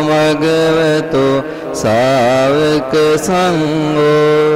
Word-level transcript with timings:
භගවතෝ 0.09 1.36
ශාවක 1.81 2.94
සංඝෝ 3.25 4.53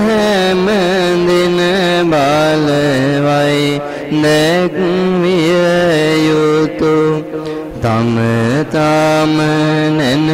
හැම 0.05 0.67
දින 1.27 1.59
බලවයි 2.11 3.65
නැක්විය 4.23 5.53
යුතු 6.29 6.97
තම 7.83 8.17
තාම 8.73 9.37
නැන 9.99 10.29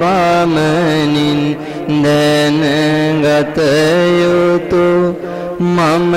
පාමනින් 0.00 1.40
දැනගත 2.02 3.58
යුතු 4.20 4.86
මම 5.60 6.16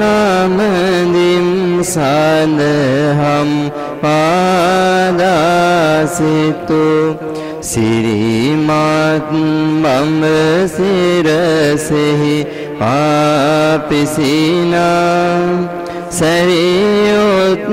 නාමදිම් 0.00 1.84
සඳහම් 1.84 3.68
පාදාසිතු. 4.00 5.20
සිරිමත් 7.60 9.28
බඹ 9.84 10.24
සිරසෙහි 10.76 12.48
පාපිසිනා. 12.80 14.08
සැරියොත් 16.08 17.68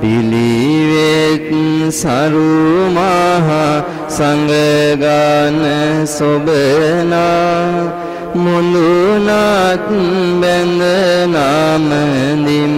පිළිවෙත් 0.00 1.50
සරුමහා 1.90 3.97
සංගගාන 4.18 5.62
සොබනා 6.06 7.62
මුළුනත් 8.34 9.28
බැඳ 10.40 10.82
නාමදිම් 11.34 12.74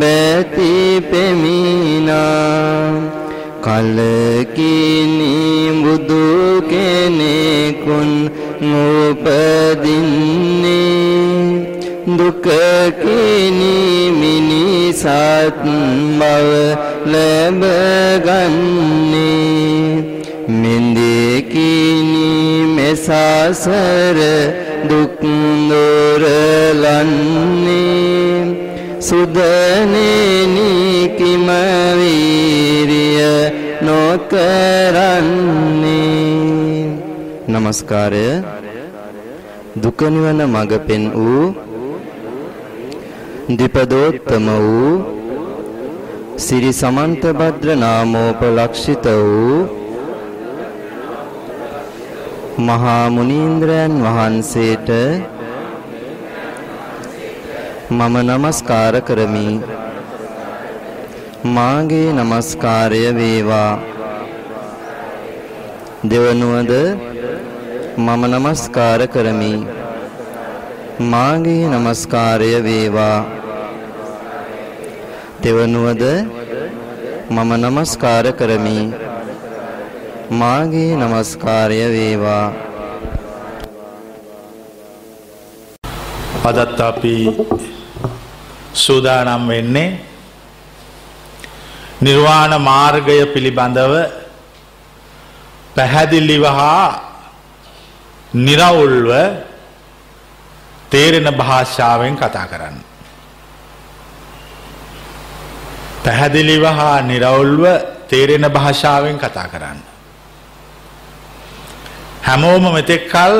බැති 0.00 0.72
පෙමිනා 1.10 2.84
කලකිනි 3.64 5.34
බුදු 5.82 6.26
කෙනෙකුන් 6.70 8.10
උපදින්නේ 8.80 10.04
දුකකිනි 12.18 13.76
මිනිසත් 14.12 15.06
බව 16.18 16.50
ලැබගන්නේ 17.12 17.74
මෙන්දකිනි 20.48 22.30
මෙසසර 22.76 24.18
දුක් 24.88 25.20
දොරලන්නේ. 25.70 27.14
සුදනෙනි 29.00 30.70
කිම 31.18 31.48
වීරිය 31.98 33.20
නොකරන්නේ. 33.82 35.24
নমස්කාරය 37.46 38.28
දුක 39.76 40.00
නිවන 40.04 40.40
මඟ 40.44 40.74
පෙන් 40.86 41.02
වූ 41.12 41.46
දීපදෝත්තම 43.48 44.46
වූ 44.64 44.92
සිරි 46.36 46.72
සමන්ත 46.72 47.22
භද්‍ර 47.38 47.68
නාමෝපලක්ෂිත 47.76 49.04
වූ 49.04 49.83
මහා 52.58 53.10
මුනීන්ද්‍රයන් 53.10 53.94
වහන්සේට 54.04 54.90
මම 57.90 58.14
নমස්කාර 58.28 58.94
කරමි. 59.00 59.48
මාගේ 61.46 62.12
নমස්කාරය 62.12 63.00
වේවා. 63.16 63.78
දෙවනුවද 66.04 66.72
මම 67.98 68.22
নমස්කාර 68.26 69.00
කරමි. 69.06 69.54
මාගේ 71.00 71.64
নমස්කාරය 71.68 72.52
වේවා. 72.62 73.18
දෙවනුවද 75.42 76.04
මම 77.30 77.50
নমස්කාර 77.56 78.26
කරමි. 78.32 79.03
මාගේ 80.30 80.96
নমස්කාරය 80.96 81.78
වේවා 81.92 82.52
අදත් 86.44 86.80
අපි 86.80 87.14
සූදානම් 88.74 89.48
වෙන්නේ 89.48 90.00
නිර්වාණ 92.00 92.54
මාර්ගය 92.60 93.26
පිළිබඳව 93.26 93.94
පැහැදිලිව 95.76 96.44
හා 96.50 96.88
නිරවුල්ව 98.34 99.10
තේරෙන 100.90 101.28
භාෂාවෙන් 101.32 102.16
කතා 102.16 102.46
කරන්න. 102.46 102.76
පැහැදිලිව 106.04 106.64
හා 106.64 107.02
නිරවුල්ව 107.02 107.64
තේරෙන 108.08 108.46
භාෂාවෙන් 108.50 109.18
කතා 109.18 109.48
කරන්න. 109.48 109.93
හැමෝම 112.24 112.64
මෙතෙක් 112.72 113.08
කල් 113.08 113.34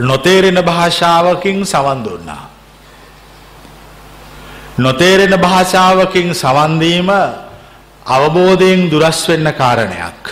නොතේරෙන 0.00 0.58
භාෂාවකින් 0.60 1.64
සවන් 1.64 2.04
දුන්නා. 2.04 2.44
නොතේරෙන 4.78 5.34
භාෂාවකින් 5.36 6.34
සවන්දීම 6.34 7.10
අවබෝධයෙන් 8.06 8.90
දුරස් 8.90 9.28
වෙන්න 9.28 9.52
කාරණයක්. 9.52 10.22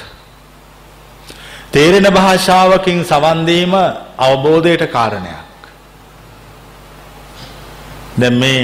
තේරෙන 1.72 2.06
භාෂාවකින් 2.08 3.04
සවන්දීම 3.04 3.72
අවබෝධයට 4.18 4.86
කාරණයක්. 4.88 5.46
දැ 8.16 8.30
මේ 8.32 8.62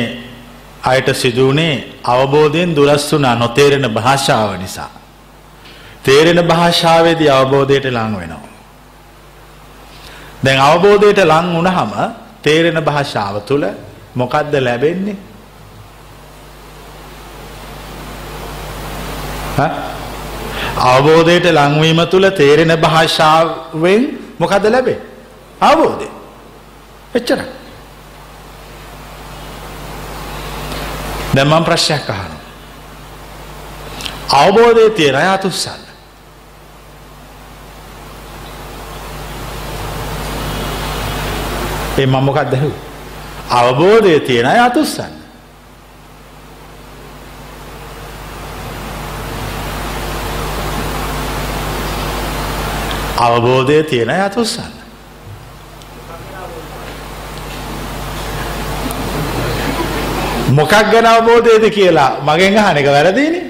අයට 0.83 1.09
සිදුවනේ 1.15 1.75
අවබෝධයෙන් 2.05 2.77
දුරස් 2.77 3.13
වුනා 3.13 3.35
නොතේරෙන 3.37 3.87
භාෂාව 3.91 4.59
නිසා. 4.59 4.91
තේරෙන 6.03 6.41
භාෂාවේදී 6.45 7.31
අවබෝධයට 7.31 7.87
ලං 7.87 8.17
වෙනවා. 8.17 8.52
දැන් 10.43 10.61
අවබෝධයට 10.61 11.21
ලං 11.23 11.47
වුණහම 11.55 11.93
තේරෙන 12.43 12.79
භාෂාව 12.81 13.41
තුළ 13.43 13.65
මොකක්ද 14.15 14.55
ලැබෙන්නේ? 14.59 15.17
අවබෝධයට 20.77 21.47
ලංවීම 21.49 22.01
තුළ 22.07 22.31
තේරෙන 22.33 22.73
භාෂාවෙන් 22.79 24.03
මොකද 24.39 24.65
ලැබේ? 24.67 24.99
අවබෝධය. 25.61 26.09
එච්චර 27.15 27.41
දැම්මම් 31.35 31.65
ප්‍රශ්යක් 31.65 32.09
අහන 32.11 32.33
අවබෝධය 34.33 34.91
තියෙන 34.91 35.17
අයතුස්සන්න 35.17 35.92
ඒ 41.99 42.07
මම 42.07 42.25
මොකක් 42.25 42.51
දැහු 42.51 42.73
අවබෝධය 43.51 44.21
තියෙන 44.21 44.47
අය 44.47 44.59
අතුස්සන්න. 44.59 45.13
අවබෝධය 53.19 53.83
තියෙන 53.83 54.11
අය 54.11 54.21
අතුස්සන්න. 54.21 54.73
මොකක් 60.57 60.73
ගැන 60.93 61.07
අවබෝධයද 61.07 61.65
කියලා 61.71 62.11
මගෙන් 62.25 62.59
අහන 62.59 62.77
එක 62.77 62.87
වැරදිනේ. 62.87 63.45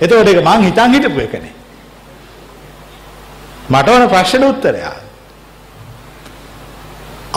එතකොට 0.00 0.28
ඒක 0.28 0.44
මං 0.44 0.62
හිතන් 0.64 0.94
හිටපු 0.94 1.20
එකනේ. 1.20 1.54
මට 3.70 3.88
ඕන 3.88 4.08
ප්‍රශ්න 4.08 4.44
උත්තරයක්. 4.44 5.07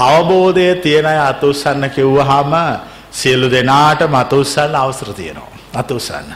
අවබෝධය 0.01 0.75
තියෙන 0.77 1.05
අය 1.05 1.19
අතුස්සන්න 1.21 1.89
කිව්වහම 1.89 2.53
සියලු 3.11 3.51
දෙනාට 3.51 4.01
මතුස්සන්න 4.07 4.75
අවසර 4.75 5.13
තියෙනවා. 5.13 5.57
අතුස්සන්න. 5.73 6.33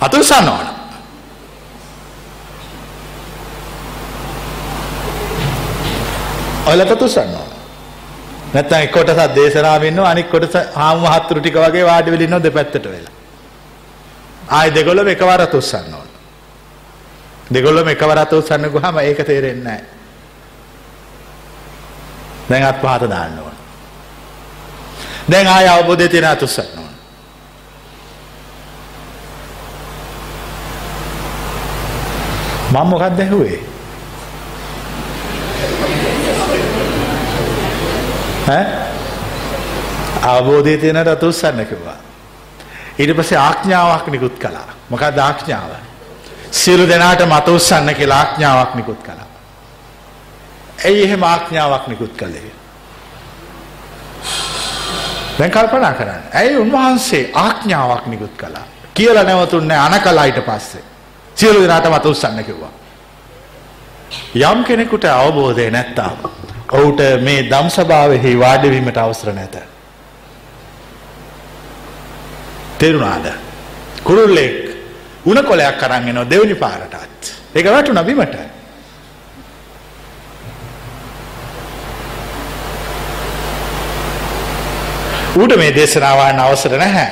අතුස්සන්න 0.00 0.48
ඕන. 0.48 0.66
ඔයලට 6.66 6.98
තුස්සන්න 6.98 7.34
ඕන. 7.34 7.50
නැත්තම් 8.54 8.74
එක් 8.76 8.92
කොටසක් 8.92 9.34
දේශනාවෙ 9.34 9.88
ඉන්නවා 9.88 10.10
අනික් 10.10 10.30
කොටස 10.30 10.56
හාමු 10.74 11.06
මහත්තුරු 11.06 11.40
ටික 11.40 11.56
වගේ 11.56 11.84
වාඩි 11.84 12.10
වෙලා 12.10 12.24
ඉන්නවා 12.24 12.42
දෙපැත්තට 12.42 12.86
වෙලා. 12.86 13.14
ආයි 14.48 14.74
දෙගොල්ලම 14.74 15.08
එකවර 15.08 15.46
තුස්සන්න 15.48 15.94
ඕන. 15.94 16.08
දෙගොල්ලම 17.50 17.88
එකවර 17.88 18.26
තුස්සන්න 18.26 18.70
ගියාම 18.70 18.98
ඒක 19.00 19.26
තේරෙන්නේ 19.26 19.64
නැහැ. 19.64 20.03
දැන් 22.50 22.64
අත් 22.64 22.80
පහත 22.82 23.10
දාන්න 23.10 23.38
ඕන. 23.38 23.52
දැන් 25.30 25.46
ආය 25.46 25.68
අවබෝධය 25.68 26.08
තියෙන 26.08 26.28
අතුස්සන්න 26.28 26.78
ඕන. 26.78 26.94
මම 32.70 32.88
මොකක්ද 32.90 33.20
ඇහුවේ? 33.20 33.60
ඈ 38.48 38.64
අවබෝධය 40.22 40.76
තියෙන 40.78 41.08
අතුස්සන්න 41.08 41.66
කිව්වා. 41.66 41.98
ඊට 42.98 43.16
පස්සේ 43.16 43.38
ආඥාවක් 43.38 44.06
නිකුත් 44.06 44.38
කළා. 44.38 44.68
මොකක්ද 44.90 45.18
ආඥාව? 45.18 45.70
සියලු 46.50 46.88
දෙනාට 46.88 47.26
මත 47.26 47.48
උස්සන්න 47.48 47.94
කියලා 47.94 48.18
ආඥාවක් 48.18 48.74
නිකුත් 48.74 49.02
කළා. 49.02 49.23
ඇයි 50.84 51.02
එහෙම 51.04 51.22
ආඥාවක් 51.22 51.88
නිකුත් 51.88 52.16
කළේ. 52.16 52.52
දැන් 55.38 55.50
කල්පනා 55.50 55.92
කරන්න. 55.92 56.22
ඇයි 56.34 56.56
උන්වහන්සේ 56.56 57.30
ආඥාවක් 57.34 58.06
නිකුත් 58.06 58.36
කළා. 58.36 58.66
කියලා 58.94 59.24
නැවතුන්නේ 59.24 59.78
අන 59.78 60.00
කලායිට 60.00 60.40
පස්සේ. 60.46 60.82
සියලු 61.34 61.62
දෙනාට 61.62 61.90
මත 61.90 62.06
උස්සන්න 62.06 62.44
කිව්වා. 62.44 62.72
යම් 64.34 64.64
කෙනෙකුට 64.64 65.04
අවබෝධය 65.04 65.70
නැත්තාම 65.70 66.16
ඔහුට 66.72 67.00
මේ 67.22 67.46
දම් 67.50 67.68
සභාවෙහි 67.68 68.38
වාඩිවීමට 68.38 68.96
අවසර 68.96 69.32
නැත. 69.32 69.56
තෙරුණාද. 72.78 73.26
කුරුල්ලෙක් 74.04 74.54
උණ 75.26 75.44
කොලයක් 75.44 75.78
කරන්ගෙනවා 75.78 76.30
දෙවනි 76.30 76.54
පාරටත්. 76.54 77.32
ඒක 77.54 77.66
වැටුණ 77.66 78.04
බිමට. 78.04 78.53
ඌට 85.36 85.56
මේ 85.56 85.74
දේශනාවන්න 85.74 86.40
අවසර 86.40 86.76
නැහැ. 86.78 87.08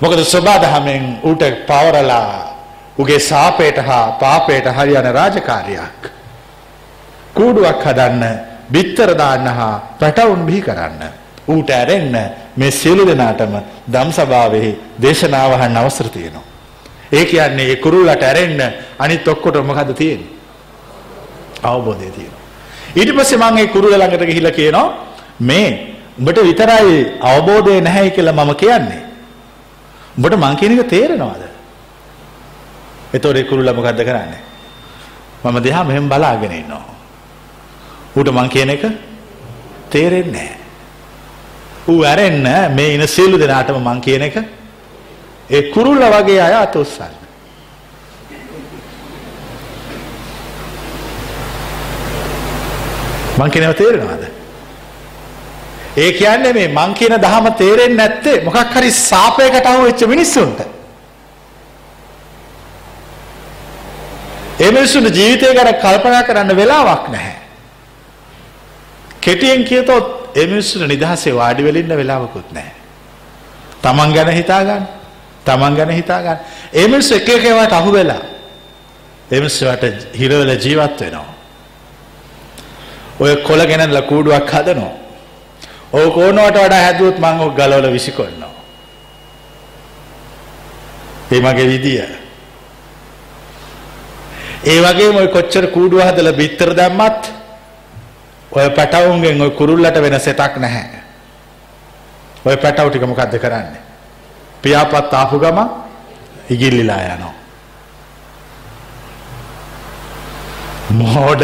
මොකද 0.00 0.20
ස්වබාදහමෙන් 0.24 1.18
ඌට 1.22 1.42
පවරලා 1.66 2.56
උගේ 2.98 3.18
සාපයට 3.20 3.78
හා 3.78 4.12
පාපයට 4.12 4.66
හරියන 4.68 5.08
රාජකාරයක්. 5.12 6.02
කූඩුවක් 7.34 7.82
හදන්න 7.84 8.24
බිත්තර 8.72 9.14
දාන්න 9.14 9.46
හා 9.48 9.96
පැටවුන් 10.00 10.46
බිහි 10.46 10.62
කරන්න. 10.62 11.02
ඌට 11.48 11.70
ඇරෙන්න 11.70 12.14
මේ 12.56 12.70
සියලු 12.70 13.06
දෙනාටම 13.06 13.58
දම් 13.88 14.12
සභාවෙහි 14.12 14.70
දේශනාවහන්න 15.02 15.76
අවසර 15.76 16.08
තියෙනවා. 16.08 16.46
ඒ 17.12 17.24
කියන්නේ 17.24 17.70
ඒ 17.70 17.76
කුරුල්ලට 17.76 18.22
ඇරෙන්න 18.22 18.62
අනිත් 18.98 19.28
ඔක්කොට 19.28 19.58
මොකද 19.64 19.94
තියෙන්නේ? 19.94 20.30
අවබෝධය 21.62 22.10
තියෙනවා. 22.10 22.42
ඊට 22.96 23.12
පස්සේ 23.12 23.38
මම 23.38 23.56
ඒ 23.56 23.66
කුරුල්ල 23.66 23.94
ළඟට 23.94 24.26
ගිහිල්ලා 24.26 24.52
කියනවා 24.52 24.88
මේ 25.40 25.95
උඹට 26.18 26.38
විතරයි 26.42 26.96
අවබෝධය 27.20 27.80
නැහැ 27.80 28.10
කියලා 28.10 28.32
මම 28.32 28.54
කියන්නේ. 28.56 29.02
උඹට 30.16 30.36
මං 30.36 30.56
කියන 30.56 30.78
එක 30.78 30.88
තේරෙනවද? 30.88 31.42
එතකොට 33.14 33.36
ඒ 33.36 33.44
කුරුල්ලා 33.44 33.74
මොකද්ද 33.74 34.00
කරන්නේ? 34.00 34.42
මම 35.44 35.58
දිහා 35.62 35.84
මෙහෙම 35.84 36.08
බලාගෙන 36.08 36.52
ඉන්නවා. 36.52 36.84
ඌට 38.16 38.30
මං 38.32 38.48
කියන 38.48 38.70
එක 38.70 38.84
තේරෙන්නේ 39.90 40.32
නැහැ. 40.32 40.58
ඌ 41.88 42.00
ඇරෙන්න 42.02 42.48
මේ 42.74 42.94
ඉන 42.94 43.06
සියලු 43.08 43.38
දෙනාටම 43.38 43.76
මං 43.78 44.00
කියන 44.00 44.22
එක 44.22 44.36
ඒ 45.50 45.62
කුරුල්ල 45.70 46.00
වගේ 46.00 46.40
අය 46.40 46.54
අත 46.62 46.76
උස්සන්න. 46.76 47.14
මං 53.38 53.50
කියනව 53.50 53.76
තේරෙනවද? 53.76 54.35
ඒ 55.96 56.12
කියන්නේ 56.12 56.52
මේ 56.52 56.68
මං 56.68 56.94
කියන 56.94 57.14
දහම 57.24 57.46
තේරෙන්නේ 57.60 57.96
නැත්තේ 57.96 58.40
මොකක් 58.44 58.74
හරි 58.74 58.90
සාපයකට 58.90 59.66
අහු 59.66 59.84
වෙච්ච 59.86 60.02
මිනිස්සුන්ට. 60.06 60.60
ඒ 64.60 64.70
මිනිස්සුන්ට 64.70 65.16
ජීවිතය 65.18 65.54
ගැන 65.54 65.74
කල්පනා 65.84 66.22
කරන්න 66.22 66.56
වෙලාවක් 66.56 67.08
නැහැ. 67.08 67.36
කෙටියෙන් 69.20 69.64
කියතොත් 69.64 70.36
ඒ 70.36 70.46
මිනිස්සුන්ට 70.46 70.88
නිදහසේ 70.88 71.34
වාඩි 71.34 71.64
වෙලා 71.64 71.82
ඉන්න 71.82 71.96
වෙලාවකුත් 71.96 72.52
නැහැ. 72.52 72.74
තමන් 73.82 74.12
ගැන 74.16 74.32
හිතා 74.40 74.62
ගන්න. 74.64 74.84
තමන් 75.46 75.74
ගැන 75.76 75.90
හිතා 75.90 76.20
ගන්න. 76.22 76.38
ඒ 76.72 76.86
මිනිස්සු 76.88 77.14
එක 77.14 77.28
එක 77.28 77.44
ඒවාට 77.44 77.72
අහු 77.72 77.92
වෙලා 77.92 78.22
ඒ 79.32 79.40
මිනිස්සුන්ට 79.40 80.12
හිර 80.20 80.30
වෙලා 80.32 80.60
ජීවත් 80.64 81.00
වෙනවා. 81.00 81.26
ඔය 83.20 83.36
කොළ 83.48 83.66
ගෙනල්ලා 83.66 84.02
කූඩුවක් 84.02 84.54
හදනවා. 84.54 85.05
ඔය 85.92 86.10
කෝනවට 86.10 86.58
වඩා 86.64 86.82
හැදුවොත් 86.82 87.18
මං 87.18 87.40
ඔක් 87.40 87.56
ගලවලා 87.56 87.92
විසිකරනවා. 87.92 88.54
ඒ 91.32 91.40
මගේ 91.40 91.66
විදිය. 91.66 92.00
ඒ 94.66 94.80
වගේම 94.82 95.16
ඔය 95.16 95.28
කොච්චර 95.28 95.66
කූඩුව 95.74 96.02
හදලා 96.02 96.32
බිත්තර 96.32 96.74
දැම්මත් 96.74 97.32
ඔය 98.50 98.70
පැටවුන්ගෙන් 98.70 99.40
ඔය 99.40 99.50
කුරුල්ලට 99.50 100.00
වෙන 100.02 100.20
සෙතක් 100.20 100.56
නැහැ. 100.56 101.00
ඔය 102.44 102.56
පැටවු 102.56 102.90
ටික 102.90 103.06
මොකද්ද 103.06 103.38
කරන්නේ? 103.38 103.82
පියාපත් 104.62 105.14
ආපු 105.14 105.38
ගම 105.38 105.58
ඉගිල්ලිලා 106.50 107.00
යනවා. 107.14 107.34
මෝඩ 110.90 111.42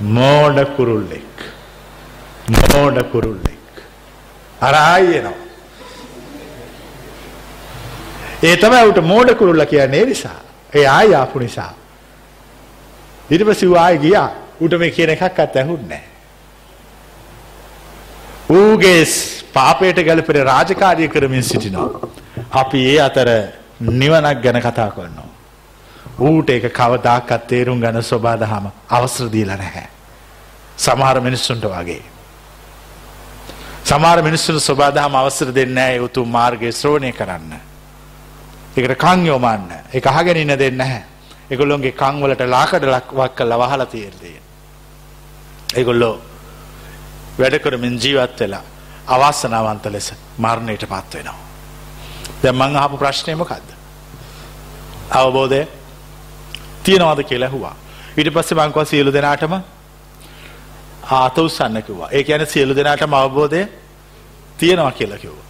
මෝඩ 0.00 0.58
කුරුල්ලෙක්. 0.76 1.36
මෝඩ 2.48 3.02
කුරුල්ලෙක්. 3.12 3.61
අර 4.62 4.74
ආයෙනවා. 4.74 5.38
ඒ 8.42 8.56
තමයි 8.56 8.84
උට 8.90 9.00
මෝඩ 9.04 9.34
කුරුල්ල 9.34 9.66
කියන්නේ 9.66 10.00
ඒ 10.00 10.06
නිසා. 10.06 10.38
ඒ 10.74 10.86
ආය 10.88 11.14
ආපු 11.14 11.38
නිසා. 11.38 11.72
ඊට 13.30 13.44
පස්සේ 13.46 13.68
ඌ 13.68 13.76
ආයෙ 13.76 13.98
ගියා. 13.98 14.30
ඌට 14.60 14.78
මේ 14.78 14.90
කියන 14.90 15.10
එකක්වත් 15.10 15.56
ඇහුන්නේ 15.56 15.88
නැහැ. 15.88 16.10
ඌගේ 18.50 19.04
පාපයට 19.52 20.04
ගැලපෙන 20.04 20.44
රාජකාරිය 20.44 21.08
කරමින් 21.08 21.42
සිටිනවා. 21.42 22.08
අපි 22.52 22.86
ඒ 22.86 23.00
අතර 23.00 23.28
නිවනක් 23.80 24.42
ගැන 24.42 24.60
කතා 24.60 24.90
කරනවා. 24.90 25.30
ඌට 26.20 26.50
ඒක 26.50 26.70
කවදාකත් 26.72 27.46
තේරුම් 27.46 27.80
ගන්න 27.80 28.02
සොබා 28.04 28.36
දහම 28.36 28.66
අවසර 28.90 29.32
දීලා 29.32 29.56
නැහැ. 29.56 29.88
සමහර 30.78 31.20
මිනිස්සුන්ට 31.20 31.64
වගේ. 31.66 32.11
සමහර 33.84 34.22
මිනිස්සුන් 34.22 34.60
සොබා 34.60 34.90
දහම 34.90 35.14
අවසර 35.16 35.48
දෙන්නේ 35.50 35.74
නැහැ 35.74 35.96
ඒ 35.96 36.00
උතුම් 36.00 36.28
මාර්ගය 36.28 36.72
ශ්‍රවණය 36.72 37.12
කරන්න. 37.12 37.52
ඒකට 38.76 38.94
කන් 38.96 39.26
යොමන්න. 39.26 39.72
ඒක 39.92 40.06
අහගෙන 40.06 40.36
ඉන්න 40.36 40.54
දෙන්නේ 40.54 40.76
නැහැ. 40.76 41.02
ඒගොල්ලොන්ගේ 41.50 41.92
කන් 41.92 42.22
වලට 42.22 42.46
ලාකඩ 42.46 42.84
ලක්වක් 42.86 43.34
කරලා 43.34 43.58
වහලා 43.60 43.86
තියෙන්නේ. 43.86 44.40
ඒගොල්ලෝ 45.74 46.14
වැඩ 47.38 47.58
කරමින් 47.58 47.98
ජීවත් 47.98 48.40
වෙලා 48.40 48.62
අවාසනාවන්ත 49.08 49.86
ලෙස 49.86 50.14
මරණයට 50.38 50.86
පත් 50.86 51.14
වෙනවා. 51.14 51.38
දැන් 52.42 52.56
මං 52.56 52.76
අහපු 52.76 52.96
ප්‍රශ්නය 52.96 53.34
මොකද්ද? 53.34 53.68
අවබෝධය 55.12 55.66
තියනවාද 56.84 57.24
කියලා 57.24 57.48
ඇහුවා. 57.48 57.76
ඊට 58.16 58.30
පස්සේ 58.30 58.56
මං 58.56 58.68
කිව්වා 58.68 58.84
සියලු 58.84 59.12
දෙනාටම 59.12 59.54
ආත 61.10 61.38
උස්සන්න 61.38 61.82
කිව්වා. 61.82 62.08
ඒ 62.12 62.22
කියන්නේ 62.22 62.46
සියලු 62.46 62.76
දෙනාටම 62.76 63.14
අවබෝධය 63.14 63.68
තියනවා 64.58 64.92
කියලා 64.92 65.18
කිව්වා. 65.18 65.44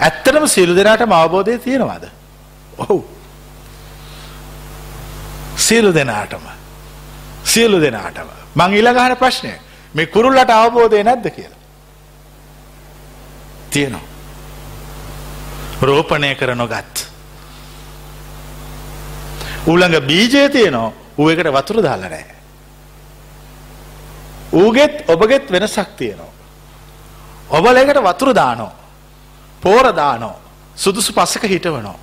ඇත්තටම 0.00 0.46
සියලු 0.46 0.76
දෙනාටම 0.76 1.12
අවබෝධය 1.12 1.58
තියෙනවද? 1.58 2.04
ඔව්. 2.78 3.02
සියලු 5.56 5.94
දෙනාටම. 5.94 6.44
සියලු 7.44 7.80
දෙනාටම. 7.80 8.26
මං 8.56 8.74
ඊළඟ 8.74 8.98
අහන 8.98 9.14
ප්‍රශ්නය 9.14 9.52
මේ 9.94 10.06
කුරුල්ලට 10.06 10.50
අවබෝධය 10.50 11.02
නැද්ද 11.04 11.26
කියලා. 11.28 11.58
තියෙනවා. 13.70 14.00
රෝපණය 15.82 16.34
කර 16.34 16.54
නොගත්. 16.54 17.06
ඌළඟ 19.66 20.00
බීජය 20.00 20.48
තියෙනවා 20.48 20.92
ඌ 21.18 21.30
එකට 21.30 21.46
වතුර 21.46 21.82
දාලා 21.82 22.08
නැහැ. 22.08 22.31
ඌගෙත් 24.52 25.04
ඔබගෙත් 25.08 25.50
වෙනසක් 25.50 25.96
තියෙනවා. 25.96 26.32
ඔබල 27.50 27.76
එකට 27.76 28.00
වතුර 28.00 28.34
දානෝ. 28.34 28.72
පෝර 29.62 29.92
දානෝ. 29.92 30.36
සුදුසු 30.76 31.12
පස්සක 31.12 31.44
හිටවනෝ. 31.44 31.98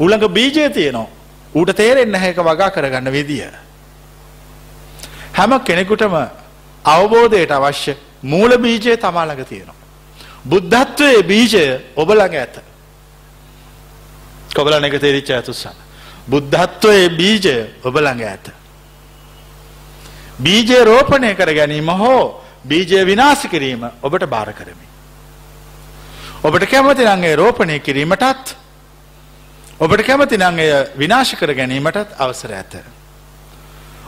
ඌළඟ 0.00 0.28
බීජය 0.28 0.70
තියෙනවා 0.70 1.18
ඌට 1.54 1.76
තේරෙන්නේ 1.76 2.12
නැහැ 2.12 2.28
ඒක 2.28 2.38
වගා 2.38 2.70
කරගන්න 2.70 3.12
විදිය. 3.12 3.46
හැම 5.32 5.60
කෙනෙකුටම 5.60 6.14
අවබෝධයට 6.84 7.50
අවශ්‍ය 7.50 7.96
මූල 8.22 8.58
බීජය 8.58 8.96
තමා 8.96 9.26
ළඟ 9.26 9.44
තියෙනවා. 9.44 9.74
බුද්ධත්වයේ 10.44 11.22
බීජය 11.22 11.64
ඔබ 11.96 12.10
ළඟ 12.10 12.36
ඇත. 12.36 12.60
කොබලන 14.54 14.84
එක 14.84 15.00
තේරිච්ච 15.00 15.30
ඇතුස්සන්න. 15.30 15.76
බුද්ධත්වයේ 16.28 17.08
බීජය 17.10 17.56
ඔබ 17.84 17.96
ළඟ 17.96 18.24
ඇත. 18.24 18.50
බීජය 20.38 20.84
රෝපණය 20.84 21.34
කර 21.34 21.50
ගැනීම 21.52 21.88
හෝ 21.88 22.40
බීජය 22.64 23.04
විනාශ 23.04 23.46
කිරීම 23.46 23.90
ඔබට 24.02 24.26
බාර 24.26 24.52
කරමි. 24.52 24.86
ඔබට 26.40 26.66
කැමති 26.66 27.04
නම් 27.04 27.24
ඒ 27.24 27.36
රෝපණය 27.36 27.78
කිරීමටත් 27.80 28.54
ඔබට 29.80 30.02
කැමති 30.02 30.36
නම් 30.36 30.58
එය 30.58 30.70
විනාශ 30.96 31.34
කර 31.34 31.54
ගැනීමටත් 31.54 32.14
අවසර 32.18 32.52
ඇත. 32.52 32.74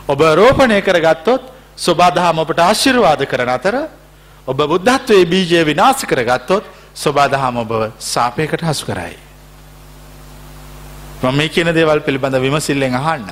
ඔබ 0.08 0.20
රෝපණය 0.20 0.82
කර 0.82 1.00
ගත්තොත් 1.00 1.42
ස්වබාදහම 1.76 2.38
ඔබට 2.38 2.58
ආශිර්වාද 2.60 3.26
කරන 3.26 3.48
අතර 3.48 3.76
ඔබ 4.46 4.58
බුද්ධත්වයේ 4.64 5.26
බීජය 5.26 5.64
විනාශ 5.64 6.04
කර 6.04 6.22
ගත්තොත් 6.24 6.64
ස්වබාදහම 6.94 7.56
ඔබ 7.56 7.72
සාපයකට 7.98 8.62
හසු 8.62 8.86
කරයි. 8.86 9.18
මම 11.22 11.34
මේ 11.34 11.48
කියන 11.48 11.74
දේවල් 11.74 12.00
පිළිබඳ 12.00 12.38
විමසිල්ලෙන් 12.38 12.94
අහන්න. 12.94 13.30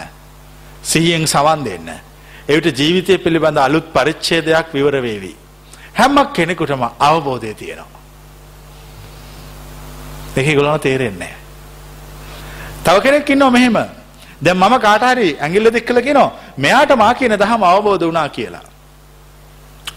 සිහියෙන් 0.82 1.26
සවන් 1.26 1.64
දෙන්න. 1.64 2.07
එවිට 2.48 2.78
ජීවිතය 2.80 3.18
පිළිබඳ 3.18 3.58
අලුත් 3.58 3.86
පරිච්ඡේදයක් 3.94 4.66
විවර 4.74 4.96
වේවි. 5.02 5.32
හැමක් 5.98 6.28
කෙනෙකුටම 6.34 6.82
අවබෝධය 7.00 7.54
තියෙනවා. 7.54 7.98
ඒක 10.36 10.46
ඒගොල්ලන්ට 10.46 10.82
තේරෙන්නේ 10.82 11.34
තව 12.84 12.96
කෙනෙක් 13.02 13.30
ඉන්නවා 13.30 13.50
මෙහෙම. 13.50 13.78
දැන් 14.42 14.56
මම 14.56 14.74
කාට 14.80 15.04
හරි 15.10 15.28
ඇඟිල්ල 15.34 15.70
දික් 15.72 15.84
කළා 15.86 16.02
කියනවා 16.02 16.30
මෙයාට 16.58 16.92
මා 16.96 17.12
කියන 17.14 17.34
දහම 17.42 17.62
අවබෝධ 17.64 18.04
වුණා 18.04 18.28
කියලා. 18.28 18.64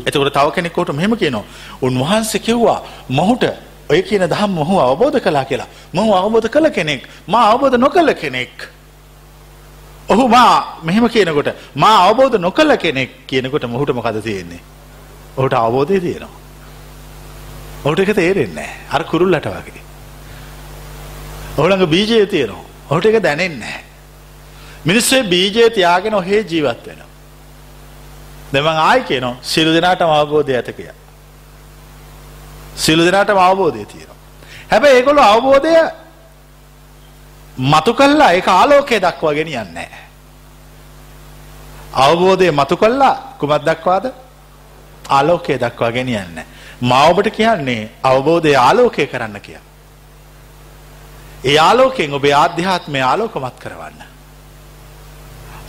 එතකොට 0.08 0.34
තව 0.34 0.48
කෙනෙකුට 0.56 0.90
මෙහෙම 0.94 1.14
කියනවා 1.22 1.46
උන්වහන්සේ 1.82 2.44
කිව්වා 2.48 2.80
මොහුට 3.10 3.44
ඔය 3.90 4.02
කියන 4.02 4.24
දහම් 4.34 4.52
මොහු 4.60 4.76
අවබෝධ 4.80 5.20
කළා 5.26 5.46
කියලා. 5.46 5.70
මොහු 5.94 6.12
අවබෝධ 6.14 6.48
කළ 6.50 6.70
කෙනෙක් 6.70 7.02
මා 7.28 7.46
අවබෝධ 7.52 7.78
නොකළ 7.78 8.14
කෙනෙක්. 8.14 8.56
ඔහු 10.12 10.28
මා 10.28 10.54
මෙහෙම 10.84 11.08
කියනකොට 11.08 11.50
මා 11.76 11.98
අවබෝධ 12.08 12.38
නොකළ 12.46 12.76
කෙනෙක් 12.84 13.12
කියනකොට 13.28 13.66
මොහුට 13.74 13.92
මොකද 13.98 14.18
තියෙන්නේ. 14.24 14.62
ඔහුට 15.38 15.54
අවබෝධය 15.54 16.00
තියෙනවා. 16.00 16.40
ඔහුට 17.86 18.00
එක 18.00 18.12
තේරෙන්නේ 18.16 18.70
අර 18.92 19.04
කුරුල්ලට 19.04 19.48
වගේ. 19.48 19.84
ඔහුළඟ 21.58 21.86
බීජය 21.94 22.26
තියෙනවා. 22.26 22.66
ඔහුට 22.90 23.06
එක 23.06 23.24
දැනෙන්නේ 23.24 23.60
නැහැ. 23.60 23.84
මිනිස්සේ 24.86 25.24
බීජය 25.24 25.70
තියාගෙන 25.70 26.14
ඔහේ 26.14 26.44
ජීවත් 26.52 26.88
වෙනවා. 26.88 27.10
දෙමං 28.54 28.68
ආයි 28.68 29.04
කියනවා 29.04 29.36
සියලු 29.42 29.74
දෙනාටම 29.74 30.12
අවබෝධය 30.20 30.56
ඇත 30.56 30.70
කිය. 30.78 30.92
සියලු 32.76 33.06
දෙනාටම 33.06 33.38
අවබෝධය 33.38 33.86
තියෙනවා. 33.86 34.20
හැබැයි 34.72 34.98
ඒගොල්ලෝ 34.98 35.28
අවබෝධය 35.34 35.76
මතු 37.58 37.94
කල්ලා 37.94 38.32
ඒක 38.32 38.48
ආලෝකය 38.48 39.00
දක්වා 39.00 39.34
ගෙනියන්නේ 39.34 39.90
අවබෝධය 41.94 42.52
මතු 42.52 42.78
කල්ලා 42.78 43.16
කුමක් 43.40 43.66
දක්වාද 43.66 44.06
ආලෝකය 45.10 45.60
දක්වා 45.60 45.92
ගෙනියන්නේ 45.92 46.46
මා 46.82 47.06
ඔබට 47.06 47.30
කියන්නේ 47.30 47.92
අවබෝධය 48.04 48.56
ආලෝකය 48.56 49.08
කරන්න 49.08 49.42
කිය. 49.42 49.60
ඒ 51.44 51.58
ආලෝකයෙන් 51.60 52.14
ඔබේ 52.14 52.34
ආධ්‍යාත්මය 52.34 53.02
ආලෝකමත් 53.02 53.60
කරවන්න. 53.60 54.02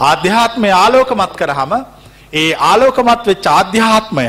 ආධ්‍යාත්මය 0.00 0.70
ආලෝකමත් 0.72 1.36
කරහම 1.36 1.72
ඒ 2.32 2.54
ආලෝකමත් 2.54 3.26
වෙච්ච 3.26 3.46
ආධ්‍යාත්මය 3.46 4.26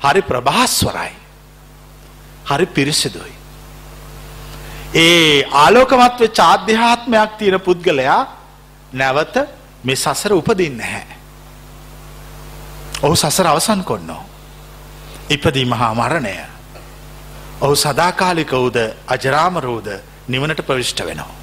හරි 0.00 0.22
ප්‍රභාස්වරයි. 0.22 1.12
හරි 2.50 2.66
පිරිසිදුයි. 2.66 3.31
ඒ 4.94 5.48
ආලෝකමත් 5.52 6.20
වෙච්ච 6.20 6.38
ආධ්‍යාත්මයක් 6.40 7.30
තියෙන 7.38 7.60
පුද්ගලයා 7.60 8.20
නැවත 8.92 9.36
මේ 9.84 9.96
සසර 9.96 10.32
උපදින්නේ 10.32 10.86
නැහැ. 10.86 11.16
ඔහු 13.02 13.16
සසර 13.16 13.46
අවසන් 13.46 13.84
කොන්නෝ. 13.84 14.22
ඉපදී 15.30 15.64
මහා 15.64 15.94
මරණය. 15.94 16.34
ඔහු 17.60 17.76
සදාකාලිකවුද 17.76 18.76
අජරාමරූද 19.06 19.88
නිවනට 20.28 20.60
ප්‍රවිෂ්ට 20.66 21.00
වෙනවා. 21.00 21.34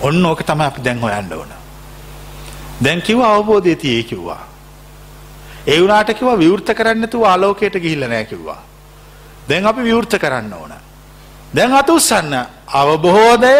ඔන්න 0.00 0.26
ඕක 0.26 0.42
තම 0.42 0.60
අපි 0.60 0.84
දැන් 0.84 1.00
හොයන්න 1.00 1.32
ඕන. 1.32 1.52
දැන් 2.84 3.02
කිව්ව 3.02 3.20
අවබෝධය 3.22 3.76
තියේ 3.76 4.02
කිව්වා. 4.02 4.40
ඒ 5.66 5.80
වුණාට 5.80 6.14
කිව්වා 6.14 6.38
විවෘත 6.38 6.74
කරන්න 6.74 7.00
නැතුව 7.00 7.24
ආලෝකයට 7.24 7.76
ගිහිල්ලා 7.76 8.08
නැහැ 8.08 8.24
කිව්වා. 8.24 8.60
දැන් 9.48 9.66
අපි 9.66 9.82
විවෘත 9.82 10.18
කරන්න 10.18 10.52
ඕන. 10.52 10.75
දැන් 11.56 11.72
අත 11.72 11.90
උස්සන්න 11.90 12.34
අවබෝධය 12.80 13.56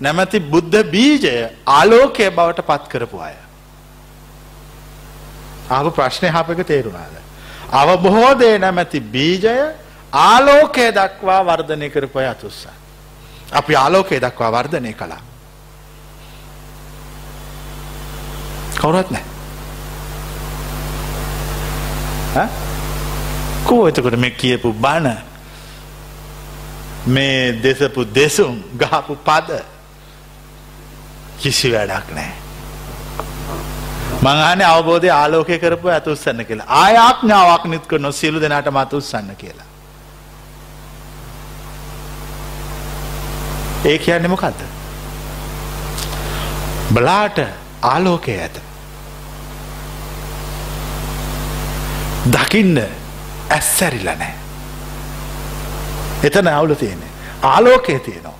නැමැති 0.00 0.38
බුද්ධ 0.52 0.82
බීජය 0.94 1.48
ආලෝකය 1.66 2.30
බවට 2.30 2.60
පත් 2.60 2.84
කරපු 2.88 3.16
අය. 3.18 3.36
ආපු 5.70 5.90
ප්‍රශ්නය 5.90 6.28
හපක 6.28 6.60
තේරුණාද. 6.66 7.14
අවබෝධය 7.72 8.58
නැමැති 8.58 9.00
බීජය 9.00 9.56
ආලෝකය 10.12 10.86
දක්වා 10.98 11.40
වර්ධනය 11.42 11.88
කරපය 11.90 12.24
අතුස්ස. 12.26 12.66
අපි 13.52 13.72
ආලෝකය 13.76 14.20
දක්වා 14.20 14.50
වර්ධනය 14.50 14.92
කළා. 14.92 15.22
කවුරත් 18.80 19.10
නෑ. 19.10 19.24
කෝ 23.66 23.88
එතකොට 23.88 24.16
මේ 24.16 24.30
කියපු 24.30 24.72
බණ 24.72 25.29
මේ 27.06 27.52
දෙසපු 27.62 28.04
දෙසුම් 28.04 28.62
ගහපු 28.76 29.16
පද 29.24 29.62
කිසි 31.40 31.72
වැඩක් 31.72 32.10
නෑ. 32.14 32.32
මංහන 34.22 34.62
අවබෝධය 34.62 35.10
ආලෝකය 35.10 35.58
කරපු 35.58 35.88
ඇතුස්සන්න 35.88 36.44
කියලා 36.44 36.66
ආයාඥාවක් 36.80 37.64
නිත් 37.64 37.86
කරන 37.86 38.12
සියලු 38.12 38.40
දෙනාට 38.40 38.68
මතුස්සන්න 38.70 39.36
කියලා. 39.36 39.68
ඒ 43.84 43.98
කියන්නේ 43.98 44.28
මොකක්ද. 44.28 44.60
බලාට 46.92 47.38
ආලෝකය 47.82 48.36
ඇත. 48.38 48.60
දකින්න 52.26 52.76
ඇස්සැරිල 53.50 54.04
නෑ. 54.04 54.34
එතන 56.22 56.48
අවුල 56.48 56.74
තියෙන. 56.74 57.02
ආලෝකය 57.42 57.98
තියෙනවා. 57.98 58.38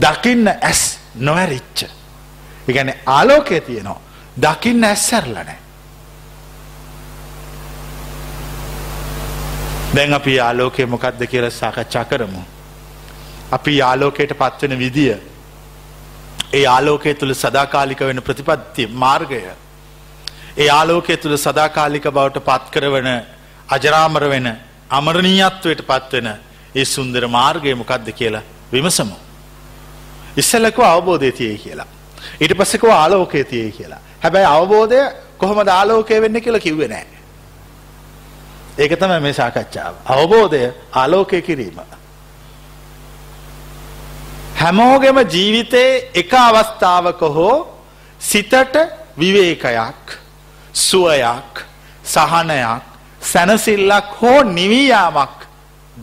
දකින්න 0.00 0.48
ඇස් 0.48 0.98
නොවැරිච්ච. 1.16 1.84
ඉගැන 2.68 2.94
ආලෝකය 3.06 3.60
තියෙනවා. 3.60 4.00
දකින්න 4.40 4.84
ඇස්සැරල 4.84 5.34
නෑ. 5.34 5.58
දැන් 9.94 10.14
අපි 10.14 10.40
ආලෝකය 10.40 10.86
මොකක්ද 10.86 11.26
කියල 11.26 11.50
සාකච්ඡා 11.50 12.04
කරමු. 12.04 12.42
අපි 13.52 13.82
ආලෝකයට 13.82 14.32
පත්වෙන 14.34 14.78
විදිය 14.78 15.14
ඒ 16.52 16.66
ආලෝකය 16.66 17.14
තුළ 17.14 17.34
සදාකාලික 17.34 18.00
වෙන 18.00 18.22
ප්‍රතිපත්ති 18.22 18.86
මාර්ගය 18.94 19.40
ඒ 20.56 20.68
ආලෝකය 20.70 21.16
තුළ 21.16 21.36
සදාකාලික 21.36 22.06
බවට 22.08 22.44
පත් 22.48 22.64
කරවන 22.70 23.08
අජරාමර 23.68 24.24
වෙන 24.28 24.48
අමරණීයත්වයට 24.90 25.82
පත්වෙන 25.82 26.28
ඒ 26.74 26.84
සුන්දර 26.84 27.28
මාර්ගය 27.28 27.74
මොකක්ද 27.74 28.08
කියලා 28.12 28.42
විමසමු. 28.72 29.16
ඉස්සලකව 30.36 30.80
අවබෝධය 30.84 31.32
තියේ 31.32 31.58
කියලා. 31.58 31.86
ඊට 32.40 32.54
පස්සකව 32.58 32.90
ආලෝකය 32.90 33.44
තියේ 33.44 33.70
කියලා. 33.70 34.00
හැබැයි 34.22 34.46
අවබෝධය 34.46 35.00
කොහොම 35.38 35.66
දාලෝකය 35.66 36.20
වෙන්න 36.20 36.40
කියලා 36.40 36.60
කිව්වෙ 36.60 36.88
නෑ. 36.88 37.06
ඒක 38.78 38.98
තම 38.98 39.22
මේ 39.22 39.32
සාකච්ඡාව. 39.32 39.94
අවබෝධය 40.06 40.72
ආලෝකය 40.92 41.42
කිරීම. 41.42 41.78
හැමෝගෙම 44.60 45.18
ජීවිතයේ 45.28 46.10
එක 46.14 46.34
අවස්ථාවක 46.34 47.20
හෝ 47.20 47.56
සිතට 48.20 48.76
විවේකයක් 49.18 50.18
සුවයක් 50.74 51.64
සහනයක් 52.04 52.82
සැනසිල්ලක් 53.22 54.14
හෝ 54.20 54.42
නිවීයාමක් 54.42 55.43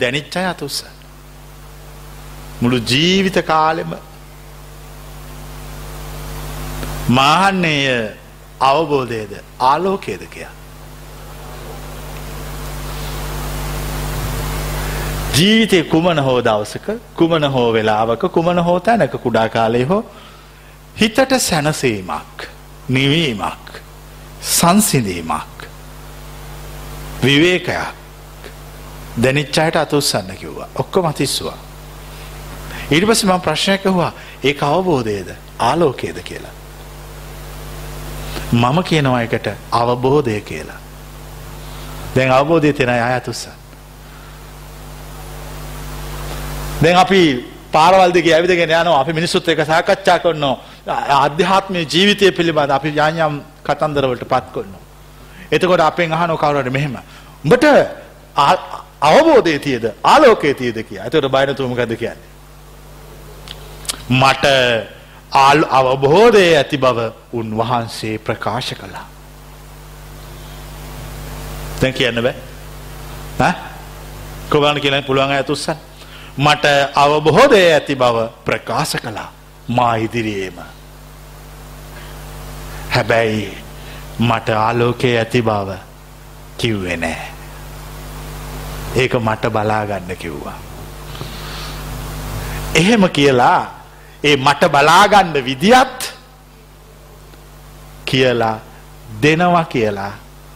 දැනිච්චය 0.00 0.44
අතුස්ස. 0.46 0.84
මුළු 2.60 2.78
ජීවිත 2.90 3.38
කාලෙම 3.46 3.94
මාහන්නේය 7.08 7.86
අවබෝධයද 8.60 9.32
ආලෝකයද 9.60 10.26
කියා. 10.30 10.52
ජීවිතය 15.34 15.84
කුමන 15.84 16.18
හෝ 16.18 16.40
දවසක 16.40 16.86
කුමන 17.16 17.44
හෝ 17.52 17.68
වෙලාවක 17.72 18.28
කුමන 18.32 18.58
හෝ 18.64 18.80
තැනක 18.80 19.14
කුඩා 19.22 19.48
කාලය 19.48 19.84
හෝ 19.84 20.04
හිතට 21.00 21.38
සැනසීමක් 21.38 22.46
නිවීමක් 22.88 23.80
සංසිඳීමක් 24.50 25.66
විවේකයක් 27.24 28.01
දැනිච්චායට 29.22 29.76
අතුස්සන්න 29.76 30.36
කිව්වා 30.40 30.68
ඔක්කො 30.74 31.02
මතිස්වා. 31.02 31.58
ඊට 32.90 33.06
පස 33.06 33.24
මම 33.24 33.40
ප්‍රශ්නයක 33.40 33.84
හවා 33.84 34.12
ඒ 34.44 34.56
අවබෝධයද 34.60 35.28
ආලෝකයද 35.58 36.18
කියලා. 36.24 36.54
මම 38.52 38.82
කියනවා 38.82 39.22
එකට 39.22 39.48
අවබෝධය 39.72 40.40
කියලා. 40.40 40.80
දැන් 42.16 42.30
අවබෝධය 42.30 42.72
තියෙන 42.72 42.90
අයතුස්ස. 42.90 43.48
දැන් 46.82 46.96
අපි 46.96 47.20
පාරවල්දික 47.72 48.26
ඇවිදගෙන 48.26 48.70
යනවා 48.70 49.00
අපි 49.00 49.12
මිනිස්සුත් 49.12 49.48
එක 49.48 49.64
සාකච්ඡා 49.66 50.18
කරනවා 50.18 50.56
අධ්‍යාත්මය 51.26 51.84
ජීවිතය 51.84 52.32
පිළිබඳ 52.32 52.70
අපි 52.70 52.88
යාඥම් 52.96 53.40
කතන්දරවලට 53.64 54.24
පත් 54.28 54.46
කරනවා. 54.54 54.82
එතකොට 55.52 55.80
අපෙන් 55.80 56.12
අහනෝ 56.12 56.36
කවරට 56.36 56.72
මෙහෙම. 56.72 56.96
උඹට 57.44 57.64
අවබෝධය 59.10 59.58
තියද 59.58 59.84
ආලෝකය 60.04 60.54
තියද 60.54 60.82
කිය 60.88 61.00
ඇතට 61.00 61.28
බයිනතුමකද 61.34 61.96
කියන්නේ. 62.02 62.30
මට 64.10 64.44
ආල් 65.32 65.64
අවබෝධය 65.70 66.44
ඇති 66.56 66.76
බව 66.76 67.10
උන්වහන්සේ 67.32 68.18
ප්‍රකාශ 68.18 68.72
කළා. 68.80 69.06
දැන් 71.80 71.94
කියන්න 71.94 72.22
බෑ. 72.22 73.54
කොබාන 74.50 74.80
කියන 74.80 75.04
පුළුවන් 75.04 75.32
ඇතුස්සන් 75.32 75.76
මට 76.38 76.64
අවබොහෝදය 76.94 77.60
ඇති 77.72 77.94
බව 77.94 78.26
ප්‍රකාශ 78.44 78.96
කළා. 78.96 79.32
මා 79.68 79.94
ඉදිරියේම. 79.96 80.58
හැබැයි 82.94 83.58
මට 84.20 84.50
ආලෝකයේ 84.50 85.18
ඇති 85.18 85.40
බව 85.42 85.78
කිව්වෙ 86.58 86.96
නෑ. 86.96 87.41
ඒක 88.96 89.14
මට 89.14 89.52
බලාගන්න 89.52 90.16
කිව්වා. 90.18 90.58
එහෙම 92.74 93.08
කියලා 93.10 93.60
ඒ 94.24 94.36
මට 94.36 94.68
බලාගන්න 94.72 95.44
විදිහත් 95.44 96.12
කියලා 98.04 98.58
දෙනවා 99.22 99.64
කියලා 99.64 100.12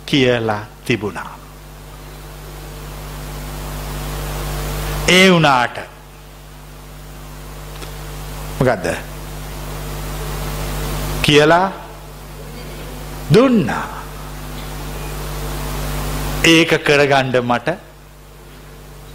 කියලා 0.06 0.60
තිබුණා. 0.84 1.32
ඒ 5.08 5.30
වුණාට 5.32 5.76
මොකක්ද 8.60 8.86
කියලා 11.22 11.72
දුන්නා. 13.34 13.88
ඒක 16.44 16.70
කරගණ්ඩ 16.86 17.36
මට 17.42 17.85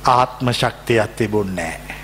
ආත්ම 0.05 0.51
ශක්තියක් 0.51 1.15
තිබුන්නෑ 1.15 2.01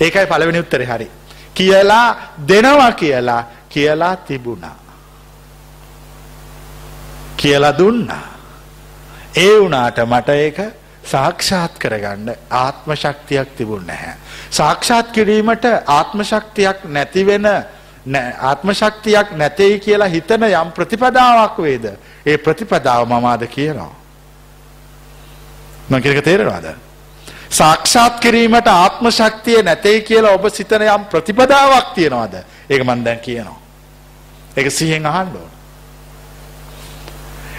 ඒකයි 0.00 0.26
පළවෙනි 0.26 0.58
උත්තරේ 0.58 0.86
හරි 0.86 1.10
කියලා 1.54 2.16
දෙනවා 2.48 2.92
කියලා 2.92 3.44
කියලා 3.68 4.16
තිබුණා. 4.16 4.78
කියලා 7.36 7.78
දුන්නා. 7.78 8.26
ඒ 9.36 9.60
වුණාට 9.60 9.98
මට 10.06 10.28
ඒක 10.28 10.58
සාක්ෂාත් 11.04 11.78
කරගන්න 11.78 12.34
ආත්ම 12.50 12.90
ශක්තියක් 12.94 13.48
තිබුණ 13.56 13.86
නැහැ. 13.86 14.14
සාක්ෂාත් 14.50 15.08
කිරීමට 15.08 15.64
ආත්ම 15.86 16.20
ශක්තියක් 16.22 16.84
නැතිවෙන 16.86 17.46
ආත්ම 18.40 18.72
ශක්තියක් 18.72 19.30
නැතෙයි 19.32 19.80
කියලා 19.80 20.08
හිතන 20.08 20.42
යම් 20.44 20.72
ප්‍රතිපදාවක් 20.72 21.58
වේද. 21.58 21.84
ඒ 22.26 22.38
ප්‍රතිපදාව 22.38 23.08
මමාද 23.08 23.46
කියනවා. 23.46 23.94
මංකිරක 25.90 26.24
තේරවාද. 26.24 26.66
සාක්ෂාත් 27.50 28.20
කිරීමට 28.20 28.68
ආත්ම 28.68 29.10
ශක්තිය 29.10 29.62
නැතේ 29.62 30.00
කියලා 30.02 30.34
ඔබ 30.34 30.48
සිතන 30.50 30.82
යම් 30.84 31.04
ප්‍රතිපදාවක් 31.06 31.94
තියෙනවද? 31.94 32.34
ඒක 32.70 32.82
මම 32.82 33.04
දැන් 33.04 33.20
කියනවා. 33.20 33.60
ඒක 34.56 34.70
සිහියෙන් 34.70 35.06
අහන්න 35.06 35.36
ඕන. 35.36 35.50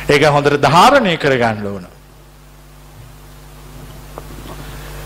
ඒක 0.10 0.24
හොඳට 0.26 0.62
ධාරණය 0.62 1.18
කරගන්න 1.18 1.66
ඕන. 1.66 1.88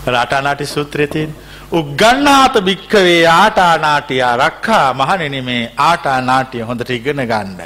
රටානාටි 0.06 0.66
සූත්‍රයේ 0.66 1.06
තියෙන 1.06 1.34
උග්ගන්නාත 1.72 2.54
භික්කවේ 2.60 3.26
ආටානාටිය 3.28 4.22
රක්ඛා 4.36 4.94
මහණෙනි 4.94 5.40
මේ 5.42 5.72
ආටානාටිය 5.78 6.62
හොඳට 6.62 6.90
ඉගෙන 6.90 7.22
ගන්න. 7.26 7.60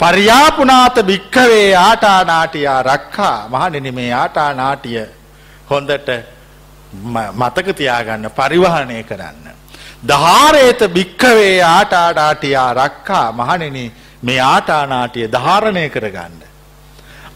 පරියාපුනාත 0.00 0.96
භික්කවේ 1.06 1.74
ආටානාටිය 1.76 2.68
රක්ඛා 2.82 3.48
මහණෙනි 3.48 3.92
මේ 3.92 4.12
ආටානාටිය 4.14 5.06
හොඳට 5.70 6.08
මතක 7.34 7.76
තියාගන්න 7.76 8.30
පරිවහනය 8.32 9.02
කරන්න. 9.04 9.46
ධාරේත 10.08 10.80
භික්කවේ 10.94 11.62
ආටානාටියා 11.64 12.70
රක්ඛා 12.74 13.32
මහණෙනි 13.32 13.84
මේ 14.22 14.40
ආටානාටිය 14.42 15.28
ධාරණය 15.28 15.88
කරගන්න. 15.90 16.42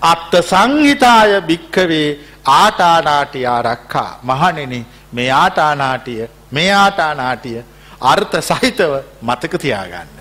අත්ත 0.02 0.32
සංහිතාය 0.42 1.40
භික්කවේ 1.42 2.18
ආටානාටියා 2.46 3.62
රක්කා 3.62 4.18
මහණෙනි 4.22 4.86
මේ 5.12 5.30
ආටානාටිය 5.32 6.28
මේ 6.50 6.70
ආටානාටිය 6.74 7.64
අර්ථ 8.02 8.36
සහිතව 8.40 8.92
මතක 9.22 9.58
තියාගන්න. 9.58 10.15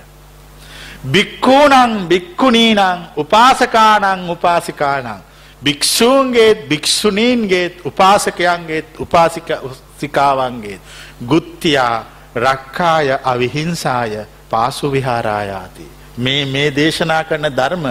භික්ඛූණං 1.06 2.08
භික්ඛුණීනං 2.08 2.80
උපාසකානං 3.16 4.30
උපාසිකානං. 4.30 5.22
භික්ෂූන්ගේත් 5.62 6.70
භික්ෂුණීන්ගේත් 6.70 7.86
උපාසකයන්ගේත් 7.86 9.00
උපාසිකාවන්ගේත් 9.00 10.82
ගුත්තියා 11.28 12.06
රක්කාය 12.36 13.08
අවිහිංසාය 13.24 14.26
පාසු 14.50 14.92
විහාරායාති 14.92 15.88
මේ 16.18 16.46
මේ 16.46 16.70
දේශනා 16.72 17.24
කරන 17.24 17.50
ධර්ම 17.52 17.86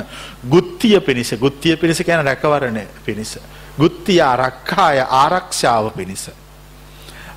ගුත්තිය 0.51 1.01
පිණිස 1.01 1.35
ගුත්තිය 1.37 1.77
පිණිස 1.77 1.99
කියන 2.01 2.25
රැකවරණය 2.25 2.87
පිණිස. 3.05 3.39
ගුත්තිය 3.79 4.21
ආරක්ෂාය 4.23 4.99
ආරක්ෂාව 5.01 5.91
පිණිස. 5.91 6.31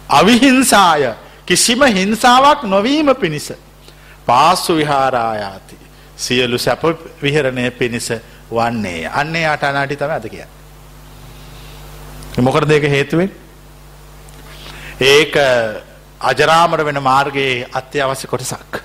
අවිහිංසාය 0.10 1.14
කිසිම 1.46 1.82
හිංසාවක් 1.90 2.64
නොවීම 2.66 3.16
පිණිස. 3.16 3.52
පාස්සු 4.28 4.76
විහාරායාති 4.76 5.76
සියලු 6.18 6.58
සැප 6.58 6.84
විහරණය 7.24 7.72
පිණිස 7.72 8.10
වන්නේ 8.52 9.10
අන්නේ 9.14 9.46
යට 9.54 9.64
අනාටි 9.64 9.96
තමයි 9.96 10.16
අද 10.16 10.30
කියන්නේ. 10.30 10.56
මොකටද 12.40 12.72
ඒක 12.72 12.84
හේතුවෙන්? 12.90 13.32
ඒක 15.02 15.34
අජරාමර 16.22 16.86
වෙන 16.86 17.04
මාර්ගයේ 17.04 17.68
අත්‍යවශ්‍ය 17.74 18.28
කොටසක්. 18.28 18.82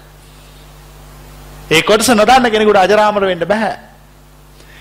ඒ 1.70 1.82
කොටස 1.82 2.08
නොදන්න 2.10 2.50
කෙනෙකුට 2.50 2.76
අජරාමර 2.78 3.22
වෙන්න 3.22 3.46
බෑ. 3.46 3.72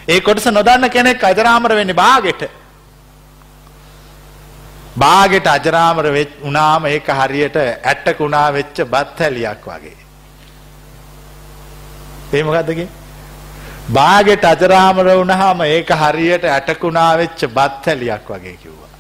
ඒ 0.08 0.22
කොටස 0.22 0.46
නොදන්න 0.48 0.90
කෙනෙක් 0.90 1.24
අජරාමර 1.24 1.76
වෙන්නේ 1.76 1.96
බාගෙට. 1.96 2.44
බාගෙට 4.98 5.48
අජරාමර 5.48 6.06
වුණාම 6.44 6.86
ඒක 6.86 7.08
හරියට 7.10 7.56
ඇට්ටක 7.56 8.20
උනා 8.22 8.54
වෙච්ච 8.54 8.86
බත් 8.86 9.20
හැලියක් 9.20 9.66
වගේ. 9.66 10.01
ඒ 12.34 12.44
මොකද්ද 12.44 12.70
කියන්නේ? 12.70 12.90
බාගෙට 13.90 14.46
අජරාමර 14.46 15.08
වුණාම 15.12 15.62
ඒක 15.62 15.90
හරියට 16.02 16.46
ඇටකුණා 16.48 17.18
වෙච්ච 17.18 17.42
බත් 17.58 17.86
හැලියක් 17.86 18.28
වගේ 18.30 18.58
කිව්වා. 18.58 18.92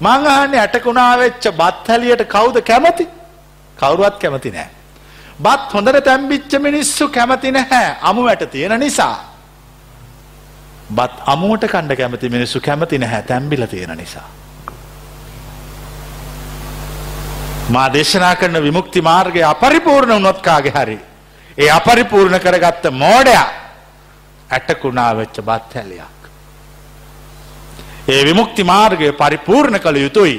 මං 0.00 0.26
අහන්නේ 0.26 0.60
ඇටකුණා 0.60 1.12
වෙච්ච 1.18 1.44
බත් 1.52 1.88
හැලියට 1.88 2.24
කවුද 2.28 2.56
කැමති? 2.62 3.08
කවුරුවත් 3.76 4.18
කැමති 4.18 4.50
නෑ. 4.50 4.68
බත් 5.40 5.72
හොඳට 5.72 6.04
තැම්බිච්ච 6.04 6.52
මිනිස්සු 6.60 7.08
කැමති 7.08 7.52
නැහැ 7.52 7.96
අමු 8.02 8.24
වැට 8.24 8.50
තියෙන 8.50 8.80
නිසා. 8.80 9.16
බත් 10.90 11.14
අමුවට 11.26 11.64
කණ්ඩ 11.66 11.96
කැමති 11.96 12.28
මිනිස්සු 12.28 12.60
කැමති 12.60 12.98
නැහැ 12.98 13.22
තැම්බිල 13.22 13.66
තියෙන 13.66 13.96
නිසා. 13.96 14.28
මා 17.68 17.92
දේශනා 17.92 18.36
කරන 18.36 18.62
විමුක්ති 18.62 19.00
මාර්ගය 19.02 19.42
අපරිපූර්ණ 19.42 20.14
වුණොත් 20.14 20.40
කාගේ 20.42 20.72
හරි. 20.72 20.98
ඒ 21.58 21.70
අපරිපූර්ණ 21.70 22.40
කරගත්ත 22.40 22.90
මෝඩයා 22.90 23.46
ඇටකුණා 24.50 25.16
වෙච්ච 25.16 25.40
බත් 25.40 25.74
හැලයක්. 25.74 26.20
ඒ 28.08 28.24
විමුක්ති 28.24 28.64
මාර්ගය 28.64 29.12
පරිපූර්ණ 29.12 29.80
කළ 29.80 29.96
යුතුයි. 29.96 30.36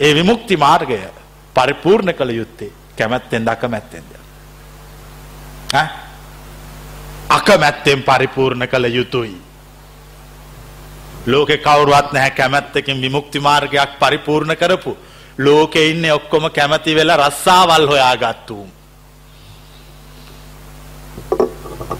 ඒ 0.00 0.14
විමුක්ති 0.14 0.56
මාර්ගය 0.56 1.00
පරිපූර්ණ 1.54 2.14
කළ 2.14 2.30
යුත්තේ 2.30 2.72
කැමැත්තෙන් 2.96 3.48
අකමැත්තෙන්ද. 3.48 4.10
අකමැත්තෙන් 7.28 8.02
පරිපූර්ණ 8.02 8.68
කළ 8.68 8.84
යුතුයි. 8.84 9.36
ලෝකෙ 11.26 11.56
කවරුවත් 11.58 12.12
නැහැ 12.12 12.30
කැමැත්තකින් 12.30 13.02
විමුක්ති 13.02 13.40
මාර්ගයක් 13.40 13.98
පරිපූර්ණ 13.98 14.56
කරපු. 14.56 14.96
ලෝකෙ 15.38 15.88
ඉන්න 15.90 16.12
ඔක්කොම 16.12 16.50
කැමති 16.50 16.94
වෙලා 16.94 17.28
රස්සාවල් 17.28 17.86
හොයා 17.88 18.16
ගත්තුම්. 18.16 18.79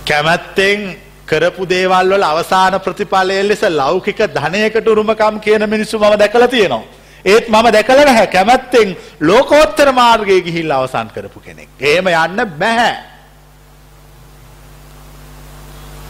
කැමැත්තෙන් 0.05 0.97
කරපු 1.27 1.69
දේවල් 1.69 2.11
වල 2.11 2.23
අවසාන 2.23 2.81
ප්‍රතිඵලය 2.81 3.49
ලෙස 3.49 3.63
ලෞකික 3.63 4.19
ධනයකට 4.29 4.89
උරුමකම් 4.89 5.41
කියන 5.41 5.71
මිනිස්සු 5.71 5.99
මම 5.99 6.19
දැකලා 6.19 6.49
තියෙනවා. 6.49 6.83
ඒත් 7.25 7.49
මම 7.49 7.73
දැකලා 7.73 8.05
නැහැ 8.05 8.27
කැමැත්තෙන් 8.27 8.97
ලෝකෝත්තර 9.21 9.93
මාර්ගයේ 9.93 10.41
ගිහිල්ලා 10.41 10.79
අවසන් 10.79 11.11
කරපු 11.15 11.41
කෙනෙක්. 11.41 11.69
එහෙම 11.81 12.07
යන්න 12.07 12.41
බෑ. 12.59 12.97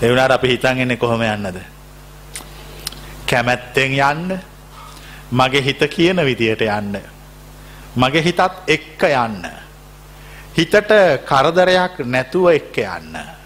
ඒ 0.03 0.09
වුණාට 0.09 0.33
අපි 0.33 0.49
හිතන් 0.49 0.79
ඉන්නේ 0.79 0.97
කොහොම 0.97 1.23
යන්නද? 1.23 1.59
කැමැත්තෙන් 3.27 3.93
යන්න. 4.03 4.39
මගේ 5.33 5.65
හිත 5.65 5.83
කියන 5.91 6.25
විදියට 6.25 6.63
යන්න. 6.63 6.97
මගේ 7.97 8.23
හිතත් 8.23 8.41
එක්ක 8.67 9.03
යන්න. 9.03 9.45
හිතට 10.57 10.75
කරදරයක් 11.25 12.01
නැතුව 12.05 12.51
එක්ක 12.51 12.79
යන්න. 12.79 13.39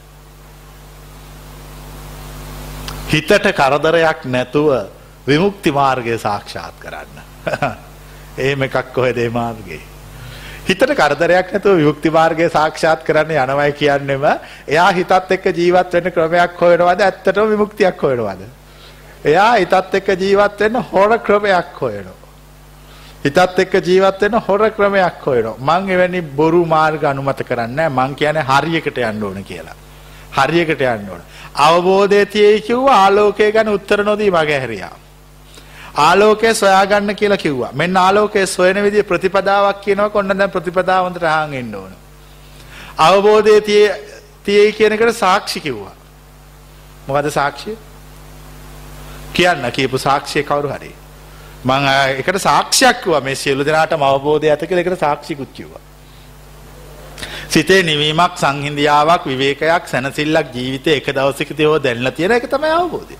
හිතට 3.09 3.33
කරදරයක් 3.53 4.25
නැතුව 4.27 4.71
විමුක්ති 5.27 5.73
මාර්ගය 5.73 6.19
සාක්ෂාත් 6.19 6.75
කරන්න. 6.81 7.21
එහෙම 8.39 8.63
එකක් 8.63 8.93
කොහෙද 8.93 9.19
ඒ 9.19 9.29
මාර්ගේ. 9.31 9.81
හිතට 10.67 10.85
කරදරයක් 10.97 11.53
නැතුව 11.53 11.77
විමුක්ති 11.77 12.11
මාර්ගය 12.11 12.49
සාක්ෂාත් 12.51 13.05
කරන්න 13.05 13.37
යනවයි 13.45 13.73
කියන්නෙම 13.75 14.25
එයා 14.69 14.91
හිතත් 14.93 15.13
එක්ක 15.31 15.47
ජීවත් 15.53 15.93
වෙන්න 15.93 16.11
ක්‍රමයක් 16.11 16.61
හොයනවද 16.61 17.01
ඇත්තටම 17.01 17.51
විමුක්තියක් 17.51 18.03
හොයනවද? 18.03 18.45
එයා 19.25 19.53
හිතත් 19.55 19.95
එක්ක 19.95 20.09
ජීවත් 20.17 20.61
වෙන්න 20.61 20.83
හොර 20.83 21.19
ක්‍රමයක් 21.19 21.81
හොයනවා. 21.81 22.31
හිතත් 23.25 23.59
එක්ක 23.59 23.79
ජීවත් 23.83 24.21
වෙන්න 24.21 24.41
හොර 24.41 24.71
ක්‍රමයක් 24.71 25.23
හොයනවා. 25.27 25.57
මං 25.61 25.91
එවැනි 25.91 26.21
බොරු 26.23 26.65
මාර්ග 26.67 27.05
අනුමත 27.05 27.45
කරන්නේ 27.45 27.89
මං 27.91 28.15
කියන්නේ 28.15 28.45
හරියකට 28.45 28.99
යන්න 28.99 29.23
ඕන 29.23 29.45
කියලා. 29.45 29.77
හරියකට 30.35 30.81
යන්න 30.81 31.09
ඕන. 31.11 31.23
අවබෝධය 31.55 32.27
තියෙයි 32.27 32.61
කිව්වා 32.61 32.99
ආලෝකය 33.05 33.53
ගැන 33.53 33.69
උත්තර 33.69 34.05
නොදී 34.05 34.31
මගේ 34.31 34.59
හැරියා. 34.59 34.97
ආලෝකය 35.97 36.55
සොයාගන්න 36.55 37.15
කියලා 37.15 37.37
කිව්වා. 37.37 37.73
මෙන්න 37.73 37.97
ආලෝකය 37.97 38.47
සොයන 38.47 38.83
විදිහ 38.83 39.05
ප්‍රතිපදාවක් 39.05 39.81
කියනවා 39.81 40.09
කොන්න 40.09 40.39
දැන් 40.39 40.51
ප්‍රතිපදාව 40.51 41.05
හොඳට 41.05 41.23
අහන් 41.23 41.55
ඉන්න 41.55 41.75
ඕන. 41.75 41.93
අවබෝධයේ 42.99 43.61
තියේ 43.61 43.95
තියේ 44.45 44.73
කියන 44.73 44.93
එකට 44.93 45.17
සාක්ෂි 45.17 45.61
කිව්වා. 45.61 45.95
මොකද 47.09 47.31
සාක්ෂිය? 47.31 47.77
කියන්න 49.35 49.71
කියපු 49.71 49.99
සාක්ෂිය 49.99 50.43
කවුරු 50.43 50.69
හරි. 50.69 50.93
මම 51.65 51.89
එකට 52.19 52.37
සාක්ෂියක් 52.37 53.03
කිව්වා 53.03 53.21
මේ 53.21 53.35
සියලු 53.35 53.65
දෙනාටම 53.65 54.03
අවබෝධය 54.03 54.51
ඇත 54.51 54.67
කියලා 54.69 54.81
එකට 54.81 55.01
සාක්ෂිකුත් 55.01 55.49
කිව්වා. 55.55 55.81
සිතේ 57.55 57.83
නිවීමක් 57.83 58.35
සංහිඳියාවක් 58.37 59.27
විවේකයක් 59.27 59.85
සැනසෙල්ලක් 59.87 60.49
ජීවිතේ 60.55 60.97
එක 61.01 61.09
දවසකදී 61.17 61.67
හෝ 61.67 61.79
දැනලා 61.79 62.13
තියෙන 62.13 62.33
එක 62.33 62.47
තමයි 62.51 62.73
අවබෝධය. 62.73 63.17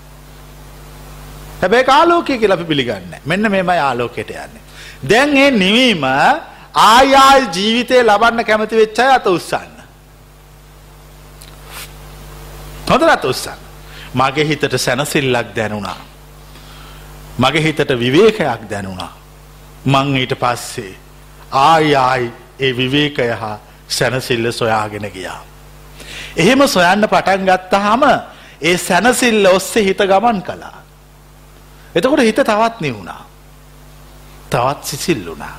හැබැයි 1.61 1.91
ආලෝකය 1.91 2.37
කියලා 2.37 2.57
අපි 2.59 2.65
පිළිගන්නේ 2.65 3.21
මෙන්න 3.25 3.51
මේමයි 3.51 3.79
ආලෝකයට 3.79 4.31
යන්නේ. 4.31 4.63
දැන් 5.09 5.29
මේ 5.33 5.51
නිවීම 5.53 6.03
ආය 6.85 7.15
ආය 7.17 7.41
ජීවිතේ 7.55 8.01
ලබන්න 8.03 8.45
කැමති 8.45 8.75
වෙච්ච 8.75 8.99
අය 8.99 9.11
අත 9.11 9.27
උස්සන්න. 9.27 9.75
හොඳට 12.89 13.09
අත 13.09 13.25
උස්සන්න. 13.25 13.59
මගේ 14.15 14.47
හිතට 14.47 14.77
සැනසෙල්ලක් 14.77 15.55
දැනුණා. 15.55 15.99
මගේ 17.39 17.61
හිතට 17.61 17.99
විවේකයක් 17.99 18.69
දැනුණා. 18.69 19.13
මං 19.85 20.17
ඊට 20.17 20.35
පස්සේ 20.35 20.93
ආය 21.51 21.95
ආයි 21.97 22.31
ඒ 22.59 22.73
විවේකය 22.73 23.29
හා 23.41 23.57
සැනසිල්ල 23.87 24.51
සොයාගෙන 24.51 25.11
ගියා. 25.11 25.43
එහෙම 26.35 26.67
සොයන්න 26.67 27.07
පටන් 27.07 27.45
ගත්තාම 27.45 28.03
ඒ 28.61 28.77
සැනසිල්ල 28.77 29.45
ඔස්සේ 29.45 29.83
හිත 29.83 29.97
ගමන් 29.97 30.41
කළා. 30.43 30.81
එතකොට 31.95 32.19
හිත 32.19 32.35
තවත් 32.35 32.81
නිවුණා. 32.81 33.25
තවත් 34.49 34.83
සිසිල් 34.83 35.25
වුණා. 35.25 35.55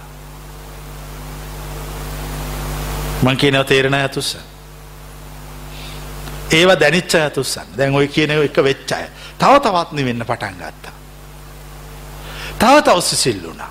මං 3.23 3.37
කියනව 3.37 3.65
තේරෙන 3.65 3.95
ඇතුස්ස. 3.95 4.37
ඒව 6.53 6.71
දැනිච්ච 6.81 7.15
ඇතුස්සන්න 7.15 7.77
දැන් 7.79 7.95
ඔය 7.95 8.09
කියන 8.09 8.31
එක 8.31 8.57
වෙච්චාය 8.63 9.09
තව 9.39 9.61
තවත්නි 9.61 10.05
වෙන්න 10.05 10.27
පටන් 10.27 10.61
ගත්තා. 10.61 10.95
තව 12.59 12.83
තව 12.83 13.01
සිසිල් 13.01 13.43
වුණා. 13.43 13.71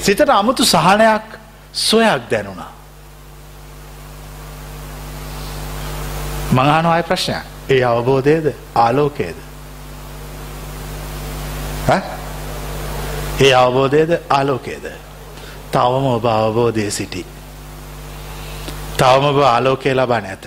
සිතට 0.00 0.28
අමුතු 0.28 0.64
සහනයක් 0.64 1.38
සොයක් 1.72 2.30
දැනුණා. 2.30 2.75
මංහන 6.56 6.86
අය 6.86 7.02
ප්‍රශ්නයක්. 7.02 7.44
ඒ 7.70 7.82
අවබෝධයද? 7.84 8.46
ආලෝකයේද? 8.76 9.38
ඒ 13.40 13.52
අවබෝධයද? 13.54 14.10
ආලෝකයේද? 14.30 14.86
තවම 15.72 16.06
ඔබ 16.16 16.26
අවබෝධය 16.26 16.90
සිටි. 16.90 17.24
තවම 18.98 19.24
ඔබ 19.24 19.40
ආලෝකය 19.44 19.94
ලබා 19.94 20.20
නැත 20.20 20.46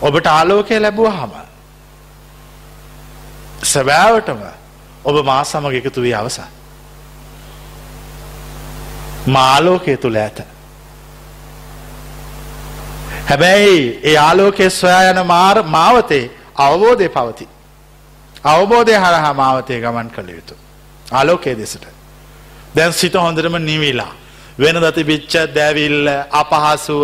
ඔබට 0.00 0.26
ආලෝකය 0.28 0.80
ලැබුව 0.80 1.08
හම 1.10 1.32
සැබෑවටම 3.64 4.42
ඔබ 5.04 5.16
මා 5.24 5.44
සමග 5.44 5.74
එකතු 5.74 6.02
වී 6.02 6.14
අවසා 6.14 6.48
මාලෝකය 9.28 9.96
තුළ 9.96 10.16
ඇත. 10.16 10.55
හැබැයි 13.26 14.00
ඒ 14.04 14.16
ආලෝකය 14.18 14.70
සොයා 14.70 15.10
යන 15.10 15.20
මාර 15.26 15.62
මාවතේ 15.76 16.24
අවබෝධය 16.56 17.08
පවති. 17.08 17.48
අවබෝධය 18.44 18.94
හරහා 18.96 19.34
මාවතය 19.34 19.80
ගමන් 19.80 20.10
කළ 20.10 20.28
යුතු. 20.30 20.54
ආලෝකයේ 21.12 21.58
දෙසට. 21.58 21.86
දැන් 22.76 22.92
සිත 22.92 23.14
හොඳටම 23.16 23.56
නිවිලා. 23.60 24.12
වෙන 24.58 24.76
දති 24.76 25.04
බිච්ච 25.04 25.34
දැවිල්ල 25.54 26.08
අපහසුව 26.32 27.02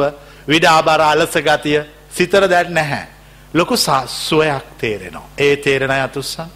විඩාබර 0.48 1.00
අලස 1.02 1.34
ගතිය 1.40 1.80
සිතර 2.10 2.48
දැත් 2.48 2.68
නැහැ. 2.70 3.06
ලොකු 3.54 3.76
සුවයක් 3.76 4.66
තේරෙනවා. 4.78 5.28
ඒ 5.38 5.56
තේරෙන 5.56 5.90
අතුස්සන්. 5.90 6.48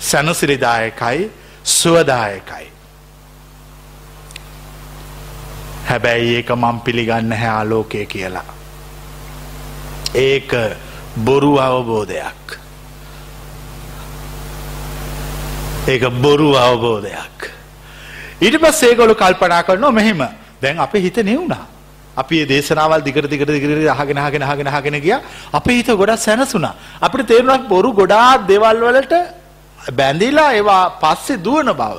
සැනසිරිදායකයි 0.00 1.30
සුවදායකයි. 1.64 2.66
හැබැයි 5.88 6.34
ඒක 6.34 6.50
මං 6.52 6.80
පිළිගන්න 6.80 7.32
හැ 7.32 7.48
ආලෝකය 7.50 8.06
කියලා. 8.06 8.55
ඒක 10.16 10.50
බොරු 11.16 11.52
අවබෝධයක්. 11.58 12.58
ඒක 15.88 16.02
බොරු 16.24 16.50
අවබෝධයක්. 16.56 17.52
ඊට 18.40 18.56
පස් 18.60 18.82
ඒගොලු 18.82 19.14
කල්පනා 19.14 19.62
කරනවා 19.62 19.92
මෙහෙම 19.92 20.28
දැන් 20.62 20.78
අප 20.78 20.94
හිත 20.96 21.16
නෙවුණා. 21.22 21.66
අපි 22.16 22.46
දේශනාවල් 22.46 23.04
දිගට 23.04 23.28
දිගට 23.28 23.46
දිගට 23.46 23.88
අහගෙන 23.94 24.18
අහගෙන 24.18 24.42
අහගෙන 24.42 24.68
අහගෙන 24.68 25.00
ගියා 25.00 25.20
අපේ 25.52 25.78
හිත 25.78 25.88
ගොඩක් 25.92 26.18
සැනසුණා. 26.18 26.74
අපිට 27.00 27.28
තේරුණා 27.28 27.68
බොරු 27.68 27.92
ගොඩාක් 27.92 28.46
දේවල් 28.48 28.80
වලට 28.88 29.14
බැඳිලා 29.92 30.50
ඒවා 30.52 30.84
පස්සේ 31.02 31.42
දුවන 31.46 31.72
බව. 31.72 31.98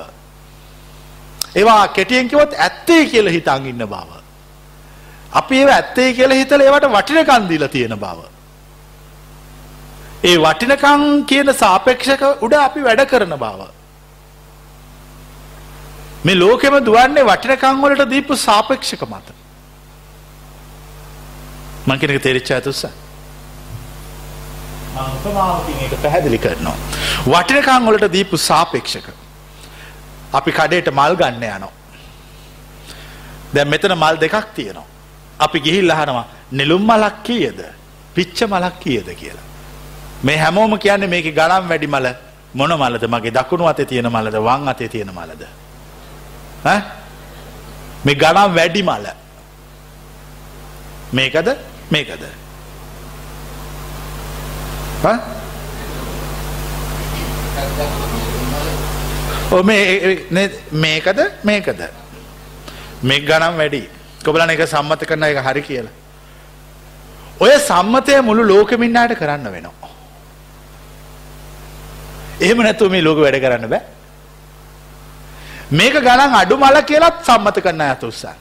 ඒවා 1.55 1.87
කෙටියෙන් 1.89 2.29
කිව්වොත් 2.29 2.53
ඇත්තේ 2.57 3.05
කියලා 3.05 3.35
හිතන් 3.37 3.65
ඉන්න 3.73 3.85
බව. 3.85 4.09
අපි 5.39 5.55
ඒව 5.61 5.69
ඇත්තේ 5.77 6.09
කියලා 6.17 6.39
හිතලා 6.41 6.67
ඒවට 6.67 6.89
වටිනකම් 6.95 7.47
දීලා 7.51 7.73
තියෙන 7.75 7.95
බව. 8.03 8.19
ඒ 10.29 10.37
වටිනකම් 10.45 11.03
කියන 11.31 11.49
සාපේක්ෂක 11.63 12.23
උඩ 12.45 12.53
අපි 12.67 12.85
වැඩ 12.87 13.03
කරන 13.11 13.35
බව. 13.43 13.61
මේ 16.25 16.39
ලෝකෙම 16.43 16.77
දුවන්නේ 16.87 17.27
වටිනකම් 17.31 17.83
වලට 17.83 18.09
දීපු 18.13 18.39
සාපේක්ෂක 18.47 19.03
මත. 19.11 19.27
මං 21.87 21.99
කියන 21.99 22.15
එක 22.15 22.23
තේරිච්ච 22.23 22.49
ඒක 25.85 25.93
පැහැදිලි 26.03 26.39
කරනවා. 26.45 26.77
වටිනකම් 27.33 27.89
වලට 27.89 28.11
දීපු 28.17 28.37
සාපේක්ෂක. 28.49 29.07
අපි 30.33 30.51
කඩේට 30.59 30.93
මල් 30.97 31.15
ගන්න 31.21 31.43
යනවා. 31.49 31.73
දැන් 33.53 33.67
මෙතන 33.73 33.93
මල් 33.95 34.15
දෙකක් 34.23 34.53
තියෙනවා. 34.55 34.87
අපි 35.39 35.59
ගිහිල් 35.65 35.91
අහනවා 35.91 36.25
නෙළුම් 36.53 36.83
මලක් 36.87 37.15
කීයද? 37.27 37.59
පිච්ච 38.15 38.43
මලක් 38.43 38.75
කීයද 38.83 39.09
කියලා. 39.19 39.45
මේ 40.23 40.37
හැමෝම 40.43 40.77
කියන්නේ 40.79 41.07
මේක 41.07 41.27
ගණන් 41.35 41.69
වැඩි 41.69 41.87
මල. 41.87 42.07
මොන 42.55 42.71
මලද? 42.81 43.03
මගේ 43.13 43.31
දකුණු 43.37 43.65
අතේ 43.71 43.85
තියෙන 43.85 44.07
මලද? 44.15 44.35
වම් 44.47 44.67
අතේ 44.67 44.87
තියෙන 44.87 45.11
මලද? 45.13 45.43
මේ 48.05 48.15
ගණන් 48.15 48.55
වැඩි 48.57 48.83
මල. 48.83 49.05
මේකද? 51.13 51.49
මේකද? 51.91 52.23
ඔ 59.51 59.63
මේකද? 59.63 61.19
මේකද? 61.43 61.79
මේ 63.03 63.19
ගනම් 63.19 63.57
වැඩි. 63.57 63.83
කොබලන 64.25 64.49
එක 64.49 64.67
සම්මත 64.67 65.05
කරන 65.05 65.23
එක 65.23 65.43
හරි 65.45 65.61
කියලා. 65.61 65.95
ඔය 67.39 67.53
සම්මතය 67.59 68.21
මුළු 68.21 68.47
ලෝකමින්නාට 68.47 69.15
කරන්න 69.19 69.51
වෙනවා. 69.51 69.91
එහෙම 72.41 72.63
නැතුව 72.63 72.91
මේ 72.91 73.03
ලෝක 73.03 73.19
වැඩ 73.19 73.39
කරන්න 73.41 73.69
බෑ. 73.69 73.83
මේක 75.71 75.93
ගණන් 75.93 76.35
අඩු 76.41 76.57
මල 76.57 76.81
කියලත් 76.83 77.23
සම්මත 77.23 77.61
කරන්න 77.61 77.81
ඇත 77.81 78.03
උත්සන්. 78.03 78.35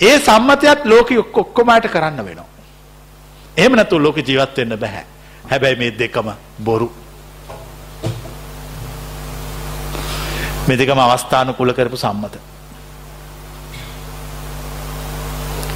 ඒ 0.00 0.18
සම්මතයත් 0.18 0.84
ලෝක 0.84 1.10
ඔක්කොමට 1.34 1.88
කරන්න 1.88 2.24
වෙනවා. 2.24 2.48
එහෙම 3.56 3.72
නැතු 3.72 4.02
ලෝක 4.02 4.16
ජීවත්වෙන්න 4.18 4.78
බැහැ. 4.78 5.04
හැබැයි 5.50 5.78
මේ 5.78 5.98
දෙකම 5.98 6.30
බොරු. 6.58 6.92
මේ 10.68 10.78
දෙකම 10.78 10.98
අවස්ථාන 10.98 11.54
කුල 11.54 11.72
කරපු 11.72 11.96
සම්මත. 11.96 12.55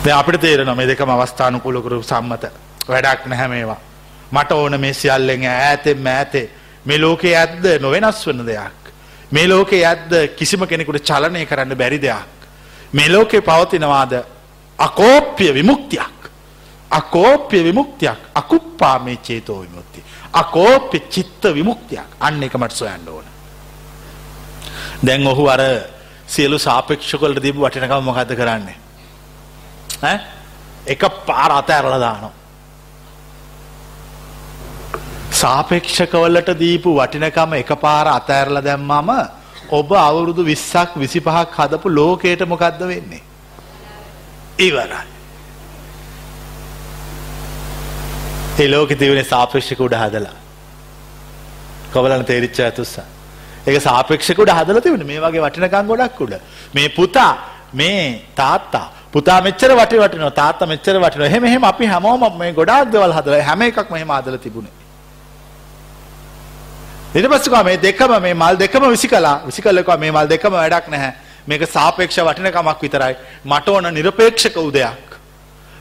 අපිට 0.08 0.40
තේරෙන 0.40 0.76
මේ 0.76 0.86
දෙකම 0.88 1.10
අවස්ථානුකූලකරු 1.10 2.02
සම්මත 2.02 2.44
වැඩක් 2.88 3.26
නැහැ 3.26 3.48
මේවා. 3.48 3.80
මට 4.32 4.52
ඕන 4.52 4.80
මේ 4.80 4.92
සියල්ලෙන් 4.92 5.44
ඈතෙන් 5.44 6.06
ඈතේ 6.06 6.50
මේ 6.84 7.00
ලෝකයේ 7.00 7.36
ඇද්ද 7.36 7.64
නොවෙනස් 7.80 8.26
වන 8.26 8.46
දෙයක්. 8.46 8.80
මේ 9.30 9.48
ලෝකයේ 9.48 9.84
ඇද්ද 9.86 10.12
කිසිම 10.36 10.66
කෙනෙකුට 10.66 11.04
චලනය 11.04 11.44
කරන්න 11.46 11.76
බැරි 11.76 12.00
දෙයක්. 12.02 12.48
මේ 12.92 13.12
ලෝකේ 13.12 13.40
පවතිනවාද 13.40 14.24
අකෝප්‍ය 14.78 15.54
විමුක්තියක්. 15.54 16.18
අකෝප්‍ය 16.90 17.64
විමුක්තියක් 17.64 18.20
අකුප්පා 18.34 18.98
මේ 18.98 19.16
චේතෝ 19.16 19.60
විමුක්ති. 19.60 20.04
අකෝප්‍ය 20.32 21.00
චිත්ත 21.10 21.44
විමුක්තියක් 21.54 22.20
අන්න 22.20 22.42
එක 22.42 22.54
මට 22.56 22.72
සොයන්න 22.72 23.08
ඕන. 23.08 23.24
දැන් 25.06 25.26
ඔහු 25.26 25.46
අර 25.46 25.60
සියලු 26.26 26.58
සාපේක්ෂකොල්ට 26.58 27.42
දීපු 27.42 27.60
වටිනකම 27.60 28.04
මොකද 28.04 28.34
කරන්නේ. 28.36 28.89
එක 30.02 31.02
පාර 31.26 31.50
අතඇරල 31.52 32.00
දානවා. 32.00 32.32
සාපේක්ෂකවලට 35.30 36.50
දීපු 36.58 36.94
වටිනකම 36.98 37.54
එක 37.54 37.70
පාර 37.80 38.06
අතඇරල 38.08 38.62
දැම්මම 38.62 39.10
ඔබ 39.70 39.92
අවුරුදු 39.92 40.44
විස්සක් 40.44 40.96
විසි 40.96 41.20
පහක් 41.20 41.54
හදපු 41.56 41.94
ලෝකයට 41.94 42.46
මොකක්ද 42.46 42.80
වෙන්නේ. 42.80 43.22
ඉවරයි. 44.58 45.06
ඒ 48.58 48.68
ලෝක 48.68 48.90
තිවුණේ 48.98 49.24
සාපේක්ෂක 49.24 49.80
උඩ 49.80 49.94
හදලා. 49.94 50.36
කොබලන 51.92 52.24
තේරිච්ච 52.24 52.60
ඇතුස්සා. 52.60 53.04
ඒක 53.66 53.82
සාපේක්ෂකුඩ 53.82 54.50
හදල 54.50 54.80
තිබුණ 54.80 55.06
මේ 55.06 55.20
වගේ 55.20 55.44
වටිනකං 55.44 55.86
ගොඩක් 55.86 56.20
උඩ. 56.20 56.34
මේ 56.74 56.88
පුතා 56.88 57.32
මේ 57.72 58.24
තාත්තා 58.34 58.86
පුතා 59.12 59.40
මෙච්චර 59.42 59.73
වට 59.77 60.03
වටිනවා 60.03 60.31
තාත්තා 60.31 60.68
මෙච්චර 60.68 60.96
වටිනවා. 60.99 61.27
එහෙම 61.27 61.44
එහෙම 61.44 61.64
අපි 61.64 61.87
හැමෝම 61.87 62.38
මේ 62.38 62.53
ගොඩාක් 62.53 62.92
දේවල් 62.92 63.12
හදලා 63.12 63.42
හැම 63.42 63.62
එකක්ම 63.62 63.94
එහෙම 63.96 64.12
හදලා 64.18 64.38
තිබුණේ. 64.38 64.73
ඊට 67.14 67.29
පස්සේ 67.29 67.51
කෝ 67.51 67.64
මේ 67.64 67.77
දෙකම 67.83 68.12
මේ 68.23 68.35
මල් 68.35 68.59
දෙකම 68.59 68.85
විසිකලා 68.90 69.37
විසිකලා 69.46 69.83
කෝ 69.83 69.96
මේ 69.96 70.12
මල් 70.12 70.29
දෙකම 70.29 70.53
වැඩක් 70.53 70.88
නැහැ. 70.88 71.12
මේක 71.46 71.62
සාපේක්ෂ 71.68 72.18
වටිනකමක් 72.18 72.83
විතරයි. 72.83 73.14
මට 73.44 73.68
ඕන 73.68 73.94
নিরপেক্ষක 73.94 74.57
උදයක්. 74.59 75.09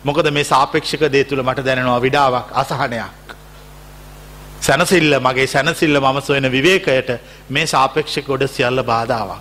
මොකද 0.04 0.32
මේ 0.32 0.44
සාපේක්ෂක 0.44 1.04
දේ 1.12 1.24
තුල 1.24 1.44
මට 1.44 1.66
දැනෙනවා 1.66 2.02
විඩාවක් 2.02 2.48
අසහනයක්. 2.54 3.36
සැනසෙල්ල 4.62 5.20
මගේ 5.20 5.48
සැනසෙල්ල 5.48 6.00
මම 6.00 6.22
සොයන 6.22 6.52
විවේකයට 6.52 7.10
මේ 7.50 7.68
සාපේක්ෂක 7.68 8.30
උඩ 8.30 8.48
සියල්ල 8.48 8.84
බාධාවක්. 8.84 9.38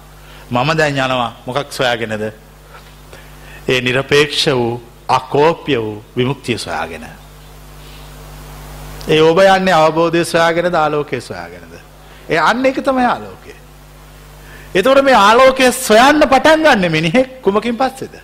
මම 0.50 0.76
දැන් 0.76 0.98
යනවා 0.98 1.32
මොකක් 1.46 1.72
සොයාගෙනද? 1.72 2.47
ඒ 3.68 3.80
නිරපේක්ෂ 3.80 4.46
වූ 4.46 4.82
අකෝප්‍ය 5.08 5.76
වූ 5.76 6.04
විමුක්තිය 6.16 6.58
සොයාගෙන. 6.58 7.04
ඒ 9.08 9.20
ඔබ 9.20 9.38
යන්නේ 9.38 9.74
අවබෝධය 9.74 10.24
සොයාගෙන 10.24 10.72
දාලෝකය 10.72 11.20
සොයාගෙනද. 11.20 11.74
ඒ 12.30 12.38
අන්න 12.38 12.66
එක 12.66 12.80
තමයි 12.84 13.04
ආලෝකය. 13.04 13.54
එතකොට 14.74 15.02
මේ 15.04 15.14
ආලෝකය 15.14 15.72
සොයන්න 15.72 16.20
පටන් 16.28 16.64
ගන්න 16.64 16.92
මිනිහෙක් 16.92 17.42
කුමකින් 17.42 17.76
පස්සේද? 17.76 18.14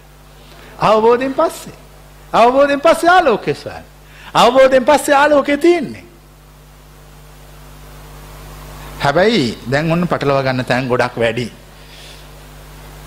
අවබෝධයෙන් 0.80 1.34
පස්සේ. 1.34 1.76
අවබෝධයෙන් 2.32 2.80
පස්සේ 2.80 3.10
ආලෝකය 3.10 3.54
සොයන්න. 3.54 3.84
අවබෝධයෙන් 4.34 4.84
පස්සේ 4.84 5.14
ආලෝකය 5.14 5.56
තියෙන්නේ. 5.56 6.04
හැබැයි 9.00 9.58
දැන් 9.70 9.92
ඔන්න 9.92 10.08
පටලවා 10.08 10.42
ගන්න 10.42 10.64
තැන් 10.64 10.88
ගොඩක් 10.88 11.16
වැඩි. 11.16 11.52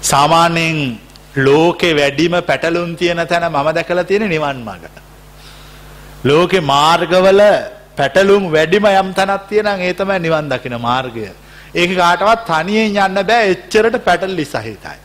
සාමාන්‍යයෙන් 0.01 0.99
ලෝකේ 1.37 1.95
වැඩිම 1.95 2.33
පැටලුම් 2.49 2.95
තියෙන 2.95 3.27
තැන 3.27 3.51
මම 3.51 3.67
දැකලා 3.73 4.03
තියෙන 4.03 4.29
නිවන් 4.29 4.63
මාර්ග. 4.63 4.85
ලෝකේ 6.23 6.61
මාර්ගවල 6.61 7.41
පැටලුම් 7.97 8.51
වැඩිම 8.51 8.85
යම් 8.85 9.13
තැනක් 9.13 9.47
තියෙනම් 9.49 9.81
ඒ 9.81 9.93
තමයි 9.93 10.19
නිවන් 10.19 10.49
දකින 10.49 10.81
මාර්ගය. 10.81 11.29
ඒක 11.75 11.91
කාටවත් 11.97 12.45
තනියෙන් 12.45 12.97
යන්න 12.97 13.27
බෑ 13.27 13.51
එච්චරට 13.51 14.03
පැටලි 14.05 14.45
සහිතයි. 14.45 14.97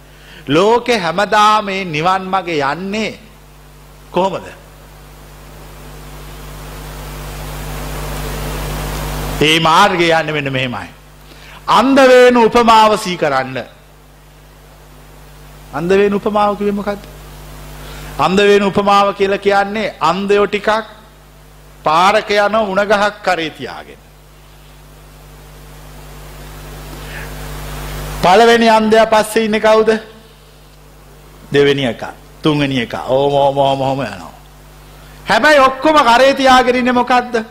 ලෝකේ 0.48 0.98
හැමදාම 0.98 1.64
මේ 1.64 1.84
නිවන් 1.84 2.24
මගේ 2.32 2.64
යන්නේ 2.72 3.18
කොහොමද? 4.10 4.46
ඒ 9.42 9.60
මාර්ගය 9.60 10.08
යන්නේ 10.10 10.32
මෙන්න 10.32 10.52
මෙහෙමයි. 10.52 10.88
අන්ධ 11.68 12.02
වේන 12.08 12.36
උපමාව 12.36 12.96
සී 12.96 13.16
කරන්න. 13.16 13.81
අන්ධ 15.72 15.96
වේන 15.98 16.14
උපමාව 16.14 16.56
කිව්වේ 16.56 16.72
මොකද්ද? 16.72 17.02
අන්ධ 18.18 18.42
වේන 18.48 18.62
උපමාව 18.62 19.14
කියලා 19.14 19.38
කියන්නේ 19.38 19.94
අන්ධයෝ 20.00 20.46
ටිකක් 20.46 20.68
පාරක 21.84 22.30
යන 22.30 22.56
උණ 22.56 22.84
ගහක් 22.90 23.14
කරේ 23.22 23.50
තියාගෙන. 23.50 24.00
පළවෙනි 28.22 28.68
අන්ධයා 28.70 29.06
පස්සේ 29.06 29.44
ඉන්නේ 29.44 29.60
කවුද? 29.60 29.90
දෙවෙනි 31.52 31.86
එක, 31.86 32.04
තුන්වෙනි 32.42 32.80
එක. 32.80 32.94
ඕම 33.08 33.34
ඕම 33.34 33.58
ඕම 33.58 33.80
ඕම 33.80 34.00
යනවා. 34.00 34.32
හැබැයි 35.28 35.58
ඔක්කොම 35.58 35.96
කරේ 36.08 36.34
තියාගෙන 36.34 36.76
ඉන්නේ 36.76 36.92
මොකද්ද? 36.92 37.44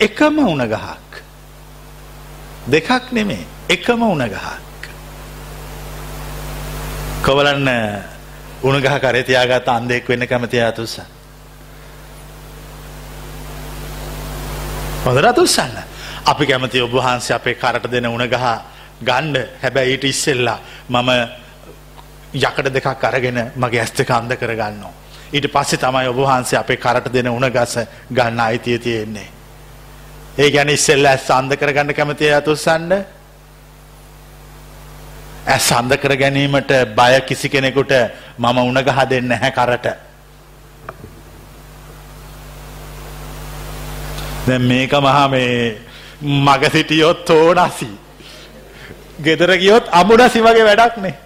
එකම 0.00 0.38
උණ 0.38 0.68
ගහක්. 0.68 1.22
දෙකක් 2.70 3.12
නෙමේ 3.12 3.46
එකම 3.68 4.02
උණ 4.02 4.28
ගහක්. 4.28 4.67
කොවලන්න 7.22 7.68
උණ 8.62 8.80
ගහ 8.80 9.00
කරේ 9.00 9.24
තියාගත් 9.24 9.68
අන්දෙක් 9.68 10.08
වෙන්න 10.08 10.26
කැමති 10.26 10.60
අතුස්ස. 10.60 11.00
හොඳට 15.04 15.28
අතුස්සන්න. 15.32 15.76
අපි 16.26 16.46
කැමති 16.46 16.80
ඔබ 16.80 16.92
වහන්සේ 16.92 17.36
අපේ 17.36 17.54
කරට 17.54 17.90
දෙන 17.90 18.06
උණ 18.06 18.28
ගහ 18.28 18.46
ගන්න 19.02 19.36
හැබැයි 19.62 19.92
ඊට 19.92 20.04
ඉස්සෙල්ලා 20.04 20.58
මම 20.88 21.10
යකඩ 22.34 22.72
දෙකක් 22.72 23.04
අරගෙන 23.04 23.52
මගේ 23.56 23.80
ඇස් 23.80 23.92
දෙක 23.92 24.10
අන්ධ 24.10 24.36
කරගන්නවා. 24.36 24.92
ඊට 25.32 25.50
පස්සේ 25.52 25.78
තමයි 25.78 26.08
ඔබ 26.08 26.16
වහන්සේ 26.16 26.58
අපේ 26.58 26.76
කරට 26.76 27.12
දෙන 27.12 27.28
උණ 27.28 27.50
ගස 27.50 27.78
ගන්න 28.10 28.40
අයිතිය 28.40 28.78
තියෙන්නේ. 28.78 29.28
ඒ 30.38 30.50
ගැන 30.50 30.68
ඉස්සෙල්ල 30.68 31.06
ඇස් 31.06 31.30
අන්ද 31.30 31.56
කරගන්න 31.56 31.94
කැමතිය 31.94 32.32
අතුස්සන්න 32.32 33.17
ඇස් 35.48 35.68
අන්ද 35.72 35.92
කර 35.94 36.14
ගැනීමට 36.14 36.72
බය 36.94 37.20
කිසි 37.22 37.48
කෙනෙකුට 37.48 37.92
මම 38.38 38.58
උනගහ 38.60 38.90
දෙන්න 39.08 39.30
හැ 39.32 39.50
කරට. 39.50 39.86
දැ 44.46 44.58
මේක 44.60 44.92
මහා 44.92 45.28
මේ 45.28 45.78
මග 46.20 46.62
සිටියොත් 46.72 47.24
තෝනසි 47.24 47.90
ගෙදර 49.20 49.56
ගියොත් 49.56 49.88
අමුඩසි 49.92 50.40
වගේ 50.40 50.64
වැඩක්නේ 50.64 51.16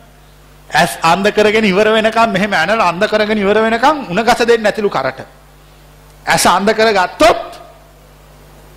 ඇස් 0.70 0.98
අන්ද 1.02 1.26
කරගෙන 1.28 1.64
ඉවර 1.64 1.88
වෙනකම් 1.92 2.32
මෙහෙම 2.32 2.52
ඇනල 2.52 2.80
අන්ද 2.80 3.04
කරගෙන 3.04 3.38
ඉවර 3.38 3.58
වෙනකම් 3.60 4.06
උණ 4.10 4.24
ගස 4.24 4.46
දෙන්න 4.46 4.66
ඇතිලු 4.66 4.90
කරට. 4.90 5.20
ඇස 6.26 6.46
අන්ද 6.46 6.70
කර 6.70 6.92
ගත්තොත් 6.92 7.60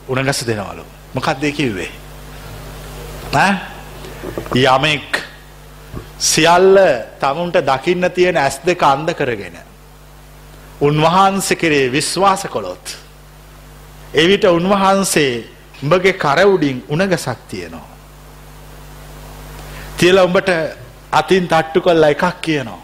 උණගස 0.07 0.43
දෙනවලු. 0.43 0.83
මොකක්ද 1.13 1.43
ඒ 1.43 1.51
කිව්වේ? 1.51 1.91
ඈ? 3.33 3.55
යමෙක් 4.55 5.24
සියල්ල 6.19 6.77
තමුන්ට 7.19 7.57
දකින්න 7.61 8.11
තියෙන 8.11 8.37
ඇස් 8.37 8.59
දෙක 8.65 8.83
අන්ධ 8.83 9.13
කරගෙන 9.13 9.57
උන්වහන්සේ 10.81 11.55
කෙරේ 11.55 11.91
විශ්වාස 11.91 12.47
කළොත් 12.47 12.95
එවිට 14.13 14.45
උන්වහන්සේ 14.45 15.33
උඹගේ 15.83 16.13
කර 16.15 16.39
උඩින් 16.45 16.83
උණගසක් 16.89 17.39
තියෙනවා. 17.49 17.95
තියලා 19.97 20.23
උඹට 20.23 20.49
අතින් 21.11 21.47
තට්ටු 21.47 21.81
කළා 21.81 22.09
එකක් 22.09 22.41
කියනවා. 22.41 22.81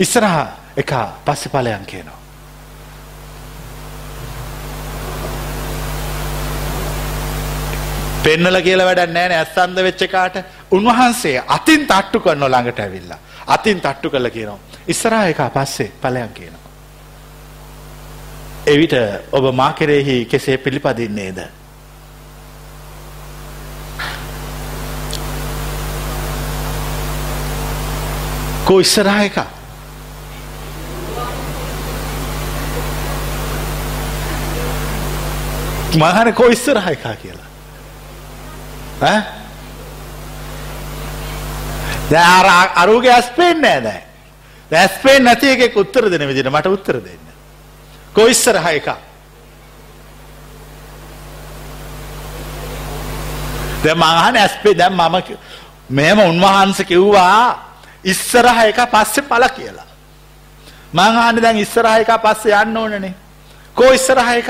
ඉස්සරහා 0.00 0.46
එක 0.76 0.92
පස්සේ 1.24 1.52
ඵලයන් 1.52 1.86
කියනවා. 1.86 2.18
පෙන්නල 8.24 8.62
කියලා 8.62 8.86
වැඩක් 8.86 9.10
නැහැ 9.10 9.28
නේ 9.28 9.38
ඇස්සන්ද 9.38 9.78
වෙච්ච 9.82 10.02
කාට 10.10 10.36
උන්වහන්සේ 10.72 11.42
අතින් 11.46 11.86
තට්ටු 11.86 12.20
කරන 12.20 12.44
ළඟට 12.44 12.80
ඇවිල්ලා. 12.80 13.18
අතින් 13.46 13.80
තට්ටු 13.80 14.10
කළා 14.10 14.30
කියනවා. 14.30 14.58
ඉස්සරහා 14.88 15.26
එක 15.26 15.40
පස්සේ 15.54 15.92
ඵලයන් 16.02 16.28
කියනවා. 16.34 16.70
එවිට 18.66 18.94
ඔබ 19.32 19.54
මා 19.54 19.72
කෙරෙහි 19.72 20.24
කෙසේ 20.24 20.56
පිළිපදින්නේද? 20.58 21.38
කෝ 28.64 28.78
ඉස්සරහා 28.80 29.22
එක 29.22 29.36
මහන 35.96 36.34
කෝ 36.34 36.48
ඉස්සරහා 36.48 36.90
එක 36.90 37.06
කියලා. 37.22 37.48
දැ 42.12 42.68
අරුගේ 42.82 43.12
ඇස්පෙන් 43.12 43.60
නෑ 43.60 43.80
දැ 44.70 44.82
ඇස්පෙන් 44.82 45.24
නැති 45.24 45.54
එකෙක් 45.54 45.76
උත්තර 45.76 46.10
දෙන 46.10 46.28
විදිට 46.28 46.52
මට 46.52 46.66
උත්තර 46.76 47.00
දෙන්න. 47.00 47.26
කොයිස්සර 48.14 48.56
හය 48.60 48.76
එක 48.80 48.88
දැ 53.84 53.94
මහන 53.94 54.36
ඇස්පේ 54.36 54.74
දැම් 54.74 54.94
මම 54.94 55.16
මෙම 55.90 56.18
උන්වහන්ස 56.20 56.84
කිව්වා 56.88 57.72
ඉස්සරහ 58.04 58.58
එක 58.66 58.78
පස්සෙ 58.92 59.22
පල 59.22 59.44
කියලා. 59.56 59.88
මංහන 60.92 61.40
දැන් 61.42 61.58
ඉස්සරහ 61.58 61.96
එක 62.00 62.12
පස්සේ 62.24 62.60
යන්න 62.62 62.76
ඕනනේ. 62.76 63.14
කෝ 63.76 63.92
ඉස්සරහ 63.92 64.28
එක 64.36 64.48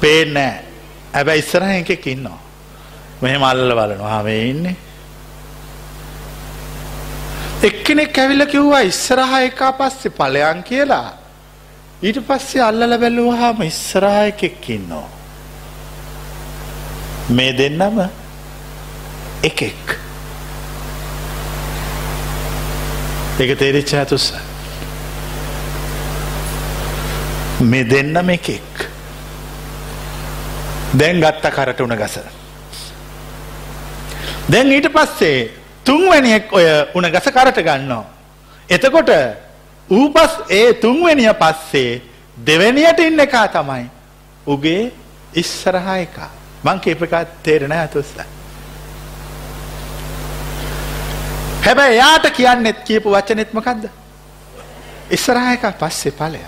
පේනෑ 0.00 0.64
ඇබැ 1.14 1.38
ඉස්සරහ 1.38 1.70
එකෙක් 1.80 2.06
ඉන්නවා. 2.06 2.41
මෙහෙම 3.22 3.42
අල්ල 3.42 3.70
බලනවා 3.78 4.22
මේ 4.22 4.50
ඉන්නේ. 4.50 4.76
එක්කෙනෙක් 7.68 8.18
ඇවිල්ල 8.18 8.46
කිව්වා 8.52 8.82
ඉස්සරහ 8.90 9.34
එක 9.46 9.60
පස්සේ 9.78 10.14
ඵලයන් 10.18 10.62
කියලා. 10.70 11.08
ඊට 12.02 12.18
පස්සේ 12.28 12.62
අල්ලල 12.68 12.98
බැලුවාම 13.02 13.62
ඉස්සරහ 13.62 14.18
එකෙක් 14.32 14.70
ඉන්නවා. 14.76 15.08
මේ 17.28 17.52
දෙන්නම 17.58 18.02
එකෙක්. 19.50 19.96
ඒක 23.40 23.58
තේරිච්ච 23.58 23.94
ඇතුස්ස. 23.94 24.32
මේ 27.70 27.88
දෙන්නම 27.90 28.36
එකෙක්. 28.38 28.86
දැන් 30.98 31.20
ගත්ත 31.22 31.54
කරට 31.56 31.80
උන 31.80 32.00
ගස. 32.04 32.41
දැන් 34.50 34.72
ඊට 34.72 34.88
පස්සේ 34.92 35.50
තුන්වැනියෙක් 35.84 36.52
ඔය 36.52 36.64
උන 36.94 37.06
ගස 37.12 37.30
කරට 37.34 37.62
ගන්නවා. 37.62 38.04
එතකොට 38.68 39.10
ඌපස් 39.90 40.38
ඒ 40.50 40.74
තුන්වැනිය 40.74 41.32
පස්සේ 41.34 42.02
දෙවැනියට 42.46 43.00
ඉන්න 43.00 43.20
එකා 43.20 43.48
තමයි 43.48 43.86
උගේ 44.46 44.92
ඉස්සරහා 45.34 45.96
එක 45.98 46.16
මං 46.64 46.80
කියප 46.80 47.02
එකත් 47.02 47.42
තේරෙන 47.42 47.72
ඇතුස්ස. 47.72 48.14
හැබැයි 51.64 51.98
එයාට 51.98 52.30
කියන්නෙත් 52.30 52.84
කියපු 52.84 53.10
වචනෙත්මකක්ද. 53.10 53.88
ඉස්සරහා 55.10 55.52
එක 55.52 55.66
පස්සේ 55.78 56.12
පලය. 56.12 56.44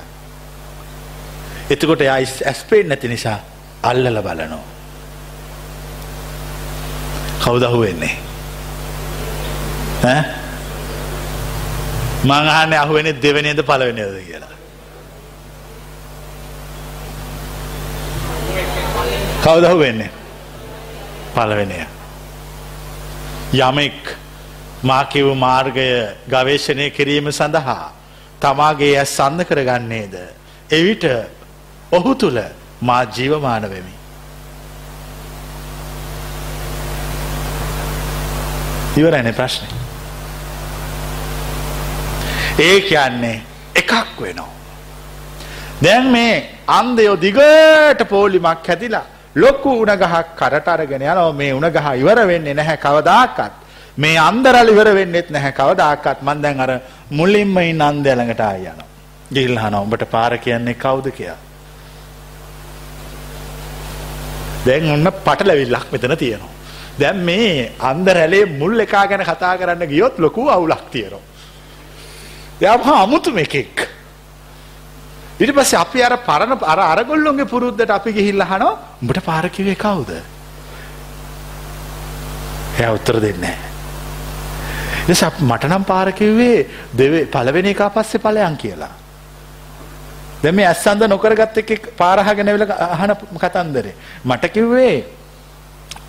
එතකොට 1.71 2.01
එයා 2.01 2.19
ඇස්පේෙන් 2.47 2.89
නැති 2.89 3.09
නිසා 3.09 3.39
අල්ලල 3.83 4.23
බලනෝ. 4.23 4.74
කවුදහු 7.41 7.80
වෙන්නේ. 7.80 8.16
මංහන්න 12.24 12.72
අහුවෙන 12.74 13.09
දෙවනේද 13.22 13.61
පලවෙනද 13.62 14.01
කියලා. 14.20 14.55
කවුදහු 19.43 19.78
වෙන්නේ 19.78 20.11
පලවෙනය. 21.35 21.87
යමෙක් 23.55 24.16
මාකිව් 24.82 25.26
මාර්ගය 25.37 25.89
ගවේශණය 26.28 26.91
කිරීම 26.91 27.30
සඳහා 27.30 27.93
තමාගේ 28.41 28.99
ඇස් 28.99 29.16
සන්න 29.16 29.45
කරගන්නේද. 29.45 30.14
එවිට 30.70 31.05
ඔහු 31.93 32.14
තුළ 32.14 32.39
මා 32.82 33.03
ජීවමාන 33.07 33.64
වෙමි. 38.95 39.01
ඉවරන 39.01 39.35
ප්‍රශ්නය. 39.35 39.67
ඒ 42.61 42.81
කියන්නේ 42.81 43.43
එකක් 43.75 44.21
වෙනවා. 44.21 44.55
දැන් 45.83 46.07
මේ 46.07 46.35
අන්දයෝ 46.69 47.17
දිගට 47.17 48.09
පෝලිමක් 48.09 48.69
හැදිලා 48.69 49.05
ලොක්කු 49.37 49.71
උනගහක් 49.83 50.37
කරට 50.37 50.69
අරගෙන 50.69 51.03
යනවා 51.03 51.33
මේ 51.33 51.53
උනගහ 51.53 51.79
ඉවර 51.95 52.19
වෙන්නේ 52.27 52.55
නැහැ 52.55 52.79
කවදාකත් 52.79 53.55
මේ 53.97 54.17
අන්දරල් 54.19 54.69
ඉවර 54.69 54.89
වෙන්නෙත් 54.95 55.31
නැහැ 55.31 55.53
කවදාකත් 55.53 56.23
මන් 56.23 56.43
දැන් 56.43 56.61
අර 56.61 56.71
මුලින්ම 57.11 57.57
ඉන්න 57.61 57.83
අන්දය 57.83 58.11
ළඟට 58.11 58.41
ආය 58.41 58.63
යනවා 58.63 58.89
ගිහිල්ලා 59.35 59.65
අහනවා 59.65 59.83
උඹට 59.83 60.05
පාර 60.11 60.39
කියන්නේ 60.39 60.75
කවුද 60.77 61.07
කියලා 61.11 61.41
දැන් 64.67 64.91
ඔන්න 64.91 65.13
පටලැවිල්ලක් 65.27 65.87
මෙතන 65.93 66.17
තියෙනවා 66.17 66.54
දැන් 66.99 67.19
මේ 67.21 67.73
අන්දරැලේ 67.81 68.45
මුල් 68.61 68.79
එකා 68.81 69.07
ගැන 69.07 69.25
කතා 69.25 69.57
කරන්න 69.59 69.89
ගියොත් 69.89 70.19
ලොකු 70.19 70.49
අවුලක් 70.49 70.85
තියෙනවා 70.91 71.23
දැන් 72.61 72.81
අමුතු 72.95 73.31
එකෙක් 73.37 73.95
ඊට 75.37 75.53
පස්සේ 75.53 75.79
අපි 75.79 76.03
අර 76.03 76.17
පරණ 76.19 76.59
අර 76.63 76.81
අරගොල්ලොන්ගේ 76.81 77.47
පුරුද්දට 77.47 77.91
අපි 77.91 78.13
ගිහිල්ලා 78.13 78.47
අහනවා 78.49 78.75
උඹට 79.03 79.21
පාර 79.25 79.49
කිව්වේ 79.51 79.75
කවුද? 79.77 80.11
එයා 82.79 82.93
උත්තර 82.93 83.19
දෙන්නේ 83.21 83.41
නැහැ. 83.41 83.71
එනිසා 85.07 85.33
මට 85.41 85.65
නම් 85.65 85.85
පාර 85.85 86.13
කිව්වේ 86.13 86.67
දෙවේ 86.99 87.27
පළවෙනි 87.27 87.71
එක 87.71 87.83
පස්සේ 87.95 88.21
ඵලයන් 88.21 88.57
කියලා. 88.57 88.93
දැන් 90.43 90.55
මේ 90.55 90.67
ඇස්සන්ද 90.67 91.03
නොකරගත් 91.09 91.59
එකෙක් 91.59 91.91
පාර 91.97 92.19
අහගෙන 92.21 92.49
ඇවිල්ලා 92.49 92.89
අහන 92.95 93.17
කතන්දරේ. 93.37 93.95
මට 94.25 94.53
කිව්වේ 94.53 95.05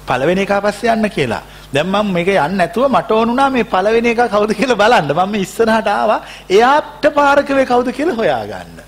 පළවෙනි 0.08 0.42
එක 0.46 0.54
පස්සේ 0.64 0.94
යන්න 0.94 1.10
කියලා. 1.10 1.44
දැන් 1.74 1.88
මම 1.88 2.14
මේක 2.14 2.28
යන්නේ 2.28 2.58
නැතුව 2.62 2.90
මට 2.90 3.12
ඕනුණා 3.12 3.50
මේ 3.50 3.64
පළවෙනි 3.64 4.10
එක 4.14 4.22
කවුද 4.32 4.54
කියලා 4.60 4.82
බලන්න. 4.82 5.14
මම 5.14 5.32
මේ 5.32 5.42
ඉස්සරහට 5.42 5.88
ආවා. 5.88 6.20
එයාට 6.50 7.04
පාර 7.14 7.44
කිව්වේ 7.44 7.66
කවුද 7.66 7.92
කියලා 7.92 8.16
හොයාගන්න. 8.16 8.80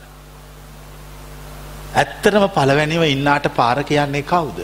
ඇත්තටම 1.95 2.49
පළවැනිව 2.57 3.03
ඉන්නාට 3.03 3.47
පාර 3.55 3.83
කියන්නේ 3.83 4.21
කවුද? 4.23 4.59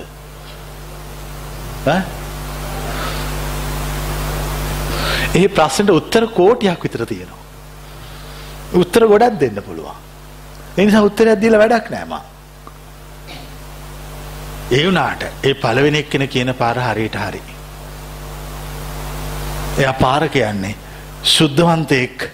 ඒ 5.36 5.48
ප්‍රශ්නට 5.48 5.90
උත්තර 5.90 6.28
කෝටියක් 6.38 6.84
විතර 6.84 7.06
තියෙනවා. 7.06 7.42
උත්තර 8.82 9.08
ගොඩක් 9.08 9.40
දෙන්න 9.40 9.58
පුළුවන්. 9.66 9.98
ඒ 10.78 10.86
නිසා 10.86 11.02
උත්තරයක් 11.10 11.42
දීලා 11.42 11.60
වැඩක් 11.64 11.90
නැහැ 11.90 12.10
මා. 12.14 12.24
ඒ 14.72 14.86
වුණාට 14.86 15.24
ඒ 15.44 15.54
පළවෙනි 15.54 16.00
එක්කෙන 16.00 16.28
කියන 16.28 16.56
පාර 16.56 16.80
හරියට 16.80 17.16
හරි. 17.16 17.42
එයා 19.78 19.94
පාර 19.94 20.30
කියන්නේ 20.30 20.76
සුද්ධවන්තයෙක් 21.24 22.30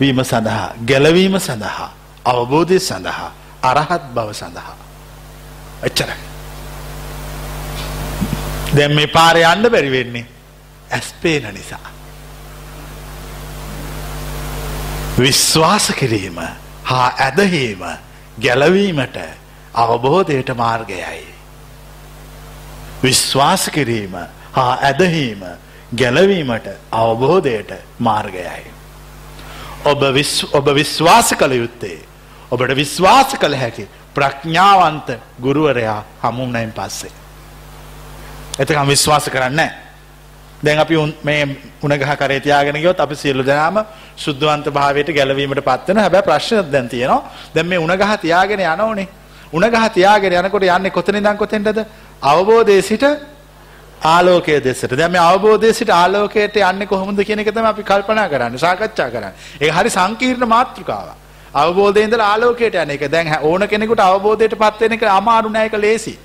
වීම 0.00 0.24
සඳහා, 0.24 0.74
ගැලවීම 0.86 1.40
සඳහා, 1.40 1.94
අවබෝධය 2.24 2.80
සඳහා 2.80 3.32
අරහත් 3.62 4.14
බව 4.14 4.32
සඳහා. 4.32 4.76
එච්චරයි. 5.82 6.20
දැන් 8.76 8.94
මේ 8.94 9.06
පාර 9.06 9.36
යන්න 9.36 9.70
බැරි 9.70 9.90
වෙන්නේ 9.90 10.26
ඇස් 10.90 11.14
පේන 11.22 11.54
නිසා. 11.54 11.90
විශ්වාස 15.18 15.92
කිරීම 15.98 16.38
හා 16.84 17.08
ඇදහීම 17.18 17.84
ගැලවීමට 18.40 19.18
අවබෝධයට 19.74 20.56
මාර්ගයයි. 20.56 21.31
විශ්වාස 23.02 23.70
කිරීම 23.70 24.14
හා 24.52 24.78
ඇදහීම 24.82 25.42
ගැලවීමට 25.96 26.68
අවබෝධයට 26.92 27.72
මාර්ගයයි. 27.98 28.70
ඔබ 29.84 30.66
විශ්වාස 30.74 31.34
කළ 31.34 31.52
යුත්තේ 31.52 31.98
ඔබට 32.50 32.76
විශ්වාස 32.76 33.34
කළ 33.34 33.56
හැකි 33.56 33.88
ප්‍රඥාවන්ත 34.14 35.08
ගුරුවරයා 35.40 36.04
හමුුණයින් 36.22 36.72
පස්සේ. 36.72 37.12
එතකම් 38.58 38.88
විශ්වාස 38.88 39.30
කරන්න. 39.30 39.60
දැන් 40.64 40.78
අපි 40.78 40.96
මේ 41.24 41.48
උනගහ 41.82 42.16
කරේතියාගෙන 42.18 42.76
ගියොත් 42.76 43.00
අපි 43.00 43.16
සියලු 43.16 43.42
දෙනාම 43.42 43.84
සුද්ධවන්ත 44.16 44.68
භාවයට 44.70 45.14
ගැලවීමට 45.16 45.64
පත්වෙන 45.64 45.98
හැබැයි 45.98 46.22
ප්‍රශ්න 46.22 46.72
දැන් 46.72 46.88
තියෙනවා. 46.88 47.32
දැන් 47.54 47.66
මේ 47.66 47.78
උනගහ 47.78 48.16
තියාගෙන 48.20 48.60
යනෝනේ. 48.60 49.08
උනගහ 49.52 49.88
තියාගෙන 49.94 50.32
යනකොට 50.34 50.62
යන්නේ 50.64 50.90
කොතනින් 50.90 51.16
ඉඳන් 51.16 51.36
කොතෙන්ටද? 51.36 51.84
අවබෝධයේ 52.22 52.82
සිට 52.82 53.04
ආලෝකයේ 54.04 54.64
දෙසට. 54.64 54.96
දැන් 54.96 55.12
මේ 55.12 55.20
අවබෝධයේ 55.20 55.72
සිට 55.72 55.90
ආලෝකයට 55.90 56.56
යන්නේ 56.56 56.86
කොහොමද 56.86 57.24
කියන 57.24 57.38
එක 57.38 57.50
තමයි 57.50 57.66
අපි 57.66 57.82
කල්පනා 57.82 58.28
කරන්නේ, 58.28 58.58
සාකච්ඡා 58.58 59.10
කරන්නේ. 59.10 59.32
ඒක 59.60 59.72
හරි 59.72 59.90
සංකීර්ණ 59.90 60.48
මාතෘකාවක්. 60.48 61.16
අවබෝධයෙන් 61.54 62.08
ඉඳලා 62.08 62.28
ආලෝකයට 62.32 62.74
යන 62.74 62.90
එක. 62.90 63.10
දැන් 63.10 63.28
ඕන 63.42 63.68
කෙනෙකුට 63.68 64.00
අවබෝධයට 64.00 64.58
පත් 64.58 64.80
වෙන 64.80 64.92
එක 64.92 65.02
අමාරු 65.02 65.48
නෑ 65.48 65.66
ඒක 65.66 65.74
ලේසි. 65.74 66.18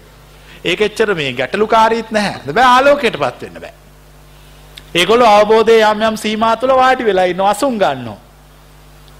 ඒක 0.66 0.82
එච්චර 0.82 1.16
මේ 1.16 1.34
ගැටලුකාරීත් 1.34 2.12
නැහැ. 2.12 2.39
හැබැයි 2.45 2.70
ආලෝකයට 2.76 3.18
පත් 3.18 3.41
වෙන්න 3.41 3.62
බෑ. 3.62 3.74
ඒගොල්ලෝ 4.95 5.28
අවබෝධයේ 5.28 5.91
යම් 5.91 6.02
යම් 6.02 6.18
සීමා 6.18 6.56
තුළ 6.58 6.76
වාඩි 6.76 7.06
වෙලා 7.06 7.26
ඉන්නවා 7.26 7.50
අසුන් 7.50 7.78
ගන්නවා. 7.78 8.20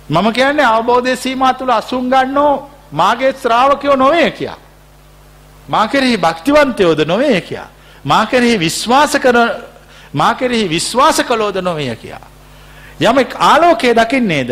මම 0.10 0.34
කියන්නේ 0.34 0.66
අවබෝධයේ 0.66 1.16
සීමා 1.16 1.54
තුළ 1.54 1.70
අසුන් 1.70 2.10
ගන්නෝ 2.10 2.54
මාගේ 2.92 3.34
ශ්‍රාවකයෝ 3.34 3.96
නොවේ 3.96 4.32
කියා. 4.32 4.58
මා 5.70 5.88
කෙරෙහි 5.88 6.18
භක්තිවන්තයෝද 6.18 7.00
නොවේ 7.08 7.42
කියා. 7.42 7.70
මා 8.06 8.26
කෙරෙහි 8.26 8.60
විශ්වාස 8.60 9.14
කරන 9.16 9.52
මා 10.14 10.34
කෙරෙහි 10.34 10.70
විශ්වාස 10.70 11.18
කළෝද 11.28 11.58
නොවේ 11.62 11.96
කියා. 11.96 12.26
යමෙක් 13.02 13.36
ආලෝකයේ 13.40 13.94
දකින්නේද 13.94 14.52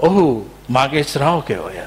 ඔහු 0.00 0.24
මගේ 0.70 1.04
ශ්‍රාවකයෝය. 1.04 1.78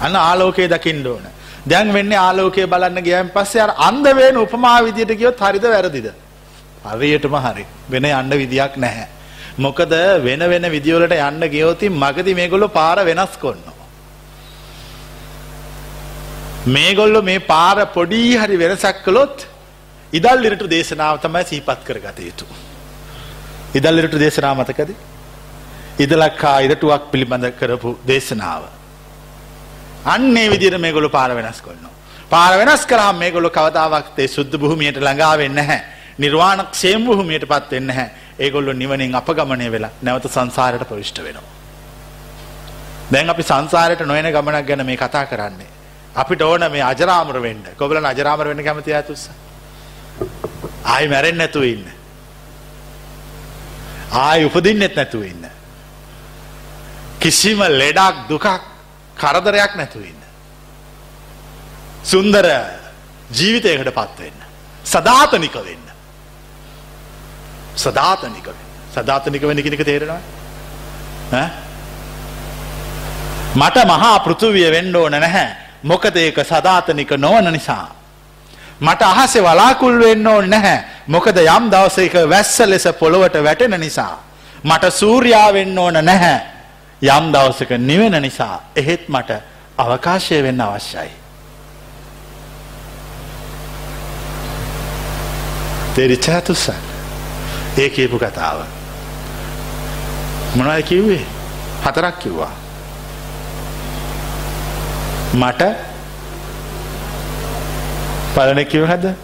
අන්න 0.00 0.16
ආලෝකයේ 0.16 0.68
දකින්න 0.68 1.06
ඕන. 1.06 1.24
දැන් 1.68 1.92
වෙන්නේ 1.92 2.18
ආලෝකය 2.18 2.66
බලන්න 2.66 3.02
ගියන් 3.02 3.30
පස්සේ 3.34 3.62
අර 3.62 3.72
අන්ධ 3.88 4.10
වෙන 4.16 4.36
උපමා 4.36 4.78
විදියට 4.84 5.18
ගියොත් 5.18 5.40
හරිද 5.40 5.64
වැරදිද? 5.64 6.08
හරියටම 6.84 7.36
හරි. 7.36 7.66
වෙන 7.90 8.04
යන්න 8.04 8.32
විදියක් 8.42 8.76
නැහැ. 8.76 9.06
මොකද 9.58 9.92
වෙන 10.24 10.42
වෙන 10.52 10.64
විදිවලට 10.74 11.14
යන්න 11.28 11.44
ගියොත් 11.54 11.82
මගදී 12.02 12.34
මේගොල්ලෝ 12.34 12.68
පාර 12.78 12.98
වෙනස් 13.04 13.36
කරනවා. 13.42 13.81
මේගොල්ලෝ 16.66 17.22
මේ 17.22 17.38
පාර 17.40 17.86
පොඩි 17.86 18.36
හරි 18.36 18.56
වෙනසක් 18.56 19.02
කළොත් 19.04 19.46
ඉදල්ලිරට 20.12 20.62
දේශනාව 20.68 21.18
තමයි 21.18 21.44
සිහිපත් 21.44 21.80
කරගත 21.84 22.18
යුතු. 22.20 22.46
ඉදල්ලිරට 23.74 24.14
දේශනාව 24.16 24.56
මතකද? 24.58 24.94
ඉදලක්කා 25.98 26.60
ඉදටුවක් 26.60 27.10
පිළිබඳ 27.10 27.50
කරපු 27.52 27.98
දේශනාව. 28.06 28.62
අන්නේ 30.06 30.50
විදිර 30.50 30.78
මේගොලු 30.78 31.10
පාර 31.10 31.30
වෙනස් 31.30 31.60
කොන්නවා. 31.60 31.90
පාර 32.30 32.52
වෙනස් 32.56 32.86
කරහම් 32.86 33.16
මේගොලු 33.16 33.50
කවතාවක්තේ 33.50 34.28
සුද්ධ 34.28 34.56
භූමියයට 34.56 34.98
ළඟාවෙන්න 34.98 35.58
හැ. 35.60 35.80
නිර්වාණක් 36.18 36.74
සේම් 36.74 37.04
භූමියයට 37.04 37.48
පත් 37.48 37.70
වෙන්න 37.72 37.90
හැ 37.90 38.08
ඒගොල්ලු 38.38 38.72
නිවනින් 38.72 39.14
අපගමනය 39.14 39.66
වෙලා 39.68 39.90
නැවත 40.00 40.30
සංසාරයට 40.30 40.86
ප්‍රවිෂ්ට 40.86 41.18
වෙනවා. 41.18 41.50
දැන් 43.12 43.30
අපි 43.30 43.42
සංසාරයට 43.42 44.06
නොයන 44.06 44.30
ගමනක් 44.30 44.66
ගැන 44.66 44.86
මේ 44.86 44.96
කතා 44.96 45.26
කරන්නේ. 45.26 45.71
අපිට 46.14 46.42
ඕන 46.42 46.70
මේ 46.70 46.82
අජරාමර 46.82 47.40
වෙන්න 47.40 47.64
කොබල 47.78 48.04
අජරාමර 48.04 48.48
වෙන්න 48.48 48.64
කැමති 48.64 48.94
ඇතුස්ස. 48.94 49.30
ආයි 50.84 51.08
මැරෙන් 51.08 51.36
නැතුව 51.36 51.64
ඉන්න. 51.64 51.86
ආය 54.12 54.44
උපදින්නෙත් 54.44 54.96
නැතුව 54.96 55.24
ඉන්න. 55.24 55.46
කිසිම 57.20 57.60
ලෙඩක් 57.60 58.28
දුකක් 58.28 58.46
කරදරයක් 59.16 59.72
නැතුව 59.76 60.04
ඉන්න. 60.04 60.22
සුන්දර 62.04 62.46
ජීවිතයකට 63.30 63.90
පත්වෙන්න. 63.90 64.38
සධාතනික 64.84 65.54
වෙන්න. 65.54 65.92
සධාතනික 67.76 68.48
සධාතනික 68.92 69.42
වෙන්න 69.42 69.62
කෙනෙක 69.62 69.84
තේරෙනවා 69.84 70.20
මට 73.56 73.76
මහා 73.86 74.18
පෘතුවිය 74.20 74.70
වෙන්න 74.70 74.96
ඕන 74.96 75.12
නැහැ 75.12 75.48
මොකද 75.82 76.16
ඒක 76.16 76.38
සධාතනික 76.44 77.10
නොවන 77.18 77.52
නිසා. 77.52 78.02
මට 78.80 79.02
අහසේ 79.02 79.42
වලාකුල් 79.42 79.98
වෙන්න 79.98 80.26
ඕන 80.26 80.50
නැහැ. 80.50 80.84
මොකද 81.06 81.36
යම් 81.36 81.70
දවසක 81.70 82.14
වැස්ස 82.30 82.60
ලෙස 82.60 82.88
පොළොවට 82.98 83.42
වැටෙන 83.44 83.80
නිසා. 83.80 84.18
මට 84.64 84.94
සූර්යා 84.94 85.52
වෙන්න 85.52 85.78
ඕන 85.78 85.98
නැහැ. 86.02 86.40
යම් 87.02 87.32
දවසක 87.32 87.70
නිවෙන 87.78 88.22
නිසා. 88.22 88.62
එහෙත් 88.76 89.08
මට 89.08 89.30
අවකාශය 89.78 90.42
වෙන්න 90.42 90.60
අවශ්‍යයි. 90.60 91.10
තෙරිච්ච 95.94 96.26
හතුස්සන් 96.28 96.80
ඒ 97.78 97.88
කියපු 97.88 98.18
කතාව. 98.18 98.64
මොනවද 100.54 100.82
කිව්වේ? 100.82 101.22
හතරක් 101.84 102.18
කිව්වා. 102.18 102.61
මට 105.32 105.62
පලන 108.34 108.64
කිව 108.66 108.86
හද 108.86 109.14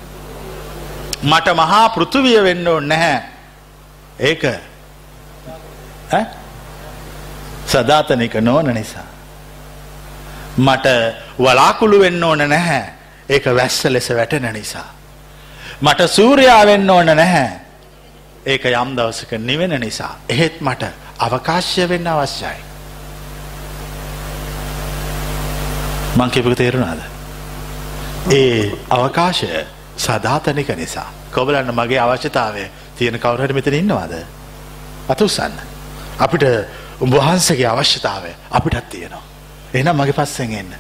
මට 1.23 1.55
මහා 1.55 1.89
පෘතුවිය 1.89 2.43
වෙන්න 2.43 2.69
ඕන්න 2.69 2.89
නැහැ. 2.89 3.23
ඒක. 4.19 4.43
සදාතනික 7.67 8.35
නෝන 8.35 8.75
නිසා. 8.75 9.07
මට 10.59 10.87
වලාකුළු 11.39 12.01
වෙන්න 12.01 12.25
ඕන 12.25 12.39
නැහැ. 12.39 12.85
ඒක 13.29 13.45
වැස්ස 13.47 13.85
ලෙස 13.85 14.11
වැටෙන 14.11 14.53
නිසා. 14.53 14.87
මට 15.81 16.11
සූරයා 16.11 16.67
වෙන්න 16.67 16.91
ඕන 16.91 17.07
නැහැ. 17.07 17.51
ඒක 18.47 18.65
යම් 18.65 18.97
දවසක 18.97 19.33
නිවෙන 19.39 19.81
නිසා. 19.81 20.17
එහෙත් 20.29 20.61
මට 20.61 20.85
අවකාශ්‍ය 21.19 21.89
වෙන්න 21.89 22.07
අවශ්‍යයි. 22.07 22.68
මං 26.19 26.31
කිපක 26.31 26.55
තේරුණාද? 26.55 27.01
ඒ 28.31 28.73
අවකාශය 28.91 29.49
සදාතනික 29.99 30.69
නිසා. 30.75 31.09
කොබලන්න 31.31 31.71
මගේ 31.73 32.01
අවශ්‍යතාවය 32.01 32.65
තියෙන 32.97 33.17
කවුරහට 33.17 33.55
මෙතන 33.55 33.75
ඉන්නවාද? 33.75 34.13
අතුසන්න 35.09 35.55
අපිට 36.19 36.45
උඹහන්සගේ 37.01 37.67
අවශ්‍යතාවය 37.67 38.31
අපිටත් 38.51 38.91
තියෙනවා. 38.91 39.23
එනම් 39.75 39.97
මගේ 39.97 40.13
පස්සෙන් 40.15 40.55
එන්න. 40.55 40.73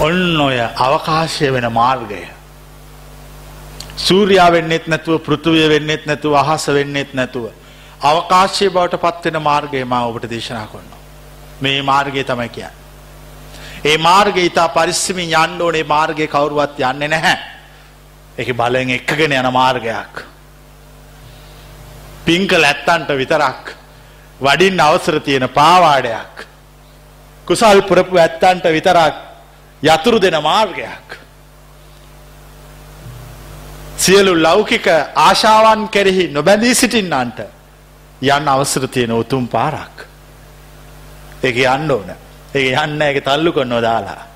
ඔන්න 0.00 0.40
ඔය 0.40 0.58
අවකාශය 0.58 1.52
වෙන 1.52 1.72
මාර්ගය. 1.72 2.22
සූරයා 3.98 4.50
වෙන්නෙත් 4.50 4.86
නැතුව 4.86 5.20
පෘතුවය 5.20 5.68
වෙන්නෙත් 5.68 6.06
නැතුව 6.06 6.34
අහස 6.36 6.66
වෙන්නෙත් 6.68 7.14
නැතුව 7.14 7.52
අවකාශය 8.02 8.70
බවට 8.70 8.98
පත්වෙන 8.98 9.42
මාර්ගය 9.42 9.84
මා 9.84 10.06
ඔබට 10.06 10.26
දේශනා 10.28 10.66
කොන්න 10.66 11.01
මේ 11.62 11.82
මාර්ගය 11.84 12.24
තමයි 12.24 12.48
කිය 12.50 12.70
ඒ 13.84 13.98
මාර්ග 13.98 14.36
ඉතා 14.38 14.68
පරිස්සමින් 14.70 15.32
යන්න 15.34 15.60
ඕනේ. 15.60 15.84
මාර්ගය 15.84 16.26
කවුරුවත් 16.28 16.78
යන්නේ 16.80 17.08
නැහැ. 17.08 17.38
එක 18.38 18.54
බලෙන් 18.54 18.90
එක්කගෙන 18.90 19.32
යන 19.32 19.48
මාර්ගයක්. 19.52 20.22
පිංකල 22.24 22.64
ඇත්තන්ට 22.64 23.10
විතරක් 23.12 23.74
වඩින් 24.40 24.80
අවසර 24.80 25.20
තියෙන 25.20 25.48
පාවාඩයක්. 25.50 26.46
කුසල් 27.46 27.82
පුරපු 27.82 28.16
ඇත්තන්ට 28.16 28.70
විතරක් 28.70 29.14
යතුරු 29.82 30.20
දෙන 30.20 30.38
මාර්ගයක්. 30.40 31.18
සියලු 33.96 34.36
ලෞකික 34.36 34.86
ආශාවන් 35.16 35.88
කෙරෙහි 35.88 36.28
නොබැඳී 36.28 36.74
සිටින්නන්ට 36.74 37.42
යන්න 38.22 38.48
අවසර 38.48 38.86
තියෙන 38.86 39.12
උතුම් 39.12 39.48
පාරක්. 39.48 40.11
එක 41.42 41.56
යන්න 41.56 41.90
ඕන. 41.90 42.12
එක 42.54 42.64
යන්න 42.72 43.02
එක 43.02 43.24
තල්ලු 43.24 43.52
කොන්නෝ 43.52 43.80
දාලා. 43.80 44.26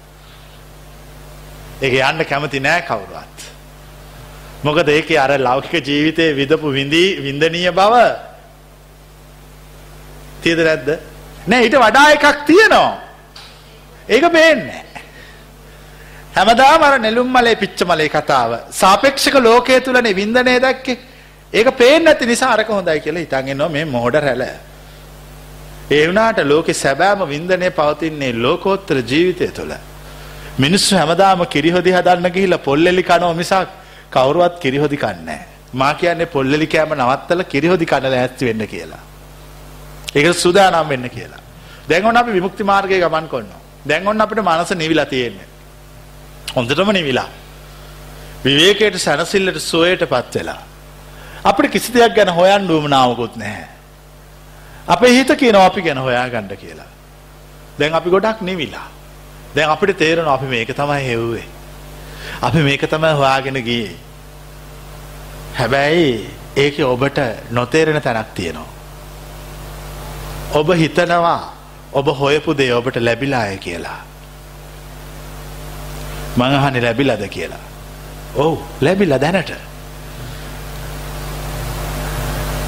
එක 1.80 1.92
යන්න 1.92 2.24
කැමති 2.24 2.60
නෑ 2.60 2.82
කවුරුවත්. 2.88 3.36
මොකද 4.64 4.88
ඒක 4.88 5.10
අර 5.16 5.38
ලෞකික 5.38 5.84
ජීවිතය 5.84 6.32
විදපු 6.34 6.72
විඳී 6.72 7.20
විින්දනීය 7.22 7.70
බව 7.70 7.94
තියද 10.42 10.58
නැද්ද? 10.58 10.88
නෑ 11.46 11.62
ඊට 11.66 11.78
වඩා 11.78 12.12
එකක් 12.16 12.44
තියෙනවා. 12.46 12.92
ඒක 14.08 14.32
පේන්නේ 14.32 14.82
හැමදාම 16.36 16.82
අර 16.82 16.98
නෙළුම් 16.98 17.28
මලේ 17.32 17.56
පිච්ච 17.56 17.84
මලේ 17.84 18.08
කතාව. 18.08 18.52
සාපේක්ෂක 18.70 19.34
ලෝකයේ 19.40 19.80
තුලනේ 19.80 20.14
වින්දනය 20.14 20.60
දැක්කේ. 20.60 20.98
ඒක 21.52 21.68
පේන්නේ 21.78 22.04
නැති 22.04 22.26
නිසා 22.26 22.52
අරක 22.52 22.68
හොඳයි 22.68 23.00
කියලා 23.00 23.22
හිතන් 23.24 23.48
ඉන්නවා 23.52 23.68
මේ 23.68 23.84
මොහොඩ 23.84 24.16
රැළ 24.24 24.44
ඒ 25.90 26.04
වුණාට 26.08 26.38
ලෝකේ 26.44 26.74
සැබෑම 26.74 27.22
වින්දනය 27.28 27.70
පවතින්නේ 27.70 28.32
ලෝකෝත්තර 28.36 28.98
ජීවිතය 29.02 29.48
තුළ 29.48 29.72
මිනිස්සු 30.58 30.96
හැමදාම 30.96 31.42
කිරිහොදි 31.46 31.92
හදන්න 31.92 32.30
ගිහිල්ලා 32.30 32.58
පොල්ලෙලි 32.60 33.02
කනවා 33.02 33.34
මිසක් 33.34 33.74
කවුරුවත් 34.10 34.56
කිරිහොදි 34.58 34.96
කන්නේ 34.96 35.40
මා 35.72 35.92
කියන්නේ 35.94 36.26
පොල්ලෙලි 36.26 36.66
කෑම 36.66 36.94
නවත්තලා 36.94 37.50
කිරිහොදි 37.52 37.86
කන්න 37.86 38.12
ලෑස්ති 38.12 38.46
වෙන්න 38.46 38.64
කියලා 38.66 39.02
ඒකට 40.14 40.38
සූදානම් 40.38 40.88
වෙන්න 40.88 41.10
කියලා 41.10 41.42
දැන් 41.88 42.06
ඔන්න 42.06 42.16
අපි 42.16 42.38
විමුක්ති 42.38 42.64
මාර්ගයේ 42.64 43.02
ගමන් 43.04 43.28
කරනවා 43.28 43.60
දැන් 43.88 44.08
ඔන්න 44.08 44.20
අපිට 44.20 44.42
මනස 44.44 44.72
නිවිලා 44.76 45.06
තියෙන්නේ 45.06 45.54
හොඳටම 46.48 46.90
නිවිලා. 46.92 47.28
විවේකයට 48.44 48.96
සැනසිල්ලට 48.96 49.60
සොයට 49.60 50.02
පත් 50.02 50.34
වෙලා. 50.34 50.60
අපිට 51.44 51.72
කිසි 51.72 51.92
දෙයක් 51.94 52.14
ගැන 52.14 52.30
හොයන් 52.30 52.62
ඩුවමනාවකුත් 52.64 53.36
නැහැ. 53.36 53.66
අපේ 54.88 55.10
හිත 55.16 55.32
කියනවා 55.32 55.66
අපි 55.66 55.82
ගැන 55.82 55.98
හොයා 55.98 56.28
ගණ්ඩ 56.28 56.52
කියලා. 56.52 56.90
දැන් 57.78 57.94
අපි 57.94 58.10
ගොඩක් 58.10 58.40
නිවිලා. 58.40 58.88
දැන් 59.54 59.70
අපිට 59.70 59.98
තේරෙන 59.98 60.28
අපි 60.28 60.46
මේක 60.46 60.70
තමයි 60.76 61.02
හෙව්වේ. 61.08 61.44
අපි 62.42 62.62
මේක 62.62 62.90
තමයි 62.90 63.12
හොයාගෙන 63.20 63.60
ගියේ. 63.68 63.96
හැබැයි 65.58 66.30
ඒක 66.56 66.78
ඔබට 66.80 67.18
නොතේරෙන 67.50 68.02
තැනක් 68.02 68.34
තියෙනවා. 68.34 68.68
ඔබ 70.54 70.74
හිතනවා 70.74 71.52
ඔබ 71.92 72.06
හොයපු 72.20 72.54
දේ 72.58 72.72
ඔබට 72.72 72.96
ලැබිලාය 72.96 73.58
කියලා. 73.58 74.00
මංහනි 76.36 76.80
ලැබිලද 76.80 77.28
කියලා. 77.28 77.64
ඔවු 78.36 78.62
ලැබිල 78.80 79.18
දැනට. 79.18 79.52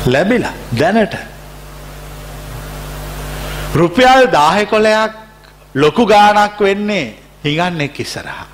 ලැබිලා 0.07 0.53
දැනට. 0.79 1.38
රුපියල් 3.75 4.31
දාහෙ 4.31 4.65
කොලයක් 4.67 5.13
ලොකු 5.75 6.07
ගානක් 6.07 6.59
වෙන්නේ 6.59 7.15
හිඟන්නෙක් 7.45 8.01
ඉස්සරහා. 8.01 8.47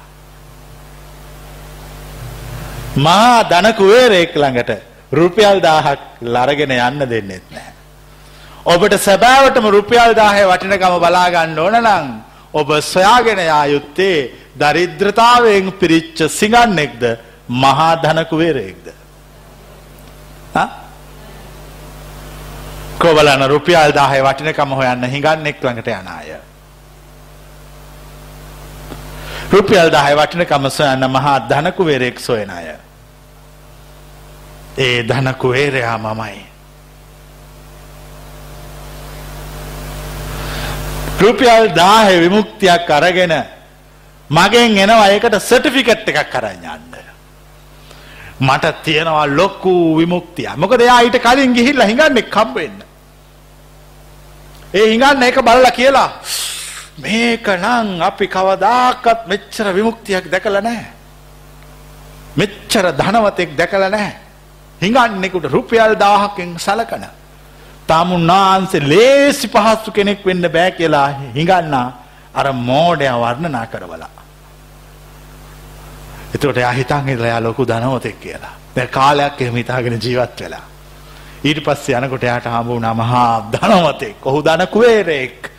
මහා 2.97 3.45
දනකුවේරෙක් 3.45 4.35
ළඟට 4.35 4.71
රුපියල් 5.13 5.61
දාහක් 5.61 6.01
ලරගෙන 6.23 6.71
යන්න 6.71 7.09
දෙන්නෙත් 7.09 7.47
නෑ. 7.51 7.73
ඔබට 8.67 8.95
සැබෑවටම 8.99 9.67
රුපියල් 9.71 10.15
දාහය 10.15 10.45
වටිනකම 10.51 10.99
බලාගන්න 10.99 11.59
ඕන 11.59 11.77
නං 11.81 12.07
ඔබ 12.53 12.69
සොයාගෙන 12.83 13.39
යා 13.39 13.67
යුත්තේ 13.67 14.31
දරිද්‍රතාවයෙන් 14.59 15.73
පිරිච්ච 15.73 16.19
සිඟන්නෙක්ද 16.29 17.03
මහා 17.49 17.97
ධනකුවේරයෙක්ද. 18.03 18.87
කොවලන 22.99 23.43
රුපියල් 23.49 23.93
දාහය 23.93 24.23
වටිනකම 24.23 24.71
හොයන්න 24.73 25.05
හිඟන්නෙක් 25.05 25.63
ළඟට 25.63 25.89
යන 25.89 26.09
අය. 26.09 26.31
රුපියල් 29.53 29.91
දාහය 29.91 30.15
වටිනකම 30.17 30.71
සොයන්න 30.71 31.11
මහා 31.11 31.39
ධනකුවේරෙක් 31.51 32.21
සොයන 32.21 32.51
අය. 32.51 32.67
ඒ 34.79 35.03
ධනකුවේරයා 35.03 35.99
මමයි. 35.99 36.55
රුපියල් 41.21 41.75
දාහෙ 41.75 42.21
විමුක්තියක් 42.21 42.91
අරගෙන 42.91 43.35
මගෙන් 44.31 44.79
එනවා 44.79 45.09
ඒකට 45.09 45.37
සටිෆිකට් 45.41 46.09
එකක් 46.09 46.31
කරන්න 46.33 46.65
යන්න. 46.67 46.84
මට 48.47 48.83
තියෙනවා 48.85 49.27
ලොක්කු 49.39 49.73
විමුක්තිය 49.99 50.49
මොකද 50.57 50.81
එයා 50.81 51.01
ඊට 51.03 51.19
කලින් 51.27 51.55
ගිහිල්ලා 51.57 51.87
හිඟන්නේ 51.87 52.31
කම්බෙන්න. 52.35 52.77
ඒ 54.75 54.87
හිඟන්න 54.91 55.23
එක 55.23 55.39
බලලා 55.43 55.71
කියලා 55.71 56.11
මේක 56.99 57.47
නම් 57.57 58.03
අපි 58.03 58.27
කවදාකත් 58.29 59.27
මෙච්චර 59.27 59.67
විමුක්තියක් 59.75 60.31
දැකලා 60.31 60.63
නැහැ. 60.63 60.87
මෙච්චර 62.37 62.87
ධනවතෙක් 62.93 63.51
දැකලා 63.57 63.91
නැහැ. 63.91 64.15
හිඟන්නෙකුට 64.81 65.47
රුපියල් 65.47 65.95
1000කින් 65.97 66.59
සලකන 66.59 67.05
තමුන්නාන්සේ 67.89 68.83
ලේසි 68.83 69.49
පහස්සු 69.49 69.91
කෙනෙක් 69.93 70.27
වෙන්න 70.27 70.47
බෑ 70.49 70.71
කියලා 70.73 71.09
හිඟන්නා 71.37 71.87
අර 72.35 72.47
මෝඩය 72.53 73.09
වර්ණනා 73.15 73.67
කරවලා. 73.67 74.24
එතකොට 76.35 76.57
එයා 76.57 76.73
හිතන් 76.73 77.09
ඉඳලා 77.09 77.27
එයා 77.27 77.43
ලොකු 77.43 77.67
ධනවතෙක් 77.67 78.21
කියලා. 78.21 78.55
දැන් 78.77 78.89
කාලයක් 78.89 79.41
එහෙම 79.41 79.55
හිතාගෙන 79.55 80.01
ජීවත් 80.01 80.41
වෙලා. 80.41 80.65
ඊට 81.45 81.61
පස්සේ 81.61 81.99
යනකොට 81.99 82.25
එයාට 82.25 82.47
හම්බ 82.47 82.67
වුණා 82.67 82.95
මහා 82.95 83.51
ධනවතෙක්. 83.53 84.17
ඔහු 84.23 84.45
ධන 84.45 84.67
කුවේරයෙක්. 84.69 85.51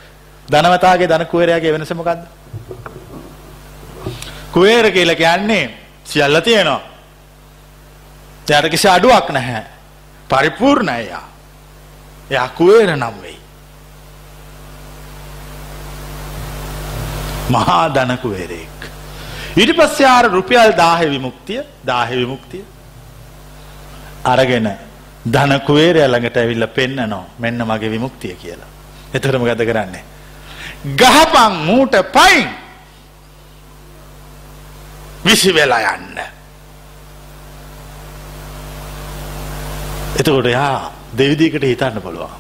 ධනවතාගේ 0.48 1.10
ධන 1.10 1.26
කුවේරයාගේ 1.26 1.74
වෙනස 1.74 1.94
මොකද්ද? 1.94 2.22
කුවේර 4.52 4.92
කියලා 4.92 5.16
කියන්නේ 5.16 5.64
සියල්ල 6.04 6.42
තියෙනවා. 6.42 6.82
එයාට 8.48 8.70
කිසි 8.70 8.88
අඩුවක් 8.88 9.30
නැහැ. 9.30 9.64
පරිපූර්ණයි 10.30 10.92
එයා. 10.98 11.26
එයා 12.30 12.48
කුවේර 12.50 12.96
නම් 12.98 13.22
වෙයි. 13.22 13.40
මහා 17.50 17.90
ධනකුවේරෙක්. 17.90 18.75
ඊට 19.56 19.72
පස්සේ 19.78 20.08
ආර 20.08 20.26
රුපියල් 20.28 20.74
1000 20.74 21.10
විමුක්තිය 21.10 21.62
1000 21.86 22.18
විමුක්තිය 22.18 22.64
අරගෙන 24.26 24.68
ධන 25.26 25.62
කුවේරය 25.62 26.03
ළඟට 26.03 26.38
ඇවිල්ලා 26.38 26.68
පෙන්නනවා 26.70 27.24
මෙන්න 27.39 27.64
මගේ 27.64 27.89
විමුක්තිය 27.89 28.36
කියලා. 28.36 28.70
එතකොට 29.14 29.39
මොකද 29.39 29.66
කරන්නේ? 29.66 30.03
ගහපන් 30.93 31.53
මූට 31.66 31.95
පයින් 32.14 32.49
විසි 35.26 35.53
වෙලා 35.53 35.95
යන්න. 35.95 36.20
එතකොට 40.20 40.47
යා 40.47 40.91
දෙවිදිකට 41.18 41.64
හිතන්න 41.64 42.01
පුළුවන්. 42.01 42.36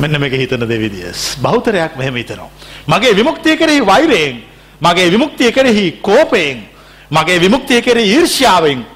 මෙන්න 0.00 0.20
මේක 0.20 0.32
හිතන 0.34 0.68
දෙවිදියස් 0.68 1.36
බෞතරයක් 1.42 1.96
මෙහෙම 1.96 2.14
හිතනවා. 2.14 2.50
මගේ 2.88 3.16
විමුක්තිය 3.16 3.56
කෙරෙහි 3.56 3.86
වෛරයෙන් 3.86 4.42
මගේ 4.80 5.10
විමුක්තිය 5.10 5.52
කෙරෙහි 5.52 5.92
කෝපයෙන් 6.02 6.68
මගේ 7.10 7.40
විමුක්තිය 7.40 7.82
කෙරෙහි 7.82 8.12
ඊර්ෂ්‍යාවෙන් 8.12 8.86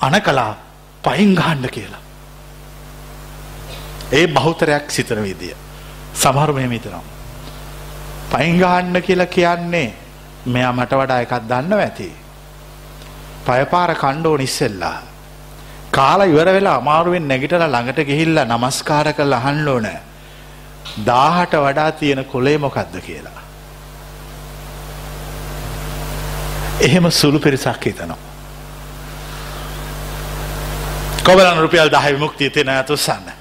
අන 0.00 0.14
කලා 0.22 0.54
පයින් 1.04 1.34
ගහන්න 1.34 1.68
කියලා. 1.68 2.02
ඒ 4.12 4.26
බෞතරයක් 4.26 4.90
සිතන 4.90 5.22
විදිය. 5.22 5.54
සමහරු 6.14 6.52
මෙහෙම 6.52 6.70
හිතනවා. 6.70 7.04
පයින් 8.32 8.58
ගහන්න 8.58 9.02
කියලා 9.02 9.26
කියන්නේ 9.26 9.88
මෙයා 10.46 10.72
මට 10.72 10.92
වඩා 10.92 11.20
එකක් 11.20 11.34
දන්නව 11.48 11.80
ඇති. 11.80 12.08
පයපාර 13.46 13.94
කණ්ඩෝ 13.94 14.36
නිස්සෙල්ලා. 14.36 14.98
කාලා 15.90 16.26
ඉවර 16.26 16.48
වෙලා 16.52 16.76
අමාරුවෙන් 16.76 17.28
නැගිටලා 17.28 17.68
ළඟට 17.68 18.00
ගිහිල්ලා 18.08 18.44
নমස්කාර 18.44 19.12
කරලා 19.12 19.38
අහන්න 19.38 19.68
ඕන. 19.68 19.86
1000ට 20.84 21.54
වඩා 21.64 21.92
තියෙන 21.92 22.24
කොලේ 22.24 22.58
මොකද්ද 22.58 23.00
කියලා. 23.06 23.42
එහෙම 26.80 27.10
සුළු 27.10 27.38
පිරිසක් 27.38 27.86
හිතනවා. 27.86 28.18
කොබලන් 31.24 31.60
රුපියල් 31.60 31.90
10 31.90 32.12
විමුක්තිය 32.14 32.50
තියෙන 32.50 32.68
අතුස්සන්න. 32.68 33.32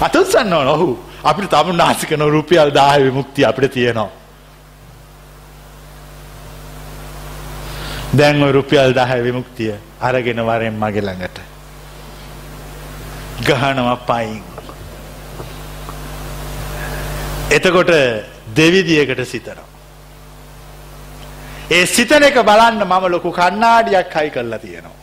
අතුස්සන්න 0.00 0.52
ඕන 0.52 0.68
ඔහු 0.68 0.88
අපිට 1.24 1.50
තම 1.50 1.76
නාසිකන 1.76 2.20
රුපියල් 2.30 2.70
10 2.70 3.04
විමුක්තිය 3.04 3.46
අපිට 3.46 3.72
තියෙනවා. 3.72 4.10
දැන් 8.18 8.42
ඔය 8.42 8.52
රුපියල් 8.52 8.94
10 8.94 9.24
විමුක්තිය 9.24 9.74
අරගෙන 10.00 10.46
වරෙන් 10.46 10.74
මගේ 10.74 11.02
ළඟට. 11.02 11.53
ගහනවා 13.40 13.96
පයින්. 14.06 14.42
එතකොට 17.50 17.90
දෙවිදියකට 18.56 19.24
සිතනවා. 19.26 19.68
ඒ 21.70 21.86
සිතන 21.86 22.22
එක 22.22 22.36
බලන්න 22.40 22.82
මම 22.82 23.04
ලොකු 23.10 23.30
කණ්ණාඩියක් 23.32 24.14
හයි 24.14 24.30
කරලා 24.30 24.58
තියෙනවා. 24.58 24.98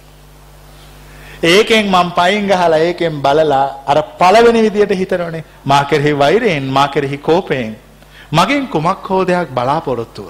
ඒකෙන් 1.44 1.86
මම 1.86 2.12
පයින් 2.12 2.48
ගහලා 2.48 2.78
ඒකෙන් 2.78 3.22
බලලා 3.22 3.66
අර 3.86 3.98
පළවෙනි 4.20 4.62
විදියට 4.62 4.94
හිතනෝනේ 4.94 5.44
මා 5.66 5.84
කෙරෙහි 5.86 6.18
වෛරයෙන් 6.18 6.64
මා 6.66 6.88
කෙරෙහි 6.88 7.18
කෝපයෙන් 7.20 7.76
මගෙන් 8.32 8.68
කුමක් 8.68 9.10
හෝ 9.10 9.28
දෙයක් 9.28 9.50
බලාපොරොත්තුව 9.50 10.30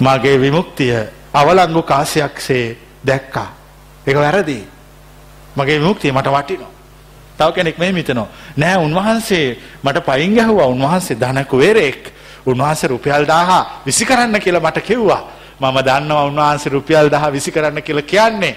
මගේ 0.00 0.40
විමුක්තිය 0.40 0.96
අවලංගු 1.34 1.82
කාසයක්සේ 1.82 2.76
දැක්කා. 3.06 3.50
ඒක 4.06 4.16
වැරදි. 4.16 4.58
මගේ 5.56 5.78
විමුක්තිය 5.80 6.12
මට 6.12 6.28
වටිනවා. 6.28 6.72
තව 7.38 7.52
කෙනෙක් 7.54 7.78
මෙහෙම 7.78 7.96
හිතනවා. 7.96 8.28
නෑ 8.56 8.76
උන්වහන්සේ 8.76 9.58
මට 9.82 10.04
පයින් 10.06 10.34
ගැහුවා. 10.34 10.66
උන්වහන්සේ 10.66 11.16
ධන 11.16 11.46
කුවේරෙක්. 11.46 12.12
උන්වහන්සේ 12.46 12.88
රුපියල් 12.88 13.26
1000 13.26 13.66
විසි 13.86 14.04
කරන්න 14.04 14.40
කියලා 14.40 14.60
මට 14.60 14.80
කිව්වා. 14.80 15.22
මම 15.60 15.78
දන්නවා 15.82 16.24
උන්වහන්සේ 16.24 16.72
රුපියල් 16.72 17.10
1000 17.10 17.32
විසි 17.32 17.50
කරන්න 17.52 17.82
කියලා 17.82 18.02
කියන්නේ 18.02 18.56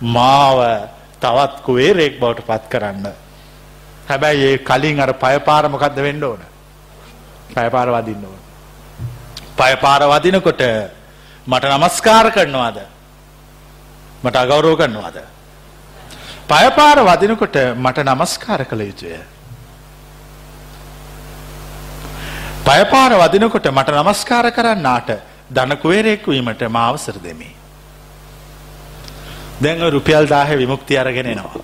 මාව 0.00 0.58
තවත් 1.20 1.60
කුවේරෙක් 1.62 2.20
බවට 2.20 2.46
පත් 2.46 2.68
කරන්න. 2.68 3.06
හැබැයි 4.08 4.44
ඒ 4.44 4.58
කලින් 4.58 5.00
අර 5.00 5.12
පයපාර 5.14 5.68
මොකද්ද 5.68 5.96
වෙන්න 5.96 6.24
ඕන? 6.24 6.40
පයපාර 7.54 7.88
වදින්න 7.88 8.24
ඕන. 8.24 8.40
පය 9.56 9.76
පාර 9.76 10.02
වදිනකොට 10.02 10.62
මට 11.46 11.64
නමස්කාර 11.70 12.26
කරනවාද 12.32 12.78
මට 14.24 14.36
අගෞරව 14.36 14.76
කරනවාද 14.76 15.16
පය 16.50 16.70
පාර 16.76 16.98
වදිනකොට 17.08 17.56
මට 17.76 17.98
නමස්කාර 18.02 18.64
කළ 18.64 18.82
යුතුය. 18.82 19.14
පය 22.66 22.80
පාර 22.90 23.12
වදිනකොට 23.14 23.66
මට 23.70 23.90
නමස්කාර 23.94 24.50
කරන්නාට 24.50 25.10
ධනකුවේරෙක් 25.50 26.26
වීමට 26.26 26.62
මාවසර 26.68 27.22
දෙමි. 27.22 27.50
දැන් 29.62 29.90
රුපියල් 29.92 30.26
දාහ 30.26 30.50
විමුක්ති 30.56 30.98
අරගෙන 30.98 31.26
එනවා. 31.26 31.62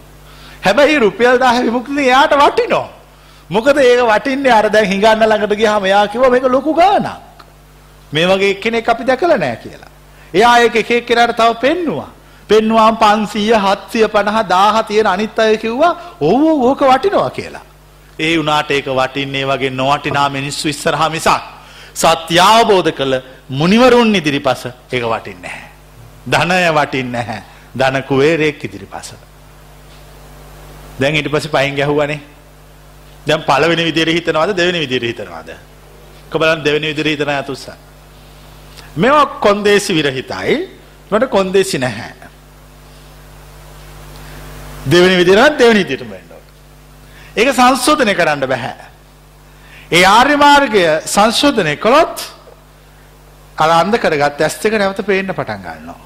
හැබැයි 0.64 0.99
රුපියල් 0.99 1.39
දාහ 1.39 1.57
විමුක්තිය 1.61 2.07
එයාට 2.07 2.34
වටිනෝ 2.34 2.87
මොකද 3.51 3.78
ඒක 3.78 4.01
වටින්නේ 4.03 4.53
අර 4.53 4.70
දැන් 4.70 4.87
හිඟන්න 4.87 5.22
ළඟට 5.22 5.57
ගියාම 5.57 5.84
එයා 5.84 6.09
කිව්වා 6.09 6.30
මේක 6.30 6.47
ලොකු 6.49 6.74
ගාණක්. 6.74 7.43
මේ 8.12 8.26
වගේ 8.26 8.55
කෙනෙක් 8.55 8.89
අපි 8.89 9.05
දැකලා 9.05 9.39
නැහැ 9.39 9.57
කියලා. 9.57 9.91
එයා 10.34 10.59
ඒක 10.59 10.76
එක 10.76 10.91
එක්කෙනාට 10.91 11.37
තව 11.37 11.59
පෙන්නවා. 11.61 12.11
පෙන්වාම් 12.49 12.97
500 12.97 13.61
750 13.91 14.43
1000 14.45 14.83
තියෙන 14.83 15.07
අනිත් 15.07 15.39
අය 15.39 15.57
කිව්වා 15.59 15.93
ඔව් 16.21 16.41
ඔව් 16.45 16.63
ඕක 16.63 16.81
වටිනවා 16.83 17.31
කියලා. 17.31 17.65
ඒ 18.19 18.39
උනාට 18.39 18.71
ඒක 18.71 18.87
වටින්නේ 18.89 19.47
වගේ 19.47 19.71
නොවටිනා 19.73 20.29
මිනිස්සු 20.29 20.69
ඉස්සරහා 20.69 21.09
මිසක් 21.09 21.43
සත්‍ය 21.95 22.39
අවබෝධ 22.41 22.91
කළ 22.93 23.15
මුනිවරුන් 23.51 24.15
ඉදිරිපස 24.15 24.67
ඒක 24.67 25.05
වටින්නේ 25.05 25.43
නැහැ. 25.43 25.71
ධනය 26.31 26.59
වටින්නේ 26.73 27.13
නැහැ. 27.15 27.43
ධන 27.75 28.03
කුවේරයෙක් 28.03 28.65
ඉදිරිපස. 28.65 29.15
දැන් 31.01 31.15
ඊට 31.15 31.31
පස්සේ 31.31 31.51
පයින් 31.51 31.75
ගැහුවානේ. 31.75 32.21
දැන් 33.27 33.43
පළවෙනි 33.43 33.85
විදියට 33.85 34.13
හිතනවද 34.17 34.57
දෙවෙනි 34.57 34.81
විදියට 34.81 35.09
හිතනවද? 35.11 35.51
කොබලන් 36.31 36.65
දෙවෙනි 36.65 36.87
විදියට 36.89 37.11
හිතන 37.13 37.31
අතුස්සා. 37.33 37.77
මෙවා 38.97 39.27
කොන්දේසි 39.27 39.95
විරහිතයි 39.95 40.55
මට 41.11 41.29
කොන්දේසි 41.29 41.79
නැහැ. 41.79 42.26
දෙවනි 44.87 45.16
විදිහට 45.16 45.59
දෙවනි 45.59 45.84
විදිහටම 45.84 46.11
වෙන්න 46.11 46.30
ඕන. 46.30 46.45
ඒක 47.37 47.49
සංශෝධනය 47.53 48.14
කරන්න 48.14 48.47
බෑ. 48.47 48.74
ඒ 49.91 50.05
ආර්ය 50.05 50.37
මාර්ගය 50.37 50.84
සංශෝධනය 51.07 51.76
කළොත් 51.76 52.22
අර 53.59 53.70
අන්ධ 53.70 53.99
කරගත් 53.99 54.41
ඇස් 54.41 54.59
දෙක 54.62 54.72
නැවත 54.74 55.03
පේන්න 55.07 55.32
පටන් 55.32 55.62
ගන්නවා. 55.62 56.01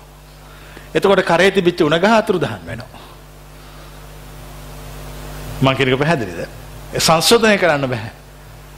එතකොට 0.95 1.25
කරේ 1.25 1.51
තිබිච්ච 1.51 1.83
උණ 1.83 1.99
ගහ 1.99 2.13
අතුරු 2.13 2.39
දහන් 2.39 2.63
වෙනවා. 2.67 3.05
මං 5.63 5.77
කියන 5.77 5.93
එක 5.93 5.99
පැහැදිලිද? 5.99 6.41
ඒ 6.95 7.01
සංශෝධනය 7.01 7.59
කරන්න 7.59 7.89
බෑ. 7.89 8.13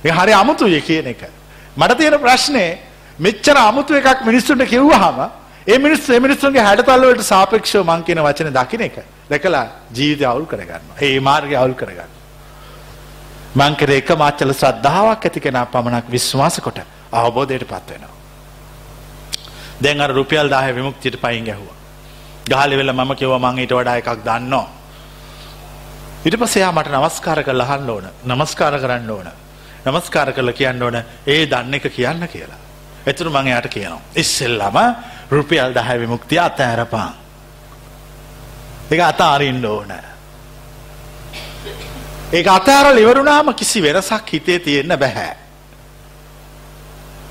ඒ 0.05 0.11
හරි 0.11 0.33
අමුතුයි 0.33 0.81
කියන 0.81 1.07
එක. 1.15 1.29
මට 1.77 1.99
තියෙන 1.99 2.19
ප්‍රශ්නේ 2.19 2.79
මෙච්චර 3.19 3.57
අමුතු 3.57 3.95
එකක් 3.95 4.27
මිනිස්සුන්ට 4.27 4.67
කිව්වහම 4.67 5.19
ඒ 5.67 5.79
මිනිස්සු 5.79 6.13
ඒ 6.13 6.21
මිනිස්සුන්ගේ 6.21 6.63
හැඩතල 6.63 7.05
වලට 7.05 7.25
සාපේක්ෂව 7.25 7.85
මං 7.85 8.03
කියන 8.07 8.21
වචනේ 8.27 8.55
දකින්න 8.59 8.83
එක 8.89 8.97
දැකලා 9.31 9.67
ජීවිතය 9.97 10.25
අවුල් 10.25 10.47
කරගන්නවා. 10.47 10.97
ඒ 11.01 11.21
මාර්ගය 11.21 11.55
අවුල් 11.57 11.75
කරගන්නවා. 11.75 12.09
මං 13.55 13.77
කරේ 13.77 13.99
එක 14.03 14.11
මාචල 14.17 14.53
ශ්‍රද්ධාවක් 14.53 15.29
ඇති 15.29 15.41
කෙනා 15.41 15.67
පමණක් 15.67 16.11
විශ්වාස 16.11 16.59
කොට 16.61 16.81
අවබෝධයටපත් 17.13 17.91
වෙනවා. 17.91 18.17
දැන් 19.81 20.01
අර 20.01 20.11
රුපියල් 20.11 20.49
10 20.51 20.75
විමුක්තියට 20.75 21.21
පයින් 21.21 21.45
ගැහුවා. 21.45 21.79
ගහලි 22.51 22.77
වෙලා 22.77 22.95
මම 22.95 23.15
කිව්වා 23.15 23.39
මං 23.39 23.59
ඊට 23.59 23.75
වඩා 23.79 23.97
එකක් 23.97 24.11
දන්නවා. 24.25 24.67
ඊට 26.25 26.37
පස්සේ 26.37 26.63
යා 26.63 26.73
මට 26.73 26.91
නමස්කාර 26.91 27.45
කරලා 27.45 27.69
අහන්න 27.69 27.91
ඕන. 27.91 28.07
නමස්කාර 28.25 28.75
කරන්න 28.81 29.11
ඕන. 29.11 29.31
නමස්කාර 29.87 30.33
කරලා 30.33 30.53
කියන්න 30.53 30.83
ඕන 30.83 30.97
ඒ 31.27 31.47
දන්න 31.47 31.75
එක 31.75 31.87
කියන්න 31.91 32.29
කියලා. 32.29 32.61
එතුරු 33.07 33.31
මං 33.31 33.47
එයාට 33.47 33.69
කියනවා. 33.69 34.03
ඉස්සෙල්ලම 34.17 34.77
රුපියල් 35.33 35.73
10 35.75 36.01
විමුක්තිය 36.01 36.39
අතෑරපන්. 36.39 37.13
ඒක 38.91 39.01
අතාරින්න 39.01 39.67
ඕන. 39.67 39.93
ඒක 42.33 42.47
අතෑරලා 42.49 43.05
ඉවරුනාම 43.05 43.55
කිසි 43.55 43.83
වෙනසක් 43.83 44.33
හිතේ 44.33 44.59
තියෙන්න 44.59 44.99
බෑ. 44.99 45.37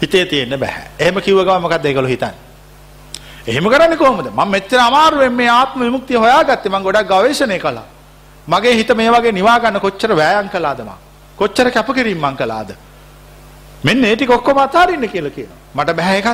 හිතේ 0.02 0.26
තියෙන්න 0.26 0.60
බෑ. 0.60 0.84
එහෙම 1.00 1.22
කිව්ව 1.22 1.44
ගමන් 1.46 1.62
මොකද්ද 1.62 1.86
ඒගොල්ලෝ 1.86 2.14
හිතන්නේ? 2.14 2.36
එහෙම 3.48 3.70
කරන්නේ 3.70 3.98
කොහොමද? 3.98 4.30
මම 4.30 4.50
මෙච්චර 4.50 4.80
අමාරුවෙන් 4.80 5.34
මේ 5.34 5.50
ආත්ම 5.50 5.80
විමුක්තිය 5.82 6.18
හොයාගත්තේ 6.18 6.72
මම 6.72 6.84
ගොඩක් 6.84 7.12
ගවේෂණය 7.12 7.60
කළා. 7.60 7.88
මගේ 8.48 8.76
හිත 8.76 8.96
මේ 8.96 9.12
වගේ 9.12 9.32
නිවා 9.32 9.60
ගන්න 9.60 9.80
කොච්චර 9.80 10.16
වෑයම් 10.16 10.50
කළාද 10.50 10.82
මං? 10.86 10.98
කොච්චර 11.38 11.72
කැපකිරීම 11.72 12.18
මං 12.18 12.38
කළාද? 12.38 12.74
මෙන්න 13.84 14.06
ඒ 14.06 14.16
ටික 14.16 14.30
ඔක්කොම 14.30 14.58
අතාරින්න 14.58 15.10
කියලා 15.10 15.36
කියනවා. 15.38 15.62
මට 15.76 15.96
බෑ 15.96 16.18
ඒක 16.18 16.28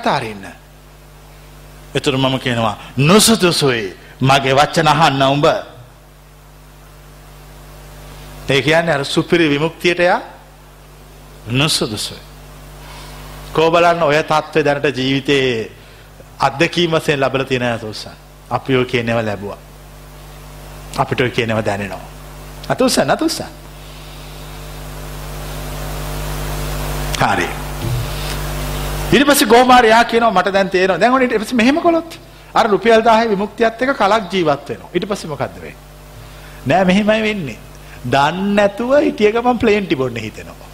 අතාරින්න. 1.97 1.97
එතකොට 1.97 2.15
මම 2.15 2.39
කියනවා 2.39 2.77
නොසුදුසුයි 2.97 3.95
මගේ 4.21 4.53
වචන 4.53 4.87
අහන්න 4.87 5.21
උඹ. 5.23 5.45
ඒ 8.49 8.61
කියන්නේ 8.61 8.93
අර 8.93 9.05
සුපිරි 9.05 9.49
විමුක්තියට 9.49 9.99
යා 9.99 10.21
නුසුදුසුයි. 11.47 12.19
කෝ 13.53 13.71
බලන්න 13.71 14.03
ඔය 14.03 14.23
තත්ත්වය 14.23 14.65
දැනට 14.65 14.97
ජීවිතයේ 14.97 15.71
අත්දැකීම් 16.39 16.91
වශයෙන් 16.91 17.19
ලැබලා 17.19 17.45
තියෙන 17.45 17.63
අතෝසන්. 17.63 18.11
අපි 18.49 18.75
ඔය 18.75 18.85
කියනව 18.85 19.25
ලැබුවා. 19.25 19.57
අපිට 20.97 21.21
ඔය 21.21 21.29
කියනව 21.29 21.65
දැනෙනවා. 21.65 22.09
අතෝසන් 22.69 23.11
අතෝසන්. 23.11 23.45
හරි. 27.19 27.66
ඊට 29.07 29.27
පස්සේ 29.27 29.47
ගෝමාරයා 29.47 30.03
කියනවා 30.05 30.31
මට 30.31 30.53
දැන් 30.53 30.69
තේරෙනවා. 30.69 30.99
දැන් 30.99 31.13
ඔන්න 31.13 31.23
ඊට 31.23 31.37
පස්සේ 31.41 31.59
මෙහෙම 31.59 31.79
කළොත් 31.81 32.19
අර 32.53 32.65
රුපියල් 32.67 33.01
1000 33.03 33.29
විමුක්තියත් 33.31 33.81
එක්ක 33.81 33.93
කලක් 33.95 34.23
ජීවත් 34.33 34.69
වෙනවා. 34.69 34.89
ඊට 34.93 35.05
පස්සේ 35.09 35.29
මොකද්ද 35.31 35.59
වෙන්නේ? 35.61 35.75
නෑ 36.65 36.85
මෙහෙමයි 36.85 37.21
වෙන්නේ. 37.27 37.59
දන්නේ 38.05 38.55
නැතුව 38.57 38.91
හිටිය 38.99 39.31
ගමන් 39.31 39.61
ප්ලේන් 39.61 39.85
ටිබොන්න 39.85 40.17
හිතෙනවා. 40.17 40.67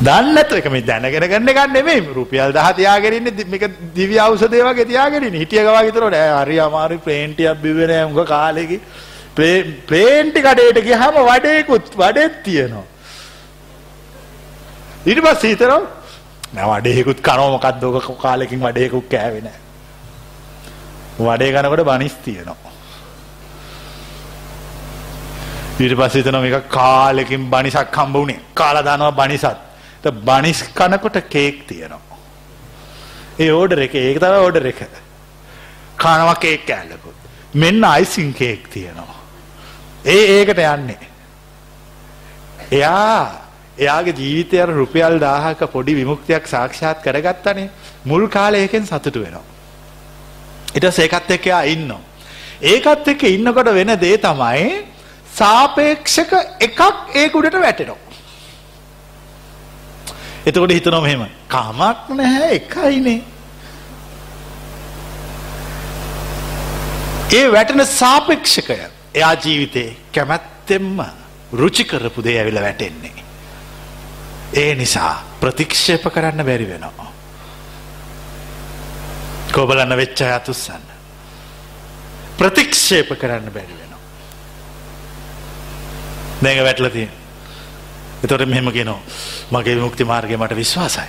දන්නේ 0.00 0.34
නැතුව 0.36 0.60
ඒක 0.60 0.68
මේ 0.70 0.84
දැනගෙන 0.90 1.26
ගන්න 1.32 1.50
එක 1.52 1.58
නෙමෙයි 1.72 2.04
රුපියල් 2.18 2.52
10 2.52 2.76
තියාගෙන 2.78 3.16
ඉන්නේ 3.16 3.48
මේක 3.54 3.64
දිව්‍ය 3.96 4.20
ඖෂධය 4.26 4.60
වගේ 4.68 4.86
තියාගෙන 4.92 5.26
ඉන්නේ 5.28 5.42
හිටිය 5.42 5.64
ගවා 5.66 5.82
විතර 5.88 6.06
නෑ 6.14 6.28
හරි 6.36 6.60
අමාරු 6.66 7.00
ප්ලේන් 7.06 7.34
ටිකක් 7.34 7.58
බිව්වේ 7.64 7.90
නෑ 7.90 8.04
උඟ 8.06 8.22
කාලෙකි 8.30 8.78
ප්ලේන් 9.88 10.30
ටි 10.30 10.46
කඩේට 10.46 10.80
ගියාම 10.86 11.20
වඩේකුත් 11.30 11.90
වඩෙත් 11.96 12.38
තියෙනවා 12.46 12.86
ඊට 15.06 15.20
පස්සේ 15.20 15.50
හිතනවා 15.50 15.80
නෑ 16.54 16.68
වඩේකුත් 16.72 17.20
කනවා 17.20 17.50
මොකද්ද 17.50 17.82
ඔක 17.84 18.10
කාලෙකින් 18.22 18.60
වඩේකුත් 18.60 19.08
කෑවේ 19.08 19.40
නෑ 19.40 19.58
වඩේ 21.20 21.52
කනකොට 21.52 21.84
බනිස් 21.84 22.18
තියෙනවා 22.24 22.74
ඊට 25.80 25.96
පස්සේ 25.96 26.20
හිතනවා 26.20 26.42
මේක 26.42 26.68
කාලෙකින් 26.70 27.50
බනිසක් 27.50 27.96
හම්බ 27.96 28.14
වුණේ 28.14 28.40
කාලා 28.54 28.84
දානවා 28.84 29.16
බනිසත් 29.20 29.68
බනිස් 30.04 30.64
කනකොට 30.74 31.28
කේක් 31.28 31.66
තියෙනවා. 31.66 32.18
ඒ 33.38 33.50
ඕඩර් 33.50 33.80
එක 33.80 33.94
ඒක 33.94 34.18
තමයි 34.18 34.38
ඕඩර් 34.38 34.66
එක. 34.66 34.80
කනවා 35.96 36.34
කේක් 36.36 36.66
කෑල්ලකුත්. 36.66 37.14
මෙන්න 37.54 37.84
අයිසින් 37.84 38.34
කේක් 38.34 38.68
තියෙනවා. 38.68 39.18
ඒ 40.04 40.38
ඒකට 40.38 40.58
යන්නේ. 40.58 41.08
එයා 42.72 43.47
එයාගේ 43.78 44.16
ජීවිතය 44.20 44.60
අර 44.62 44.70
රුපියල් 44.80 45.18
1000ක 45.20 45.70
පොඩි 45.74 45.94
විමුක්තියක් 46.00 46.44
සාක්ෂාත් 46.54 46.98
කරගත්තනේ 47.06 47.70
මුල් 48.04 48.28
කාලේ 48.28 48.62
ඒකෙන් 48.66 48.86
සතුටු 48.86 49.22
වෙනවා. 49.24 49.46
ඊට 50.74 50.86
පස්සේ 50.88 51.06
ඒකත් 51.06 51.30
එක්ක 51.36 51.46
එයා 51.46 51.62
ඉන්නවා. 51.74 52.02
ඒකත් 52.72 53.08
එක්ක 53.14 53.22
ඉන්නකොට 53.36 53.72
වෙන 53.78 53.94
දේ 54.00 54.18
තමයි 54.18 54.68
සාපේක්ෂක 55.34 56.32
එකක් 56.66 56.80
ඒක 57.14 57.34
උඩට 57.40 57.58
වැටෙනවා. 57.64 58.00
එතකොට 60.46 60.72
හිතනවා 60.72 61.02
මෙහෙම 61.06 61.26
කමක් 61.54 62.18
නැහැ 62.20 62.50
එකයිනේ. 62.58 63.20
ඒ 67.38 67.46
වැටෙන 67.54 67.86
සාපේක්ෂකය 67.86 68.80
එයා 69.14 69.34
ජීවිතේ 69.44 69.88
කැමැත්තෙන්ම 70.12 71.00
රුචි 71.52 71.84
කරපු 71.84 72.24
දේ 72.24 72.38
ඇවිල්ලා 72.40 72.66
වැටෙන්නේ. 72.66 73.17
ඒ 74.52 74.74
නිසා 74.74 75.22
ප්‍රතික්ෂේප 75.40 76.04
කරන්න 76.12 76.44
බැරි 76.44 76.68
වෙනවා. 76.68 77.12
කොබලන්න 79.52 79.96
වෙච්ච 79.96 80.22
අය 80.22 80.32
අතුස්සන්න. 80.32 80.84
ප්‍රතික්ෂේප 82.38 83.08
කරන්න 83.18 83.52
බැරි 83.52 83.74
වෙනවා. 83.74 84.00
දැන් 86.42 86.64
වැටලා 86.64 86.90
තියෙනවා. 86.90 87.18
එතකොට 88.24 88.48
මෙහෙම 88.48 88.72
කියනවා 88.72 89.00
මගේ 89.50 89.76
විමුක්ති 89.76 90.04
මාර්ගය 90.04 90.36
මට 90.36 90.56
විශ්වාසයි. 90.56 91.08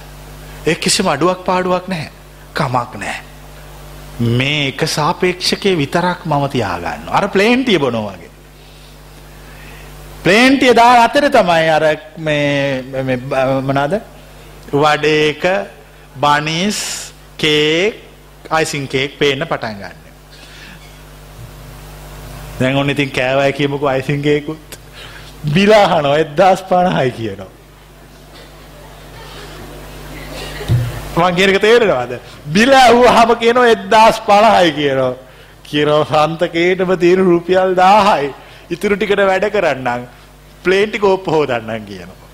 ඒ 0.68 0.76
කිසිම 0.76 1.08
අඩුවක් 1.08 1.44
පාඩුවක් 1.46 1.88
නැහැ. 1.88 2.12
කමක් 2.54 2.96
නැහැ. 2.96 3.24
මේ 4.20 4.68
එක 4.68 4.88
සාපේක්ෂකයේ 4.88 5.78
විතරක් 5.78 6.26
මම 6.26 6.50
තියාගන්නවා. 6.50 7.18
අර 7.18 7.30
ප්ලේන්ටිය 7.30 7.80
බොනවා 7.80 8.14
වගේ. 8.14 8.29
ප්ලේන්ටිය 10.24 10.74
දාලා 10.76 11.04
අතර 11.10 11.30
තමයි 11.30 11.70
අර 11.76 11.84
මේ 12.18 12.84
මොනවාද? 13.68 13.94
වඩේක 14.74 15.44
බනිස් 16.16 16.80
කේක් 17.38 17.94
අයිසින් 18.50 18.88
කේක් 18.88 19.18
පේන්න 19.20 19.46
පටන් 19.48 19.78
ගන්න. 19.82 19.98
දැන් 22.60 22.76
ඔන්න 22.76 22.90
ඉතින් 22.90 23.12
කෑවයි 23.12 23.54
කියමුකෝ 23.54 23.90
අයිසින් 23.90 24.22
කේකුත් 24.22 24.80
බිලාහනෝ 25.54 26.16
එදදාස් 26.24 26.64
පණහයි 26.70 27.12
කියනවා. 27.12 27.52
මං 31.18 31.36
කියනක 31.40 31.62
තේරෙනවාද 31.62 32.14
බිල 32.54 32.72
ඇව්වහම 32.74 33.32
කියනවා 33.42 33.72
එදදාස් 33.76 34.22
පණහයි 34.28 34.72
කියනවා. 34.80 35.16
කියනවා 35.64 36.28
සන්තකේටම 36.28 36.92
තියෙන 37.00 37.26
රුපියල් 37.32 37.76
දාහයි 37.76 38.34
ඉතුරු 38.70 38.96
ටිකට 38.96 39.22
වැඩ 39.32 39.46
කරන්නම් 39.56 40.08
ප්ලේන්ටි 40.64 41.00
කෝප්ප 41.00 41.28
හෝදන්නම් 41.36 41.86
කියනවා. 41.86 42.28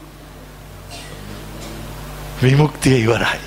විමුක්තිය 2.44 2.98
ඉවරයි. 3.04 3.40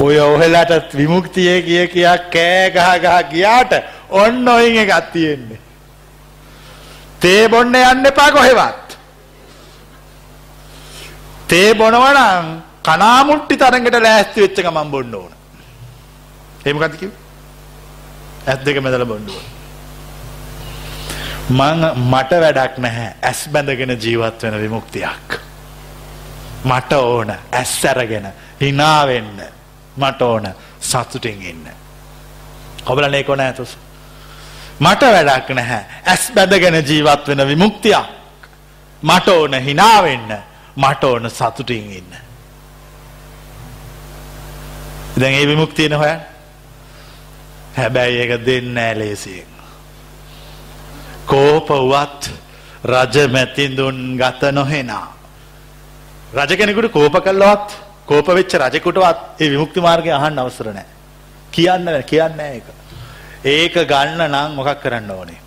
ඔය 0.00 0.18
ඔහෙලාට 0.18 0.92
විමුක්තිය 0.94 1.62
කිය 1.62 1.86
කියා 1.94 2.18
කෑ 2.34 2.70
ගහ 2.74 2.90
ගහ 3.04 3.16
ගියාට 3.32 3.72
ඔන්න 4.10 4.48
ඔයින් 4.48 4.76
එකක් 4.84 5.10
තියෙන්නේ. 5.12 5.60
තේ 7.20 7.48
බොන්න 7.48 7.74
යන්න 7.74 8.06
එපා 8.06 8.30
කොහෙවත්. 8.32 8.88
තේ 11.48 11.74
බොනවා 11.74 12.14
නම් 12.14 12.46
කනාමුට්ටි 12.82 13.56
තරඟට 13.56 14.02
ලෑස්ති 14.02 14.44
වෙච්ච 14.44 14.60
ගමන් 14.62 14.90
බොන්න 14.90 15.14
ඕන. 15.14 15.32
ඒ 16.66 16.72
මොකද්ද 16.72 16.98
කිව්වේ? 17.00 17.18
ඇස් 18.46 18.60
දෙක 18.64 18.82
මැදලා 18.82 19.08
බොන්න 19.12 19.30
ඕන. 19.30 19.57
මං 21.48 21.84
මට 21.96 22.40
වැඩක් 22.40 22.78
නැහැ 22.78 23.12
ඇස් 23.22 23.48
බැඳගෙන 23.52 23.96
ජීවත් 24.00 24.42
වෙන 24.42 24.60
විමුක්තියක්. 24.60 25.40
මට 26.64 26.92
ඕන 26.92 27.32
ඇස් 27.52 27.84
අරගෙන 27.84 28.32
hina 28.60 29.06
වෙන්න. 29.06 29.42
මට 29.96 30.22
ඕන 30.22 30.48
සතුටින් 30.80 31.42
ඉන්න. 31.42 31.68
ඔබලා 32.86 33.10
මේක 33.10 33.28
නෑ 33.28 33.52
තුස. 33.52 33.76
මට 34.80 35.02
වැඩක් 35.02 35.48
නැහැ. 35.50 35.84
ඇස් 36.06 36.30
බැඳගෙන 36.34 36.84
ජීවත් 36.88 37.28
වෙන 37.28 37.48
විමුක්තියක්. 37.48 38.08
මට 39.02 39.28
ඕන 39.28 39.54
hina 39.54 40.02
වෙන්න. 40.02 40.36
මට 40.76 41.04
ඕන 41.04 41.30
සතුටින් 41.30 41.92
ඉන්න. 41.92 42.16
දැන් 45.20 45.34
ඒ 45.34 45.46
විමුක්තියන 45.46 45.92
හොයන්න. 45.92 46.20
හැබැයි 47.76 48.20
ඒක 48.20 48.46
දෙන්නේ 48.46 48.74
නැහැ 48.74 48.98
ලේසියෙන්. 48.98 49.57
කෝපවත් 51.30 52.30
රජ 52.84 53.16
මැතිඳුන් 53.34 54.16
ගත 54.16 54.52
නොහෙනා. 54.52 55.06
රජ 56.34 56.52
කෙනෙකුට 56.56 56.92
කෝප 56.92 57.16
කළවත් 57.26 57.68
කෝප 58.06 58.26
වෙච්ච 58.28 58.54
රජෙකුටවත් 58.54 59.40
ඒ 59.40 59.50
විමුක්ති 59.50 59.80
මාර්ගය 59.80 60.10
අහන්න 60.10 60.38
අවසර 60.38 60.72
නැහැ. 60.72 60.86
කියන්න 61.50 61.86
කියන්නේ 62.06 62.36
නැහැ 62.36 62.56
ඒක. 62.56 62.68
ඒක 63.44 63.74
ගන්න 63.90 64.24
නම් 64.28 64.56
මොකක් 64.56 64.80
කරන්න 64.82 65.10
ඕනේ? 65.10 65.40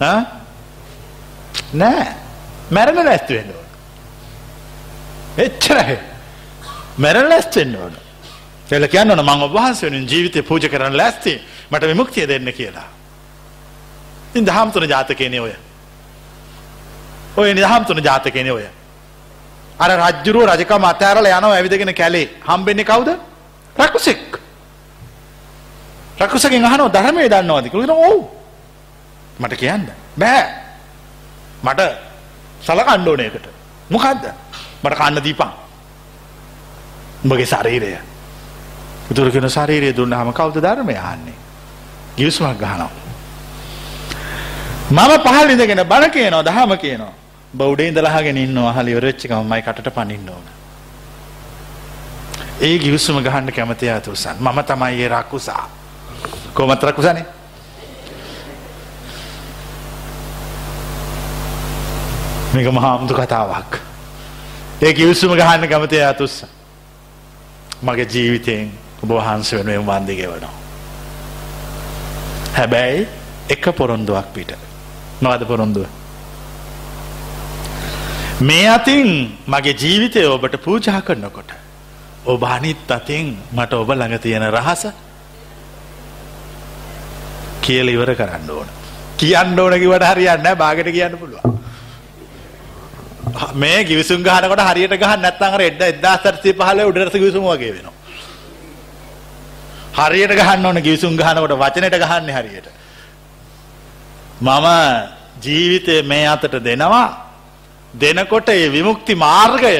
ඈ? 0.00 0.22
නෑ. 1.72 2.06
මැරෙන්න 2.70 3.04
ලෑස්ති 3.04 3.34
වෙන්න 3.34 3.52
ඕන. 3.56 3.68
එච්චරයි. 5.38 5.98
මැරෙන්න 6.98 7.28
ලෑස්ති 7.28 7.60
වෙන්න 7.60 7.76
ඕන. 7.76 7.94
කියලා 8.68 8.88
කියන්න 8.88 9.10
ඕන 9.10 9.24
මම 9.24 9.42
ඔබ 9.42 9.54
වහන්සේ 9.58 9.90
වෙනුවෙන් 9.90 10.08
ජීවිතේ 10.08 10.42
පූජා 10.42 10.70
කරන්න 10.70 10.96
ලෑස්ති. 10.96 11.40
මට 11.70 11.86
විමුක්තිය 11.86 12.28
දෙන්න 12.28 12.52
කියලා. 12.52 12.88
ඉතින් 14.32 14.46
දහම් 14.46 14.70
තුන 14.72 14.88
ජාතකේනේ 14.88 15.40
ඔය. 15.40 15.52
ඔය 17.36 17.54
දහම් 17.54 17.84
තුන 17.84 17.98
ජාතකේනේ 17.98 18.52
ඔය. 18.52 18.64
අර 19.78 19.90
රජ්ජුරුව 19.92 20.48
රජකම 20.48 20.84
අතෑරලා 20.84 21.38
යනවා 21.38 21.54
ඇවිදගෙන 21.54 21.94
කැලේ. 21.94 22.28
හම්බෙන්නේ 22.40 22.84
කවුද? 22.84 23.08
රකුසෙක්. 23.76 24.40
රකුසගෙන් 26.18 26.64
අහනවා 26.64 26.88
ධර්මයේ 26.88 27.28
දන්නවද 27.28 27.68
කියලා. 27.68 27.86
කියනවා 27.86 28.08
ඔව්. 28.08 28.20
මට 29.38 29.54
කියන්න 29.56 29.84
බෑ. 30.16 30.44
මට 31.62 31.80
සලකන්න 32.62 33.08
ඕනේ 33.08 33.26
ඒකට. 33.26 33.46
මොකද්ද? 33.90 34.24
මට 34.82 34.94
කන්න 34.94 35.24
දීපන්. 35.24 35.52
උඹගේ 37.24 37.46
ශරීරය. 37.46 37.98
උතුරු 39.10 39.30
කියන 39.30 39.50
ශරීරය 39.50 39.92
දුන්නාම 39.92 40.32
කවුද 40.32 40.56
ධර්මය 40.56 40.96
අහන්නේ? 40.96 41.36
ගිවිසුමක් 42.16 42.58
ගහනවා. 42.58 43.01
මම 44.90 45.12
පහල් 45.20 45.50
ඉඳගෙන 45.50 45.84
බණ 45.84 46.10
කියනවා 46.10 46.44
දහම 46.44 46.78
කියනවා. 46.78 47.12
බෞ්ඩේ 47.54 47.88
ඉඳලාගෙන 47.88 48.36
ඉන්න 48.36 48.58
අහල 48.58 48.88
ඉවරච්චික 48.88 49.30
මයි 49.44 49.62
කට 49.62 49.90
පනින්න 49.90 50.28
ඕන. 50.28 50.46
ඒ 52.60 52.78
ගිවිසුම 52.78 53.22
ගහන්න 53.22 53.52
කැමති 53.52 53.90
අතුසන් 53.90 54.36
මම 54.40 54.58
තමයි 54.64 55.02
ඒ 55.02 55.08
රක්කුසා 55.10 55.68
කොමත් 56.54 56.82
රකුසනේ? 56.82 57.24
මේක 62.52 62.68
මහාමුදු 62.68 63.14
කතාවක්. 63.14 63.72
ඒ 64.82 64.92
කිවිස්සුම 64.92 65.32
ගහන්න 65.32 65.68
ගමතය 65.68 66.02
අතුස්ස 66.02 66.44
මගේ 67.82 68.06
ජීවිතයෙන් 68.06 68.72
ඔබවහන්ස 69.02 69.52
වෙනුවෙන් 69.52 69.86
වන්දිගෙ 69.86 70.26
වනවා 70.28 70.54
හැබැයි 72.54 73.06
එක 73.48 73.64
පොරොන්දුවක් 73.72 74.26
පිට. 74.34 74.71
නොවද 75.22 75.42
පොරොන්දුව. 75.44 75.86
මේ 78.42 78.66
අතින් 78.68 79.08
මගේ 79.46 79.74
ජීවිතය 79.74 80.26
ඔබට 80.26 80.56
පූජා 80.58 81.00
කරනකොට. 81.00 81.50
ඔබ 82.24 82.42
අනිත් 82.46 82.90
අතින් 82.90 83.36
මට 83.52 83.72
ඔබ 83.74 83.90
ළඟ 83.90 84.18
තියෙන 84.18 84.46
රහස 84.48 84.82
කියල 87.60 87.88
ඉවර 87.88 88.14
කරන්න 88.14 88.50
ඕන. 88.50 88.68
කියන්න 89.16 89.58
ඕන 89.58 89.74
කිවට 89.74 90.04
හරියන්න 90.04 90.48
බාගට 90.56 90.90
කියන්න 90.90 91.16
පුළුවන්. 91.16 91.58
මේ 93.54 93.84
ගිවිසුම් 93.84 94.22
ගහනකොට 94.22 94.62
හරියට 94.62 94.94
ගහ 94.96 95.16
නැත්තං 95.16 95.60
එඩ 95.62 95.82
එදා 95.84 96.16
සර්සි 96.18 96.52
පහල 96.52 96.84
උඩරස 96.84 97.14
ගිවිසුම 97.14 97.44
වගේ 97.44 97.72
වෙනවා. 97.72 97.94
හරියට 100.00 100.34
ගහන්න 100.34 100.66
ඕන 100.66 100.78
ගිවිසුම් 100.80 101.16
ගහනකොට 101.16 101.58
වචනයට 101.58 101.98
ගහන්න 101.98 102.30
හරියට. 102.30 102.68
මම 104.42 104.66
ජීවිතය 105.42 106.02
මේ 106.02 106.26
අතට 106.26 106.54
දෙනවා. 106.64 107.08
දෙනකොට 107.94 108.48
ඒ 108.48 108.72
විමුක්ති 108.72 109.14
මාර්ගය 109.14 109.74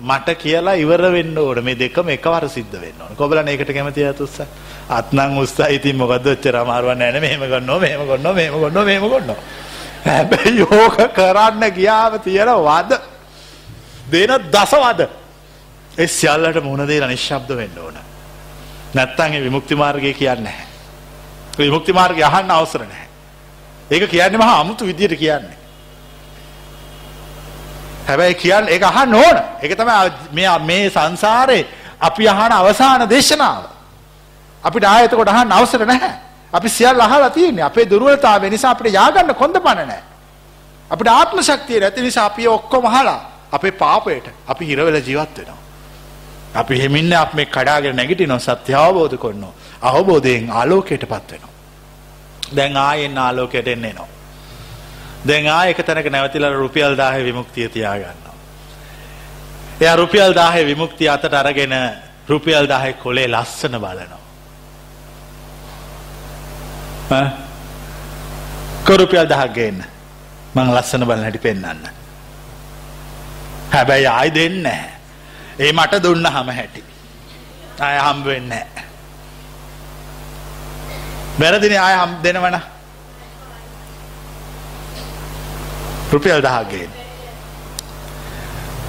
මට 0.00 0.28
කියලා 0.38 0.74
ඉවර 0.74 1.02
වෙන්න 1.12 1.38
ඕන. 1.38 1.64
මේ 1.64 1.74
දෙකම 1.74 2.08
එකවර 2.08 2.48
සිද්ධ 2.48 2.76
වෙන්න 2.80 3.00
ඕන. 3.02 3.16
කොබලන 3.16 3.48
ඒකට 3.48 3.72
කැමති 3.72 4.04
ඇතුස්ස 4.04 4.40
අත්නං 4.88 5.38
උස්සා 5.38 5.68
ඉතින් 5.68 5.96
මොකද 5.96 6.26
ඔච්චර 6.26 6.56
අමාරුවක් 6.56 6.98
නැහැ 6.98 7.12
නේ. 7.12 7.20
මෙහෙම 7.20 7.40
කරනවා 7.42 7.78
මෙහෙම 7.78 8.02
කරනවා 8.06 8.32
මෙහෙම 8.32 8.54
කරනවා 8.54 8.84
මෙහෙම 8.84 9.04
කරනවා 9.04 9.38
හැබැයි 10.06 10.58
යෝග 10.58 10.96
කරන්න 11.14 11.64
ගියාම 11.72 12.18
තියෙන 12.20 12.50
වද. 12.66 12.92
දෙන 14.12 14.32
දසවද 14.52 15.00
ඒ 15.98 16.06
සියල්ලට 16.08 16.62
මුහුණ 16.62 16.86
දෙලා 16.88 17.08
නිශ්ශබ්ද 17.08 17.50
වෙන්න 17.56 17.78
ඕන. 17.78 17.98
නැත්තම් 18.94 19.32
ඒ 19.32 19.42
විමුක්ති 19.42 19.74
මාර්ගය 19.74 20.12
කියන්නේ 20.12 20.44
නැහැ. 20.44 20.66
විමුක්ති 21.58 21.92
මාර්ගය 21.92 22.22
අහන්න 22.22 22.50
අවසර 22.50 22.84
නැහැ. 22.84 23.05
ඒක 23.90 24.10
කියන්නේ 24.10 24.38
මහා 24.38 24.60
අමුතු 24.60 24.86
විදියට 24.86 25.18
කියන්නේ. 25.18 25.56
හැබැයි 28.06 28.34
කියන්න 28.34 28.68
ඒක 28.68 28.82
අහන්න 28.82 29.14
ඕන. 29.14 29.36
ඒක 29.62 29.72
තමයි 29.76 30.58
මේ 30.60 30.90
සංසාරේ 30.90 31.66
අපි 32.00 32.28
අහන 32.28 32.52
අවසාන 32.52 33.08
දේශනාව. 33.08 33.64
අපිට 34.64 34.84
ආයතකොට 34.84 35.28
අහන්න 35.28 35.52
අවසර 35.52 35.86
නැහැ. 35.86 36.14
අපි 36.52 36.68
සියල් 36.68 37.00
අහලා 37.00 37.30
තියෙන්නේ. 37.30 37.64
අපේ 37.64 37.90
දුර්වලතාවය 37.90 38.50
නිසා 38.50 38.70
අපිට 38.70 38.94
ය아가න්න 38.94 39.34
කොන්ද 39.34 39.56
පණ 39.56 39.88
නැහැ. 39.88 40.02
අපිට 40.90 41.08
ආත්ම 41.08 41.38
ශක්තිය 41.40 41.80
නැති 41.80 42.00
නිසා 42.00 42.26
අපි 42.26 42.48
ඔක්කොම 42.48 42.84
අහලා 42.84 43.20
අපේ 43.52 43.70
පාපයට 43.72 44.26
අපි 44.48 44.66
හිර 44.66 44.78
වෙලා 44.78 45.00
ජීවත් 45.00 45.38
වෙනවා. 45.38 45.60
අපි 46.54 46.80
හිමින්න 46.80 47.12
අප 47.14 47.34
මේ 47.34 47.46
කඩාගෙන 47.46 47.96
නැගිටිනවා 47.96 48.38
සත්‍ය 48.40 48.74
අවබෝධ 48.74 49.16
කරනවා 49.16 49.54
අවබෝධයෙන් 49.82 50.50
ආලෝකයටපත් 50.50 51.32
වෙනවා. 51.32 51.55
දැන් 52.56 52.76
ආයෙත් 52.76 53.18
ආලෝකයට 53.18 53.68
එන්න 53.68 53.84
එනවා 53.84 54.16
දැන් 55.26 55.48
ආ 55.48 55.66
එක 55.66 55.82
තැනක 55.82 56.06
නැවතිලා 56.10 56.52
රුපියල් 56.54 56.94
1000 56.96 57.24
විමුක්තිය 57.24 57.68
තියා 57.68 57.96
ගන්නවා. 57.98 58.34
එයා 59.80 59.96
රුපියල් 59.96 60.34
1000 60.34 60.66
විමුක්තිය 60.66 61.08
අතට 61.10 61.34
අරගෙන 61.34 61.74
රුපියල් 62.28 62.66
1000 62.68 63.02
කොලේ 63.02 63.28
ලස්සන 63.28 63.74
බලනවා. 63.78 64.22
ඈ 67.10 67.30
කරුපියල් 68.84 69.26
1000 69.26 69.54
ගේන්න. 69.54 69.84
මං 70.54 70.74
ලස්සන 70.76 71.06
බලන 71.06 71.22
හැටි 71.22 71.38
පෙන්වන්න. 71.38 71.88
හැබැයි 73.72 74.06
ආයි 74.06 74.34
දෙන්නේ 74.34 74.62
නැහැ. 74.62 74.90
ඒ 75.58 75.72
මට 75.72 76.02
දුන්නහම 76.02 76.48
හැටි. 76.50 76.84
ආය 77.80 77.98
හම්බ 77.98 78.24
වෙන්නේ 78.26 78.64
නැහැ. 78.64 78.84
වැරදිනේ 81.40 81.78
ආය 81.78 81.96
හම් 81.96 82.12
දෙනවනේ 82.24 82.62
රුපියල් 86.12 86.40
දහක්ගේෙන්. 86.42 86.90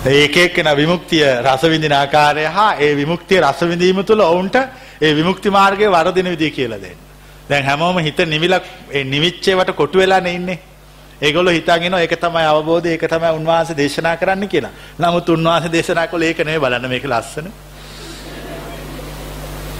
ඒක 0.07 0.37
එක්කෙන 0.37 0.69
විමුක්තිය 0.77 1.25
රසවිඳින 1.43 1.93
ආකාරය 1.93 2.45
හා 2.47 2.71
ඒ 2.75 2.95
විමුක්තිය 2.95 3.41
රසවිඳීම 3.41 4.03
තුළ 4.03 4.21
ඔවුන්ට 4.21 4.55
ඒ 5.01 5.15
විමුක්ති 5.15 5.49
මාර්ගය 5.49 5.85
වරදින 5.87 6.27
විදිී 6.27 6.51
කියලා 6.51 6.81
දෙන්න. 6.81 6.97
දැන් 7.49 7.65
හැමෝම 7.65 7.97
හිත 7.99 8.19
නිවිලක් 8.25 8.63
නිවිච්චේවට 9.05 9.71
කොටු 9.73 9.97
වෙලා 9.97 10.21
නෙන්නේ. 10.21 10.59
ඒගොල 11.21 11.49
හිතාගෙන 11.49 11.93
ඒක 11.95 12.15
තමයි 12.15 12.45
අවබෝධ 12.45 12.87
ඒක 12.87 13.03
තමයි 13.03 13.31
උන්වහන්ස 13.31 13.73
දේශනා 13.73 14.17
කරන්න 14.17 14.47
කියලා. 14.47 14.71
නමුත් 14.99 15.29
උන්වහන්ස 15.29 15.71
දේශනා 15.71 16.07
කළ 16.07 16.23
ඒක 16.23 16.39
නෙවෙයි 16.39 16.59
බලන්න 16.59 16.89
මේක 16.89 17.05
ලස්සන. 17.05 17.47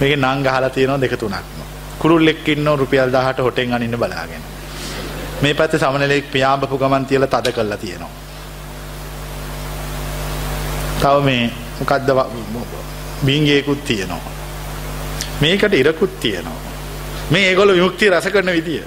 මේක 0.00 0.12
නං 0.16 0.42
ගහලා 0.42 0.70
තියෙනවා 0.70 1.00
දෙක 1.00 1.16
තුනක්ම. 1.16 1.67
කුරුල්ලෙක් 1.98 2.48
ඉන්නව 2.48 2.78
රුපියල් 2.80 3.10
18 3.10 3.42
හොටෙන් 3.42 3.74
අනින්න 3.74 3.98
බලාගෙන. 3.98 4.42
මේ 5.42 5.54
පැත්තේ 5.54 5.80
සමනලෙක් 5.80 6.30
පියාඹපු 6.32 6.78
ගමන් 6.78 7.06
තියලා 7.06 7.28
තද 7.28 7.52
කරලා 7.52 7.78
තියෙනවා. 7.78 8.10
තව 11.02 11.24
මේ 11.24 11.50
මොකද්ද 11.80 12.10
බින්ගේකුත් 13.26 13.84
තියෙනවා. 13.84 14.32
මේකට 15.40 15.74
ඉරකුත් 15.74 16.20
තියෙනවා. 16.20 16.60
මේ 17.30 17.48
ඒගොල්ලෝ 17.48 17.76
විමුක්තිය 17.76 18.10
රස 18.10 18.26
කරන 18.32 18.52
විදිය. 18.52 18.82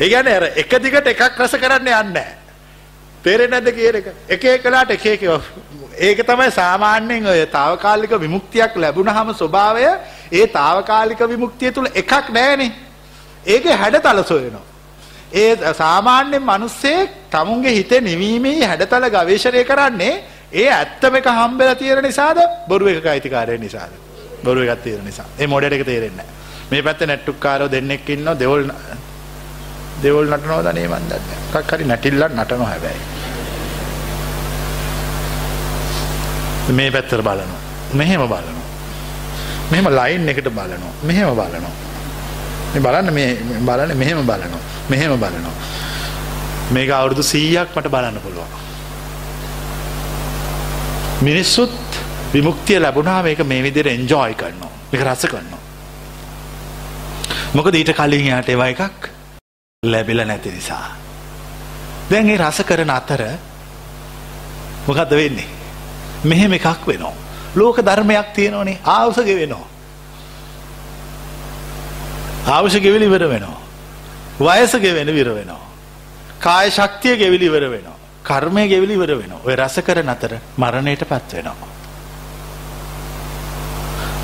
ඒ 0.00 0.08
කියන්නේ 0.08 0.36
අර 0.36 0.44
එක 0.56 0.72
දිගට 0.82 1.06
එකක් 1.06 1.38
රස 1.40 1.56
කරන්න 1.60 1.80
යන්නේ 1.80 1.92
නැහැ. 2.12 2.36
තේරෙන්නේ 3.22 3.60
නැද්ද 3.60 3.76
කියන 3.76 3.96
එක? 3.96 4.06
එක 4.28 4.44
එකලාට 4.44 4.90
එක 4.90 5.06
එක 5.06 5.22
ඒක 5.98 6.26
තමයි 6.26 6.50
සාමාන්‍යයෙන් 6.50 7.26
ඔය 7.26 7.46
తాවකාලික 7.46 8.12
විමුක්තියක් 8.20 8.76
ලැබුණාම 8.76 9.34
ස්වභාවය 9.34 9.86
ඒ 10.34 10.46
తాවකාලික 10.48 11.20
විමුක්තිය 11.24 11.72
තුල 11.72 11.88
එකක් 11.94 12.12
නැහැනේ. 12.28 12.70
ඒකේ 13.46 13.74
හැඩතල 13.74 14.22
සොයනවා. 14.24 14.64
ඒ 15.34 15.74
සාමාන්‍යෙන් 15.74 16.42
මනුස්සේ 16.42 17.00
තමුන්ගේ 17.30 17.74
හිතේ 17.74 18.00
නිවීමේ 18.00 18.64
හැඩතල 18.64 19.06
ගවේශණය 19.10 19.64
කරන්නේ 19.64 20.14
ඒ 20.54 20.68
ඇත්තම 20.70 21.14
එක 21.16 21.28
හම්බෙල 21.32 21.74
තියෙන 21.74 22.02
නිසාද? 22.02 22.38
බොරු 22.68 22.88
එක 22.88 23.06
අයිතිකාරය 23.06 23.58
නිසාද? 23.58 23.92
බොරු 24.44 24.60
එකක් 24.62 24.82
තියෙන 24.82 25.04
නිසා. 25.04 25.26
ඒ 25.38 25.46
මොඩට 25.46 25.72
එක 25.72 25.84
තේරෙන්නේ 25.84 26.26
මේ 26.70 26.82
පැත්ත 26.82 27.00
නැට්ටුක්කාරෝ 27.02 27.70
දෙන්නෙක් 27.70 28.08
ඉන්නවා 28.08 28.38
දෙවල් 28.38 28.70
දෙවල් 30.02 30.26
නටනවා 30.28 30.62
දනේ 30.66 30.88
මන් 30.88 31.08
දන්නේ 31.10 31.38
එකක් 31.52 31.72
හරි 31.72 31.84
නැටිල්ලක් 31.84 32.32
නටනවා 32.32 32.68
හැබැයි. 32.68 33.02
මේ 36.70 36.90
පැත්තට 36.90 37.22
බලනවා. 37.22 37.62
මෙහෙම 37.92 38.22
බලනවා. 38.24 38.63
මෙහෙම 39.70 39.86
ලයින් 39.98 40.28
එකට 40.28 40.48
බලනවා. 40.58 40.92
මෙහෙම 41.02 41.28
බලනවා. 41.40 41.74
මේ 42.74 42.82
බලන්න 42.86 43.12
මේ 43.14 43.28
බලන්න 43.68 43.96
මෙහෙම 43.96 44.26
බලනවා. 44.26 44.62
මෙහෙම 44.90 45.16
බලනවා. 45.24 45.54
මේක 46.74 46.90
අවුරුදු 46.90 47.22
100ක් 47.22 47.68
මට 47.76 47.88
බලන්න 47.94 48.20
පුළුවන්. 48.24 48.52
මිනිස්සුත් 51.22 51.74
විමුක්තිය 52.34 52.80
ලැබුණා 52.80 53.22
මේක 53.22 53.40
මේ 53.46 53.62
විදිහට 53.62 53.92
එන්ජොයි 53.94 54.34
කරනවා. 54.34 54.72
මේක 54.92 55.02
රස 55.06 55.26
කරනවා. 55.32 55.62
මොකද 57.54 57.74
ඊට 57.74 57.92
කලින් 57.98 58.26
යාට 58.26 58.48
ඒවා 58.48 58.68
එකක් 58.74 59.10
ලැබිලා 59.82 60.26
නැති 60.26 60.50
නිසා. 60.50 60.86
දැන් 62.10 62.30
ඒ 62.30 62.38
රස 62.38 62.62
කරන 62.68 62.90
අතර 62.90 63.22
මොකද්ද 64.86 65.12
වෙන්නේ? 65.20 65.48
මෙහෙම 66.24 66.52
එකක් 66.52 66.86
වෙනවා. 66.86 67.23
ලෝක 67.54 67.76
ධර්මයක් 67.80 68.34
තියෙනවනේ 68.34 68.80
ආවුස 68.86 69.16
ගෙවෙනවා 69.22 69.74
ආවශ්‍ය 72.46 72.80
ගෙවිලි 72.80 73.04
ඉවර 73.04 73.24
වෙනවා. 73.24 73.60
වයස 74.38 74.72
ගෙවෙන 74.74 75.06
විර 75.08 75.28
වෙනවා. 75.28 75.60
කාය 76.38 76.70
ශක්තිය 76.70 77.16
ගෙවිලි 77.16 77.46
ඉවර 77.46 77.64
වෙනවා. 77.64 77.96
කර්මය 78.24 78.68
ගෙවිලි 78.68 78.94
ඉවර 78.94 79.12
වෙනවා. 79.12 79.40
ඔය 79.44 79.54
රස 79.54 79.76
කරන 79.78 80.08
අතර 80.08 80.32
මරණයට 80.58 81.04
පත් 81.04 81.32
වෙනවා. 81.34 81.68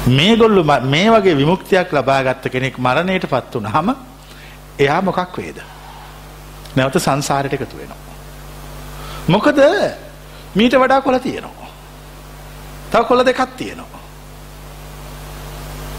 මේගොල්ලු 0.08 0.64
මේ 0.84 1.08
වගේ 1.10 1.36
විමුක්තියක් 1.36 1.92
ලබා 1.92 2.22
ගත්ත 2.22 2.44
කෙනෙක් 2.48 2.78
මරණයට 2.78 3.26
පත් 3.26 3.54
වුනහම 3.54 3.94
එයා 4.78 5.00
මොකක් 5.02 5.36
වේද? 5.38 5.58
නැවත 6.76 6.96
සංසාරයට 6.98 7.54
එකතු 7.54 7.76
වෙනවා. 7.76 8.00
මොකද 9.28 9.58
මීට 10.54 10.74
වඩා 10.74 11.00
කොළ 11.00 11.18
තියෙනවා. 11.18 11.69
තව 12.90 13.02
කොළ 13.06 13.24
දෙකක් 13.24 13.40
තියෙනවා. 13.56 14.00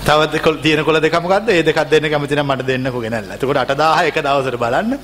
තවත් 0.05 0.41
කොල් 0.41 0.57
තියෙන 0.57 0.83
කොළ 0.83 0.99
දෙක 0.99 1.13
මොකද්ද? 1.21 1.49
ඒ 1.49 1.63
දෙකක් 1.63 1.89
දෙන්න 1.89 2.09
කැමති 2.11 2.35
නම් 2.35 2.47
මට 2.51 2.67
දෙන්නකෝ 2.67 3.01
ගෙනල්ලා. 3.01 3.35
එතකොට 3.35 3.57
8000 3.57 4.07
එක 4.07 4.17
දවසට 4.21 4.57
බලන්න. 4.57 4.97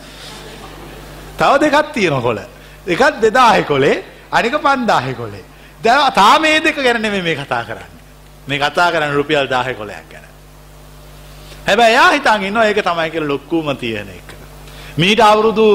තව 1.40 1.52
දෙකක් 1.64 1.94
තියෙන 1.94 2.22
කොළ. 2.22 2.40
එකක් 2.88 3.04
2000 3.22 3.64
කොලේ 3.66 4.04
අනික 4.32 4.54
5000 4.54 5.16
කොලේ. 5.16 5.44
දැන් 5.84 6.12
තාම 6.14 6.42
මේ 6.42 6.60
දෙක 6.60 6.76
ගැන 6.76 7.02
නෙමෙයි 7.02 7.22
මේ 7.22 7.36
කතා 7.36 7.64
කරන්නේ. 7.64 8.02
මේ 8.48 8.60
කතා 8.60 8.92
කරන්නේ 8.92 9.16
රුපියල් 9.16 9.48
1000 9.48 9.76
කොලයක් 9.76 10.10
ගැන. 10.12 10.26
හැබැයි 11.68 11.94
එයා 11.94 12.12
හිතන් 12.12 12.44
ඉන්නවා 12.44 12.66
ඒක 12.66 12.82
තමයි 12.84 13.10
කියලා 13.12 13.32
ලොක්කුම 13.34 13.78
තියෙන 13.78 14.10
එක. 14.10 14.30
මීට 14.98 15.22
අවුරුදු 15.22 15.68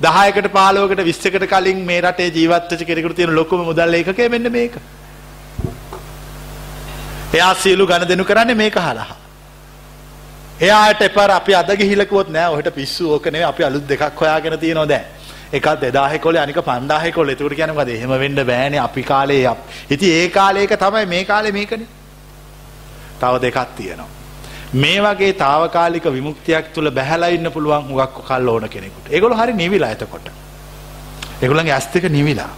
දහයකට 0.00 0.52
පාලෝකට 0.52 1.00
විස්සකට 1.04 1.46
කලින් 1.48 1.80
මේ 1.84 2.00
රටේ 2.00 2.30
ජීවත්වච 2.30 2.86
කෙරෙකුට 2.86 3.16
තියෙන 3.16 3.34
ලොකුම 3.34 3.64
මුදල් 3.64 3.94
ඒකකය 3.94 4.28
මෙන්න 4.28 4.52
මේක. 4.52 4.76
එයා 7.36 7.54
සියලු 7.62 7.86
ගණ 7.86 8.08
දෙනු 8.10 8.24
කරන්නේ 8.24 8.60
මේක 8.62 8.78
හරහා. 8.86 9.16
එයාට 10.60 11.02
එපර 11.08 11.30
අපි 11.40 11.54
අද 11.60 11.70
ගිහිලකුවොත් 11.80 12.32
නෑ 12.36 12.54
ඔහට 12.54 12.70
පිස්සු 12.78 13.12
ඕකනේ 13.12 13.44
අපි 13.52 13.68
අලුත් 13.68 13.86
දෙකක් 13.88 14.20
හොයාගෙන 14.20 14.58
තියෙනවා 14.64 14.88
දැන්. 14.88 15.06
එකක් 15.52 15.66
දෙදාහෙ 15.80 16.18
කොල 16.18 16.36
අනික 16.36 16.58
පන්දාහෙ 16.68 17.12
කොල 17.12 17.28
එතුකට 17.28 17.56
කියනකද 17.60 17.88
එහෙම 17.96 18.12
වෙන්න 18.24 18.42
බෑනේ 18.50 18.80
අපි 18.88 19.02
කාලේ 19.02 19.56
ඉතින් 19.90 20.12
ඒ 20.20 20.28
කාලේක 20.28 20.76
තමයි 20.84 21.06
මේ 21.06 21.24
කාලේ 21.24 21.52
මේකනේ. 21.52 21.88
තව 23.20 23.34
දෙකක් 23.42 23.58
තියෙනවා. 23.76 24.08
මේ 24.82 25.00
වගේ 25.00 25.32
తాවකාලික 25.32 26.04
විමුක්තියක් 26.16 26.72
තුල 26.74 26.90
බැහැලා 26.90 27.28
ඉන්න 27.28 27.50
පුළුවන් 27.52 27.84
හුඟක් 27.88 28.16
කල් 28.28 28.48
ඕන 28.48 28.68
කෙනෙකුට. 28.68 29.06
ඒගොල්ලෝ 29.10 29.38
හරි 29.38 29.52
නිවිලා 29.52 29.90
එතකොට. 29.90 30.26
ඒගොල්ලන්ගේ 31.42 31.72
ඇස් 31.72 31.88
දෙක 31.94 32.08
නිවිලා. 32.10 32.50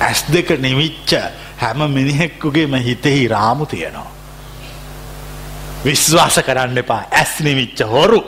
ඇස් 0.00 0.24
දෙක 0.32 0.50
නිවිච්ච 0.66 1.12
හැම 1.58 1.90
මිනිහෙක්කුගේම 1.90 2.74
හිතෙහි 2.74 3.28
රාමු 3.28 3.66
තියෙනවා. 3.66 4.12
විශ්වාස 5.84 6.36
කරන්න 6.46 6.78
එපා 6.78 7.02
ඇස් 7.12 7.40
නිවිච්ච 7.40 7.80
හොරු. 7.84 8.22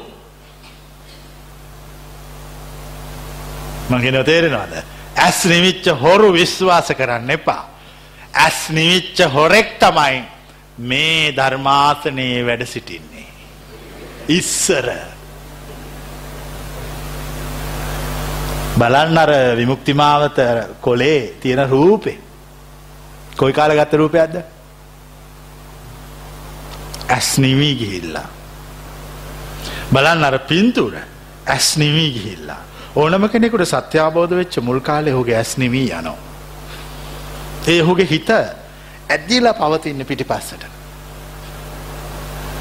මගෙන 3.91 4.25
තේරෙනවාද. 4.25 4.75
ඇස් 5.17 5.45
නිවිච්ච 5.45 5.87
හොරු 6.03 6.33
විශ්වාස 6.33 6.89
කරන්න 6.99 7.31
එපා. 7.31 7.63
ඇස් 8.35 8.59
නිවිච්ච 8.71 9.19
හොරෙක් 9.35 9.79
තමයි 9.79 10.25
මේ 10.81 11.33
ධර්මාසනයේ 11.33 12.47
වැඩ 12.47 12.67
සිටින්නේ. 12.67 13.29
ඉස්සර 14.29 14.87
බලන්න 18.79 19.19
අර 19.19 19.31
විමුක්තිමාවත 19.57 20.39
කොලේ 20.81 21.35
තියෙන 21.41 21.69
රූපේ 21.69 22.30
කොයි 23.37 23.53
කාල 23.53 23.77
ගත්ත 23.77 23.93
රූපයක්ද? 23.95 24.35
ඇස් 27.09 27.39
නිවී 27.39 27.75
ගිහිල්ලා. 27.77 28.29
බලන්න 29.93 30.25
අර 30.25 30.39
පින්තුර 30.39 30.95
ඇස් 31.47 31.77
නිවී 31.77 32.11
ගිහිල්ලා. 32.13 32.61
ඕනම 32.97 33.29
කෙනෙකුට 33.29 33.67
සත්‍යාබෝධ 33.67 34.35
වෙච්ච 34.41 34.59
මුල් 34.59 34.81
කාලේ 34.81 35.15
හුගේ 35.15 35.37
ඇස් 35.37 35.57
නිවී 35.59 35.91
යනවා. 35.91 36.19
ඒ 37.69 37.81
හුගේ 37.81 38.11
හිත 38.11 38.31
ඇද්දිලා 38.31 39.55
පවතින්න 39.55 40.07
පිටි 40.07 40.25
පස්සට 40.25 40.65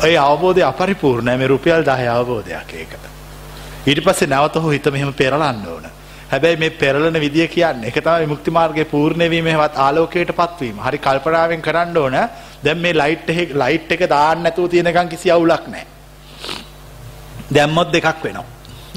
ඔය 0.04 0.18
අවබෝධය 0.18 0.64
අපරිපූර්ණය. 0.64 1.38
මේ 1.38 1.48
රුපියල් 1.48 1.84
දහ 1.84 2.10
අවබෝධයක් 2.16 2.74
ඒක. 2.74 2.92
ඊට 3.88 4.04
පස්සේ 4.04 4.28
නැවතහු 4.28 4.70
හිත 4.70 4.86
මෙහෙම 4.92 5.14
පෙරලන්න 5.14 5.66
ඕන. 5.68 5.86
හැබැයි 6.32 6.60
මේ 6.60 6.70
පෙරලන 6.72 7.20
විදිය 7.26 7.48
කියන්න. 7.48 7.84
එක 7.84 7.98
තමයි 8.04 8.28
මුක්ති 8.28 8.52
මාර්ගයේ 8.52 8.86
පූර්ණවීමවත් 8.86 9.76
ආලෝකයට 9.78 10.32
පත්වීම. 10.40 10.78
හරි 10.78 10.98
කල්පනාවෙන් 10.98 11.62
කරන්න 11.62 11.98
ඕන. 11.98 12.18
දැන් 12.64 12.78
මේ 12.78 12.94
ලයිට් 12.94 13.30
එක 13.30 13.54
ලයිට් 13.56 13.92
එක 13.92 14.08
දාන්න 14.10 14.44
නැතුව 14.44 14.70
තියෙනකන් 14.70 15.10
කිසි 15.10 15.32
අවුලක් 15.32 15.68
නැහැ. 15.68 15.86
දැම්මොත් 17.54 17.92
දෙකක් 17.94 18.24
වෙනවා? 18.24 18.46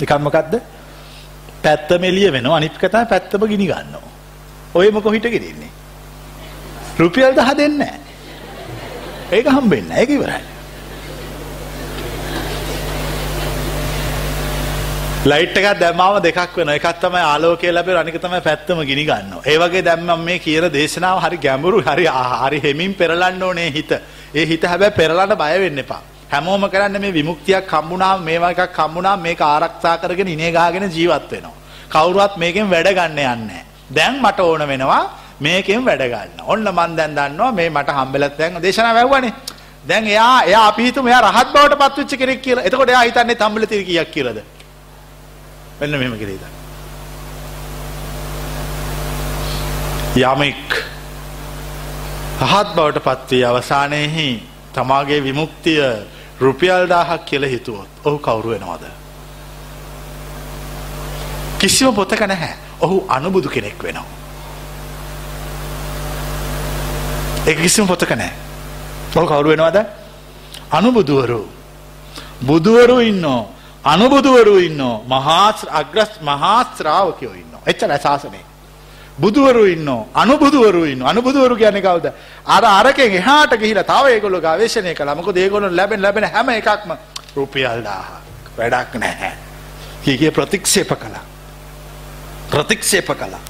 එකක් 0.00 0.14
මොකද්ද? 0.20 0.54
පැත්තම 1.64 2.04
එළිය 2.04 2.32
වෙනවා. 2.32 2.56
අනිත් 2.56 2.74
එක 2.76 2.90
තමයි 2.90 3.06
පැත්තම 3.06 3.46
ගිනි 3.46 3.66
ගන්නවා. 3.66 4.08
ඔයම 4.74 5.02
කොහිට 5.02 5.28
ගෙනින්නේ 5.34 5.70
රුපියල් 6.98 7.34
10 7.34 7.56
දෙන්නේ 7.56 7.78
නැහැ. 7.78 8.02
ඒක 9.32 9.46
හම්බෙන්නේ 9.48 9.88
නැහැ 9.88 10.02
ඒක 10.02 10.10
ඉවරයි 10.10 10.40
ලයිට් 15.24 15.56
එකක් 15.58 15.78
දැම්මාම 15.78 16.20
දෙකක් 16.22 16.56
වෙනවා. 16.56 16.74
එකක් 16.78 17.00
තමයි 17.00 17.20
ආලෝකය 17.22 17.70
ලැබෙන 17.72 17.96
අනික 17.96 18.16
තමයි 18.20 18.40
පැත්තම 18.46 18.78
ගිනි 18.88 19.04
ගන්නවා. 19.06 19.42
ඒ 19.46 19.56
වගේ 19.56 19.82
දැන් 19.88 20.00
මම 20.00 20.24
මේ 20.28 20.38
කියන 20.38 20.64
දේශනාව 20.76 21.18
හරි 21.24 21.36
ගැඹුරු 21.36 21.78
හරි 21.80 22.06
හරි 22.06 22.58
හෙමින් 22.64 22.94
පෙරලන්න 22.94 23.42
ඕනේ 23.42 23.70
හිත. 23.70 23.92
ඒ 24.34 24.46
හිත 24.46 24.62
හැබැයි 24.62 24.96
පෙරලන්න 24.96 25.34
බය 25.42 25.52
වෙන්න 25.62 25.78
එපා. 25.78 26.00
හැමෝම 26.32 26.64
කරන්නේ 26.72 27.02
මේ 27.04 27.12
විමුක්තියක් 27.18 27.70
හම්බුනාම 27.70 28.24
මේවා 28.28 28.50
එකක් 28.50 28.78
හම්බුනාම 28.78 29.22
මේක 29.22 29.40
ආරක්ෂා 29.40 29.96
කරගෙන 30.02 30.28
ඉනේ 30.28 30.50
ගාගෙන 30.50 30.90
ජීවත් 30.90 31.30
වෙනවා. 31.30 31.54
කවුරුවත් 31.88 32.34
මේකෙන් 32.42 32.66
වැඩ 32.72 32.90
ගන්න 32.98 33.20
යන්නේ 33.34 33.62
දැන් 33.96 34.18
මට 34.22 34.40
ඕන 34.40 34.66
වෙනවා 34.72 35.02
මේකෙන් 35.40 35.84
වැඩ 35.84 36.02
ගන්න. 36.12 36.40
ඔන්න 36.52 36.66
මන් 36.72 36.96
දැන් 36.98 37.14
දන්නවා 37.18 37.52
මේ 37.52 37.68
මට 37.70 37.94
හම්බෙලත් 37.98 38.34
දැන් 38.40 38.58
දේශනාව 38.66 38.98
වැව්වනේ. 38.98 39.32
දැන් 39.86 40.10
එයා 40.14 40.42
එයා 40.50 40.64
අපි 40.72 40.82
හිතමු 40.88 41.06
එයා 41.12 41.22
රහත් 41.28 41.48
බවට 41.54 41.78
පත් 41.78 41.96
වෙච්ච 41.98 42.18
කෙනෙක් 42.18 42.42
කියලා. 42.42 42.66
එතකොට 42.66 42.90
එයා 42.94 43.04
හිතන්නේ 43.06 43.38
තම්බල 43.44 43.66
තිර 43.66 43.84
කීයක් 43.90 44.10
කියලාද? 44.16 44.42
මෙන්න 45.82 45.98
මෙහෙම 45.98 46.12
කියලා 46.18 46.34
හිතන්න. 46.34 46.54
යමෙක් 50.16 50.74
රහත් 52.42 52.68
බවට 52.76 53.00
පත් 53.06 53.30
වී 53.30 53.44
අවසානයේහි 53.44 54.26
තමාගේ 54.74 55.20
විමුක්තිය 55.24 55.80
රුපියල් 56.40 56.86
1000ක් 56.88 57.18
කියලා 57.24 57.50
හිතුවොත් 57.50 57.88
ඔහු 58.04 58.18
කවුරු 58.18 58.50
වෙනවද? 58.50 58.84
කිසිම 61.58 61.94
පොතක 61.94 62.22
නැහැ. 62.22 62.54
ඔහු 62.80 62.96
අනුබුදු 63.08 63.48
කෙනෙක් 63.48 63.82
වෙනවා. 63.82 64.06
ඒක 67.46 67.58
කිසිම 67.58 67.86
පොතක 67.86 68.10
නැහැ. 68.12 68.36
ඔහු 69.16 69.26
කවුරු 69.26 69.48
වෙනවද? 69.48 69.78
අනුබුදුවරු. 70.70 71.42
බුදුවරු 72.46 73.00
ඉන්නෝ 73.02 73.42
අනුබුදුවරු 73.84 74.58
ඉන්නෝ 74.58 75.04
මහා 75.06 75.54
අග්‍රස් 75.72 76.10
මහා 76.20 76.64
ශ්‍රාවකයෝ 76.78 77.34
ඉන්නවා. 77.34 77.62
එච්චරයි 77.66 77.98
ශාසනේ. 77.98 78.44
බුදුවරු 79.18 79.64
ඉන්නෝ 79.66 80.08
අනුබුදුවරු 80.14 80.84
ඉන්නෝ 80.84 81.08
අනුබුදුවරු 81.08 81.56
කියන්නේ 81.56 81.82
කවුද? 81.82 82.06
අර 82.46 82.64
අරකෙන් 82.64 83.12
එහාට 83.12 83.52
ගිහිලා 83.54 83.84
තව 83.84 84.04
ඒගොල්ලෝ 84.08 84.40
ගවේෂණය 84.40 84.94
කළා. 84.94 85.14
මොකද 85.14 85.36
ඒගොල්ලෝ 85.36 85.76
ලැබෙන 85.76 86.02
ලැබෙන 86.02 86.24
හැම 86.26 86.48
එකක්ම 86.50 86.90
රුපියල් 87.36 87.82
1000ක් 87.82 88.56
වැඩක් 88.58 88.94
නැහැ. 88.94 89.32
කීකේ 90.04 90.30
ප්‍රතික්ෂේප 90.30 90.92
කළා. 90.94 91.24
ප්‍රතික්ෂේප 92.50 93.10
කළා. 93.12 93.42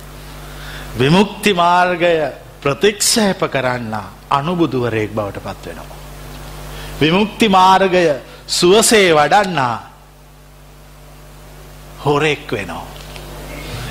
විමුක්ති 0.98 1.54
මාර්ගය 1.54 2.12
ප්‍රතික්ෂේප 2.60 3.40
කරන්න 3.50 3.94
අනුබුදුවරයෙක් 4.30 5.10
බවට 5.10 5.44
පත් 5.44 5.66
වෙනවා. 5.66 6.00
විමුක්ති 7.00 7.48
මාර්ගය 7.48 8.04
සුවසේ 8.48 9.14
වඩන්නා 9.14 9.91
හොරෙක් 12.04 12.52
වෙනවා. 12.52 12.86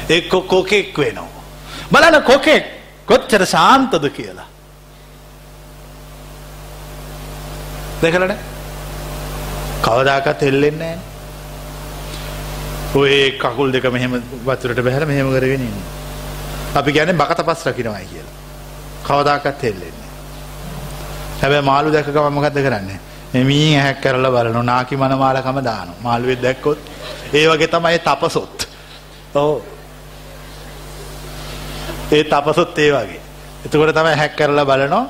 එක්ක 0.10 0.32
කොකෙක් 0.48 0.98
වෙනවා. 0.98 1.42
බලන 1.92 2.24
කොකෙක් 2.24 2.66
කොච්චර 3.06 3.46
ශාන්තද 3.46 4.06
කියලා. 4.18 4.48
දෙකලන 8.02 8.34
කවදාකත් 9.86 10.42
හෙල්ලෙන්නේ 10.42 10.98
ඔය 12.96 13.38
කකුල් 13.42 13.72
දෙක 13.72 13.86
මෙහෙම 13.96 14.14
වතුරට 14.46 14.84
බැහැර 14.86 15.06
මෙහෙම 15.06 15.32
කරගෙන 15.36 15.66
ඉන්න. 15.70 15.82
අපි 16.76 16.92
කියන්නේ 16.92 17.20
බකත 17.22 17.46
පස් 17.48 17.66
රකින්නයි 17.68 18.06
කියලා. 18.12 18.36
කවදාකත් 19.08 19.62
හෙල්ලෙන්නේ. 19.68 20.10
හැබැයි 21.42 21.68
මාළු 21.70 21.94
දැක්ක 21.94 22.12
ගමන් 22.16 22.34
මොකද්ද 22.38 22.60
කරන්නේ? 22.68 23.00
මෙමී 23.34 23.76
ඇහැක් 23.76 24.02
කරලා 24.02 24.32
බලනවා 24.32 24.64
නාකි 24.64 24.98
මනමාලකම 24.98 25.58
දානවා. 25.64 26.02
මාළුවෙක් 26.04 26.42
දැක්කොත් 26.42 26.80
ඒ 27.34 27.48
වගේ 27.48 27.68
තමයි 27.68 28.00
තපසොත්. 28.00 28.68
ඔව්. 29.36 29.62
ඒ 32.12 32.24
තපසොත් 32.24 32.78
ඒ 32.78 32.92
වගේ. 32.92 33.22
එතකොට 33.66 33.96
තමයි 33.96 34.16
හැක් 34.16 34.36
කරලා 34.36 34.66
බලනවා. 34.66 35.06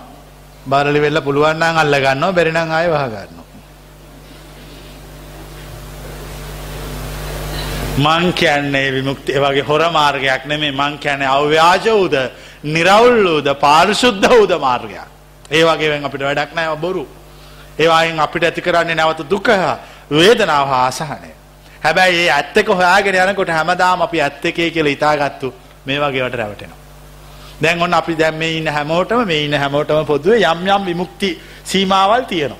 බාරලි 0.65 1.01
වෙන්න 1.01 1.21
පුළුවන් 1.23 1.57
නම් 1.57 1.77
අල්ල 1.77 1.95
ගන්නවා, 1.97 2.31
බැරි 2.31 2.51
නම් 2.51 2.71
ආයෙ 2.71 2.89
වහ 2.89 3.05
ගන්නවා. 3.13 3.47
මං 7.97 8.33
කියන්නේ 8.33 8.91
විමුක්තිය 8.91 9.39
වගේ 9.39 9.65
හොර 9.69 9.81
මාර්ගයක් 9.91 10.45
නෙමෙයි 10.45 10.71
මං 10.71 10.99
කියන්නේ 10.99 11.27
අව්‍යාජ 11.27 11.89
උද, 11.93 12.15
निराවුල් 12.63 13.25
උද, 13.37 13.47
පාරිශුද්ධ 13.59 14.29
උද 14.43 14.53
මාර්ගයක්. 14.59 15.09
ඒ 15.51 15.63
වගේෙන් 15.65 16.05
අපිට 16.05 16.21
වැඩක් 16.21 16.53
නැහැ 16.53 16.77
බොරු. 16.77 17.07
ඒ 17.79 17.87
වයින් 17.87 18.19
අපිට 18.19 18.43
ඇති 18.43 18.61
කරන්නේ 18.61 18.95
නැවත 18.95 19.29
දුක, 19.29 19.47
වේදනාව 20.11 20.67
හා 20.67 20.87
අසහනය. 20.87 21.31
හැබැයි 21.83 22.25
ඒ 22.25 22.29
ඇත්ත 22.31 22.57
එක 22.57 22.67
හොයාගෙන 22.67 23.15
යනකොට 23.15 23.49
හැමදාම 23.49 24.01
අපි 24.01 24.21
ඇත්ත 24.21 24.45
එකේ 24.45 24.71
කියලා 24.71 24.95
හිතාගත්තු 24.95 25.53
මේ 25.85 25.99
වගේවට 25.99 26.35
රැවටෙනවා. 26.35 26.79
දැන් 27.61 27.81
ඔන්න 27.81 27.93
අපි 27.93 28.15
දැන් 28.15 28.35
මේ 28.35 28.57
ඉන්න 28.57 28.67
හැමෝටම 28.67 29.25
මේ 29.25 29.45
ඉන්න 29.45 29.53
හැමෝටම 29.53 30.05
පොදුවේ 30.05 30.43
යම් 30.43 30.67
යම් 30.67 30.85
විමුක්ති 30.85 31.29
සීමාවල් 31.63 32.23
තියෙනවා. 32.23 32.59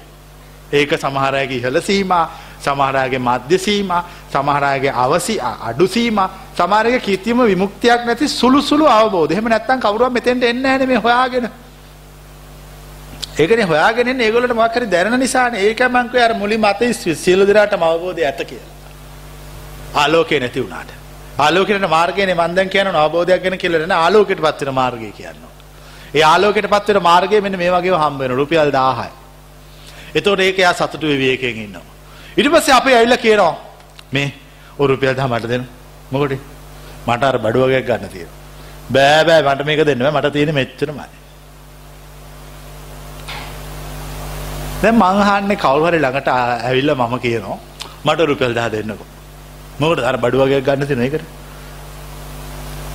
ඒක 0.73 0.91
සමහර 0.99 1.35
අයගේ 1.35 1.57
ඉහළ 1.57 1.81
සීමා, 1.81 2.25
සමහර 2.59 2.95
අයගේ 2.95 3.19
මධ්‍ය 3.19 3.57
සීමා, 3.57 4.03
සමහර 4.33 4.63
අයගේ 4.63 4.93
අවසි 4.95 5.39
අඩු 5.41 5.87
සීමා, 5.87 6.29
සමහර 6.57 6.85
අයගේ 6.85 6.99
කිසිම 6.99 7.43
විමුක්තියක් 7.45 8.05
නැති 8.05 8.27
සුළු 8.27 8.61
සුළු 8.61 8.85
අවබෝධ. 8.87 9.31
එහෙම 9.31 9.49
නැත්නම් 9.49 9.79
කවුරුවත් 9.79 10.13
මෙතෙන්ට 10.13 10.43
එන්නේ 10.43 10.61
නැහැ 10.61 10.87
මේ 10.87 10.97
හොයාගෙන. 10.97 11.49
ඒකනේ 13.41 13.67
හොයාගෙන 13.71 14.11
ඉන්නේ 14.13 14.27
ඒගොල්ලන්ට 14.29 14.55
මොකක් 14.61 14.75
හරි 14.77 14.87
දැනෙන 14.95 15.19
නිසානේ. 15.25 15.67
ඒක 15.67 15.81
මං 15.89 16.09
කිය 16.13 16.23
අර 16.27 16.33
මුලින්ම 16.41 16.65
අතේ 16.71 16.93
සියලු 17.25 17.45
දෙනාටම 17.49 17.83
අවබෝධය 17.91 18.25
ඇත 18.29 18.41
කියලා. 18.49 18.71
ආලෝකේ 20.01 20.39
නැති 20.39 20.63
වුණාට. 20.63 20.91
ආලෝකයට 21.37 21.87
මාර්ගයනේ 21.95 22.35
මම 22.35 22.55
දැන් 22.55 22.69
කියන 22.69 22.87
අවබෝධයක් 23.03 23.41
ගැන 23.43 23.57
කියලා 23.63 23.87
නෑ 23.87 24.03
ආලෝකයට 24.05 24.41
පත් 24.45 24.65
වෙන 24.65 24.73
මාර්ගය 24.81 25.11
කියනවා. 25.19 25.51
ඒ 26.15 26.23
ආලෝකයට 26.33 26.69
පත් 26.73 26.87
වෙන 26.95 27.03
මාර්ගය 27.09 27.41
මෙන්න 27.41 27.57
මේ 27.57 27.71
වගේම 27.75 27.97
හම්බ 28.03 28.19
වෙන 28.19 28.35
රුපියල් 28.41 28.71
1000යි. 28.71 29.09
එතකොට 30.15 30.39
ඒක 30.39 30.59
එයා 30.59 30.73
සතුටු 30.73 31.07
වෙවි 31.07 31.29
එකෙන් 31.35 31.61
ඉන්නවා. 31.65 31.85
ඊට 32.37 32.51
පස්සේ 32.53 32.75
අපි 32.79 32.93
ඇවිල්ලා 32.97 33.23
කියනවා 33.25 33.55
මේ 34.11 34.27
ඔය 34.79 34.87
රුපියල් 34.93 35.15
1000 35.15 35.31
මට 35.31 35.49
දෙන්න. 35.53 35.65
මොකටද? 36.11 36.37
මට 37.07 37.23
අර 37.23 37.37
බඩු 37.45 37.65
වගේක් 37.65 37.85
ගන්න 37.89 38.13
තියෙනවා. 38.15 38.39
බෑ 38.95 39.23
බෑ 39.27 39.41
මට 39.47 39.65
මේක 39.69 39.85
දෙන්න 39.89 40.05
බෑ 40.05 40.15
මට 40.17 40.33
තියෙන්නේ 40.35 40.59
මෙච්චරමයි. 40.59 41.20
දැන් 44.81 44.95
මං 44.95 45.21
අහන්නේ 45.23 45.57
කවුරු 45.63 45.85
හරි 45.87 45.99
ළඟට 45.99 46.27
ඇවිල්ලා 46.67 46.95
මම 46.95 47.19
කියනවා 47.25 47.57
මට 48.05 48.19
රුපියල් 48.29 48.53
1000 48.55 48.71
දෙන්නකෝ. 48.73 49.07
මොකටද 49.79 50.03
අර 50.09 50.17
බඩු 50.17 50.37
වගේක් 50.41 50.65
ගන්න 50.65 50.87
තියෙන 50.87 51.03
ඒකට? 51.05 51.25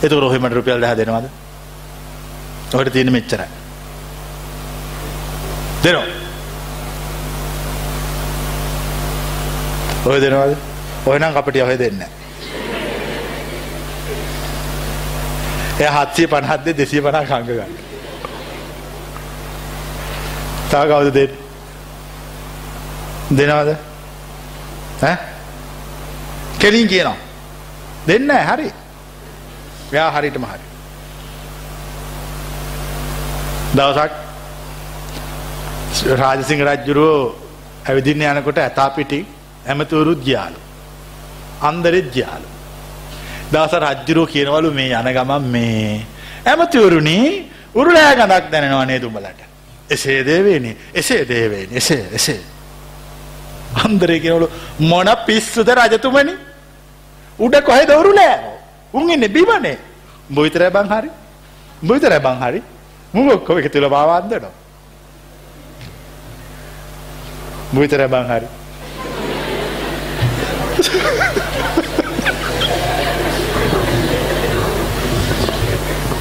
එතකොට 0.03 0.27
ඔහෙ 0.29 0.39
මට 0.39 0.55
රුපියල් 0.59 0.81
1000 0.81 0.99
දෙනවද? 0.99 1.27
ඔහෙට 2.75 2.93
තියෙන්නේ 2.93 3.17
මෙච්චරයි. 3.19 3.49
දෙනවා. 5.85 6.07
ඔය 10.07 10.21
දෙනවද? 10.21 10.59
ඔය 11.07 11.19
නම් 11.19 11.39
අපිට 11.39 11.63
ඔය 11.63 11.79
දෙන්නේ 11.79 11.99
නැහැ. 12.03 12.25
එයා 15.81 16.07
750 16.15 16.65
දෙ 16.67 16.73
250 16.75 17.27
කංග 17.31 17.47
ගන්න. 17.49 17.75
තව 20.71 20.83
කවුද 20.91 21.15
දෙන්නේ? 21.15 21.46
දෙනවද? 23.31 23.77
ඈ? 25.03 25.17
කෙලින් 26.59 26.89
කියනවා. 26.89 27.17
දෙන්නේ 28.07 28.27
නැහැ 28.29 28.57
හරි. 28.57 28.69
එයා 29.93 30.11
හරියටම 30.11 30.45
හරි. 30.45 30.65
දවසක් 33.75 34.13
රාජසිංහ 36.21 36.63
රජුරෝ 36.63 37.35
ඇවිදින්න 37.89 38.23
යනකොට 38.23 38.59
ඇතා 38.59 38.91
පිටින් 38.91 39.27
ඇමතිවරුත් 39.67 40.21
ගියාලු. 40.25 40.59
අන්දරෙත් 41.63 42.09
ගියාලු. 42.13 42.49
දවස 43.53 43.73
රජ්ජුරෝ 43.75 44.27
කියනවලු 44.27 44.71
මේ 44.73 44.91
යන 44.93 45.09
ගමන් 45.17 45.45
මේ 45.51 46.07
ඇමතිවරුණි 46.47 47.17
උරුලෑ 47.75 48.15
ගඳක් 48.17 48.45
දැනෙනවා 48.53 48.87
නේද 48.87 49.05
උඹලට. 49.05 49.41
එසේ 49.91 50.21
දේවේනි 50.25 50.77
එසේ 50.95 51.23
දේවේනි 51.29 51.77
එසේ 51.77 52.05
එසේ. 52.13 52.56
අන්දරේ 53.85 54.19
කියනවලු 54.19 54.49
මොන 54.81 55.09
පිස්සුද 55.27 55.69
රජතුමනි? 55.71 56.35
උඩ 57.41 57.55
කොහෙද 57.61 57.91
උරුලෑ? 57.91 58.37
උන් 58.95 59.11
ඉන්නේ 59.11 59.29
බිමනේ. 59.29 59.79
උඹ 60.31 60.39
විතරයි 60.41 60.71
බං 60.71 60.89
හරි. 60.93 61.11
උඹ 61.83 61.93
විතරයි 61.93 62.21
බං 62.21 62.39
හරි. 62.43 62.63
මුං 63.15 63.31
ඔක්කොම 63.31 63.59
එක 63.59 63.73
තුල 63.73 63.89
මාව 63.89 64.11
අන්දනවා. 64.19 64.55
උඹ 67.73 67.81
විතරයි 67.81 68.09
බං 68.09 68.27
හරි. 68.33 68.49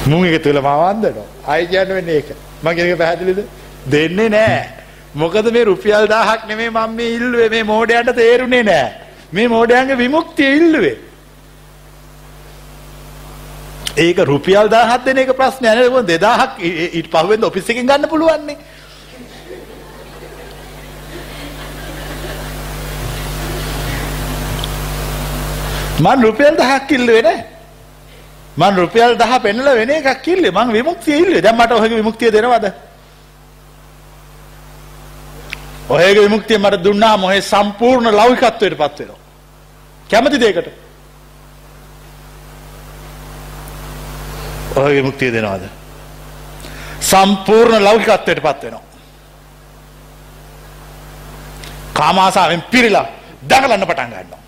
මුං 0.06 0.26
එක 0.26 0.42
තුල 0.44 0.60
මාව 0.60 0.82
අන්දනවා. 0.90 1.28
ආයි 1.48 1.66
කියන්න 1.66 1.94
වෙන්නේ 1.98 2.16
ඒක. 2.20 2.28
මම 2.62 2.74
කියන 2.74 2.86
එක 2.92 2.98
පැහැදිලිද? 2.98 3.40
දෙන්නේ 3.90 4.28
නැහැ. 4.28 4.75
මොකද 5.20 5.46
මේ 5.56 5.64
රුපියල් 5.64 6.06
1000ක් 6.12 6.40
නෙමෙයි 6.48 6.70
මම 6.70 6.94
මේ 6.98 7.10
ඉල්ලුවේ 7.16 7.48
මේ 7.54 7.64
මෝඩයන්ට 7.72 8.16
තේරුනේ 8.20 8.62
නැහැ. 8.62 8.92
මේ 9.32 9.48
මෝඩයන්ගේ 9.48 9.98
විමුක්තිය 10.04 10.50
ඉල්ලුවේ. 10.60 10.96
ඒක 14.04 14.18
රුපියල් 14.32 14.68
1000ක් 14.68 15.04
දෙන 15.06 15.18
එක 15.22 15.30
ප්‍රශ්නයක් 15.40 15.74
නෙවෙයි. 15.78 16.02
2000ක් 16.12 16.54
ඊට 16.98 17.08
පහුවෙන්ද 17.12 17.44
ඔෆිස් 17.48 17.68
එකෙන් 17.70 17.86
ගන්න 17.90 18.08
පුළුවන් 18.12 18.46
නේ. 18.46 18.58
මං 26.04 26.18
රුපියල් 26.26 26.54
1000ක් 26.60 26.90
ඉල්ලුවේ 26.98 27.22
නේ. 27.28 27.38
මං 28.60 28.76
රුපියල් 28.82 29.16
1000 29.22 29.40
පෙන්නලා 29.46 29.78
වෙන 29.80 29.90
එකක් 30.00 30.28
ඉල්ලුවේ. 30.34 30.56
මං 30.58 30.72
විමුක්තිය 30.76 31.16
ඉල්ලුවේ. 31.22 31.42
දැන් 31.46 31.56
මට 31.56 31.72
ඔයගේ 31.80 32.00
විමුක්තිය 32.02 32.32
දෙනවද? 32.36 32.66
ඔයගේ 35.88 36.22
විමුක්තිය 36.22 36.58
මට 36.58 36.84
දුන්නාම 36.84 37.24
ඔය 37.24 37.42
සම්පූර්ණ 37.42 38.16
ලෞකිකත්වයට 38.16 38.78
පත් 38.78 38.98
වෙනවා. 38.98 39.18
කැමති 40.10 40.40
දෙයකට. 40.40 40.68
ඔය 44.76 44.94
විමුක්තිය 44.94 45.32
දෙනවද? 45.32 45.68
සම්පූර්ණ 47.00 47.84
ලෞකිකත්වයට 47.84 48.42
පත් 48.42 48.62
වෙනවා. 48.62 48.82
කාමාසාවෙන් 51.92 52.62
පිරීලා 52.62 53.06
දඟලන්න 53.48 53.86
පටන් 53.86 54.10
ගන්නවා. 54.10 54.42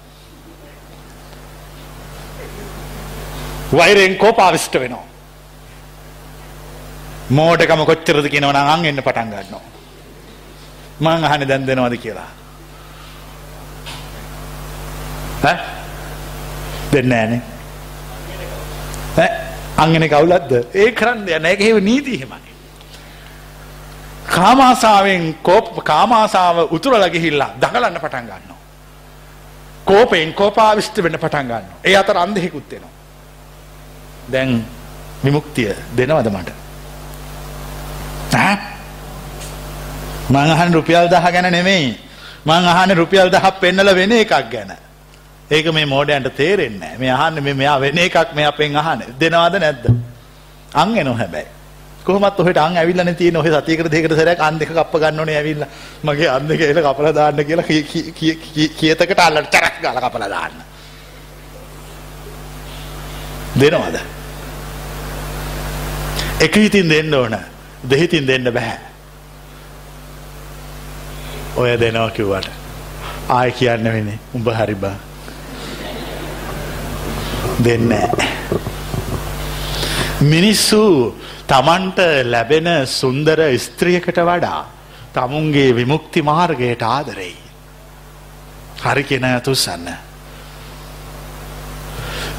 වෛරයෙන් 3.73 4.17
කෝපාවිෂ්ට 4.17 4.75
වෙනවා. 4.75 5.07
මෝඩකම 7.31 7.85
කොච්චරද 7.85 8.27
කියනවනම් 8.29 8.57
අන් 8.57 8.85
එන්න 8.85 9.03
පටන් 9.03 9.31
ගන්නවා. 9.31 9.78
මං 11.01 11.25
අහන්නේ 11.25 11.49
දැන් 11.49 11.67
දෙනවද 11.67 11.97
කියලා. 11.97 12.29
ඈ 15.45 15.57
දෙන්නේ 16.93 17.27
නැහනේ. 17.27 17.43
ඈ 19.19 19.31
අංගනේ 19.77 20.09
කවුලක්ද? 20.09 20.53
ඒ 20.75 20.93
කරන්නේ 20.93 21.39
නැහැ. 21.39 21.53
ඒක 21.53 21.61
හේව 21.61 21.81
නීති 21.81 22.15
එහෙමයි. 22.15 22.53
කාමාසාවෙන් 24.29 25.35
කෝප 25.43 25.85
කාමාසාව 25.85 26.57
උතුරලා 26.71 27.11
ගිහිල්ලා 27.11 27.51
දඟලන්න 27.61 28.01
පටන් 28.01 28.27
ගන්නවා. 28.27 28.59
කෝපෙන් 29.85 30.35
කෝපාවිෂ්ට 30.35 31.03
වෙන්න 31.03 31.19
පටන් 31.19 31.47
ගන්නවා. 31.47 31.79
ඒ 31.85 31.97
අතර 31.97 32.17
අන්ධෙකුත් 32.19 32.71
වෙනවා. 32.71 32.91
දැන් 34.33 34.65
විමුක්තිය 35.25 35.71
දෙනවද 35.97 36.31
මට? 36.31 36.51
ඈ 38.35 38.78
මං 40.31 40.51
අහන්නේ 40.55 40.75
රුපියල් 40.75 41.09
10 41.09 41.33
ගැන 41.33 41.53
නෙමෙයි. 41.53 41.99
මං 42.45 42.65
අහන්නේ 42.73 42.95
රුපියල් 42.95 43.31
10ක් 43.31 43.61
පෙන්නලා 43.61 43.95
වෙන 43.95 44.13
එකක් 44.13 44.35
ගැන. 44.53 44.73
ඒක 45.51 45.67
මේ 45.73 45.87
මෝඩයන්ට 45.87 46.37
තේරෙන්නේ 46.37 46.79
නැහැ. 46.79 46.99
මේ 46.99 47.11
අහන්නේ 47.11 47.41
මේ 47.41 47.55
මෙයා 47.55 47.81
වෙන 47.81 47.99
එකක් 47.99 48.35
මේ 48.35 48.47
අපෙන් 48.47 48.77
අහන්නේ. 48.77 49.15
දෙනවද 49.21 49.55
නැද්ද? 49.65 49.85
අන් 50.75 50.99
එනෝ 50.99 51.17
හැබැයි. 51.17 51.49
කොහොමත් 52.05 52.41
ඔහෙට 52.41 52.57
අන් 52.57 52.77
ඇවිල්ලානේ 52.77 53.15
තියෙන 53.15 53.37
ඔහෙ 53.37 53.51
සතියකට 53.51 53.91
දෙකකට 53.93 54.17
සැරයක් 54.17 54.41
අන් 54.41 54.59
දෙක 54.59 54.69
කප්ප 54.69 55.01
ගන්න 55.03 55.21
ඕනේ 55.21 55.37
ඇවිල්ලා. 55.37 55.69
මගේ 56.05 56.29
අන් 56.29 56.49
දෙක 56.49 56.61
එල 56.61 56.81
කපලා 56.87 57.15
දාන්න 57.15 57.45
කියලා 57.49 57.67
කීයතකට 58.79 59.21
අල්ලන්න 59.27 59.49
තරක් 59.55 59.75
ගාලා 59.83 60.11
කපලා 60.11 60.29
දාන්න. 60.29 60.57
දෙනවද? 63.61 63.97
එක 66.41 66.55
හිතින් 66.57 66.89
දෙන්න 66.89 67.15
ඕන. 67.15 67.35
දෙහිතින් 67.91 68.27
දෙන්න 68.27 68.53
බෑ. 68.53 68.77
ඔය 71.61 71.71
දෙනවා 71.81 72.11
කිව්වට. 72.11 72.49
ආය 73.29 73.51
කියන්න 73.53 73.93
වෙන්නේ 73.95 74.19
උඹ 74.35 74.49
හරි 74.59 74.75
බා. 74.75 74.97
දෙන්නේ 77.65 78.09
මිනිස්සු 80.23 80.83
තමන්ට 81.47 81.99
ලැබෙන 82.25 82.69
සුන්දර 82.87 83.41
ස්ත්‍රියකට 83.59 84.19
වඩා 84.31 84.61
තමුන්ගේ 85.15 85.75
විමුක්ති 85.75 86.23
මාර්ගයට 86.23 86.83
ආදරෙයි. 86.83 87.37
හරි 88.85 89.05
කියන 89.05 89.27
තුසන්න. 89.43 89.89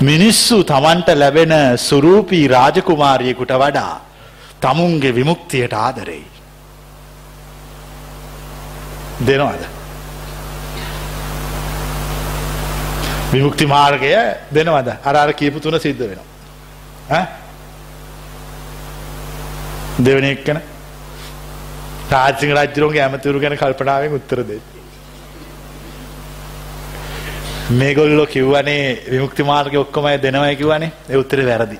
මිනිස්සු 0.02 0.64
තමන්ට 0.64 1.10
ලැබෙන 1.16 1.54
සුරූපී 1.78 2.48
රාජකුමාරියෙකුට 2.48 3.54
වඩා 3.64 3.96
තමුන්ගේ 4.62 5.16
විමුක්තියට 5.16 5.74
ආදරෙයි. 5.76 6.39
දෙනවාද. 9.28 9.62
විමුක්ති 13.34 13.66
මාර්ගය 13.66 14.12
දෙනවද 14.54 14.90
අරාර 15.04 15.34
කියපු 15.34 15.60
තුන 15.60 15.80
සිද්ධ 15.80 16.02
වෙනවා. 16.02 17.28
දෙවන 20.06 20.26
එක්කන 20.34 20.58
රාජසිංහ 22.12 22.54
රජ්ජරුවන්ගේ 22.58 23.04
ඇමතිවරු 23.06 23.40
ගැන 23.44 23.58
කල්පනාවෙන් 23.62 24.16
උත්තර 24.20 24.40
දෙයි. 24.50 24.62
මේගොල්ලෝ 27.80 28.26
කිව්වනේ 28.26 28.86
විමුක්ති 29.12 29.44
මාර්ගය 29.44 29.78
ඔක්කොම 29.78 30.06
දෙනවයි 30.26 30.56
කිව්වනේ 30.56 30.92
ඒ 31.10 31.18
උත්තරේ 31.18 31.46
වැරදි. 31.52 31.78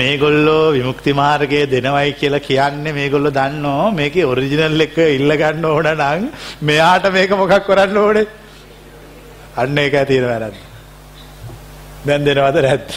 මේගොල්ලෝ 0.00 0.72
විමුක්ති 0.76 1.12
මාර්ගය 1.20 1.58
දෙනවයි 1.72 2.12
කියලා 2.20 2.44
කියන්නේ 2.48 2.92
මේගොල්ලෝ 2.98 3.32
දන්නෝ 3.38 3.90
මේකේ 3.98 4.28
ඔරිජිනල් 4.32 4.84
එක 4.86 4.96
ඉල්ල 5.16 5.32
ගන්න 5.40 5.64
ඕන 5.70 5.88
නම් 5.94 6.22
මෙයාට 6.68 7.06
මේක 7.16 7.30
මොකක් 7.40 7.54
කරන්න 7.66 7.98
ඕනේ 8.04 8.26
අන්න 9.56 9.78
ඒකයි 9.78 10.04
තියෙන 10.10 10.26
වැරද්ද. 10.30 10.56
දැන් 12.06 12.24
දෙනවද 12.26 12.58
නැද්ද? 12.66 12.90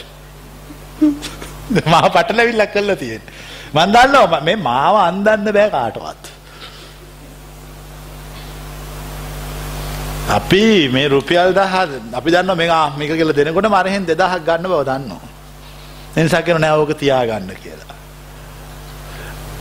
මා 1.93 2.07
පටලැවිල්ලක් 2.15 2.71
කරලා 2.75 2.97
තියෙන්නේ. 3.03 3.33
මම 3.73 3.91
දන්නවා 3.95 4.41
මේ 4.47 4.57
මාව 4.69 4.95
අන්දන්න 5.09 5.51
බෑ 5.57 5.69
කාටවත්. 5.75 6.23
අපි 10.37 10.65
මේ 10.95 11.07
රුපියල් 11.07 11.53
1000 11.53 12.19
අපි 12.19 12.29
දන්නවා 12.35 12.59
මේක 12.61 12.99
මේක 12.99 13.17
කියලා 13.19 13.39
දෙනකොට 13.39 13.73
මරහෙන් 13.75 14.05
2000ක් 14.11 14.45
ගන්න 14.47 14.69
බව 14.73 14.83
දන්නවා. 14.91 15.34
එනිසා 16.15 16.41
කියන 16.41 16.61
නෑ 16.61 16.77
ඕක 16.77 16.93
තියාගන්න 16.93 17.55
කියලා. 17.57 17.95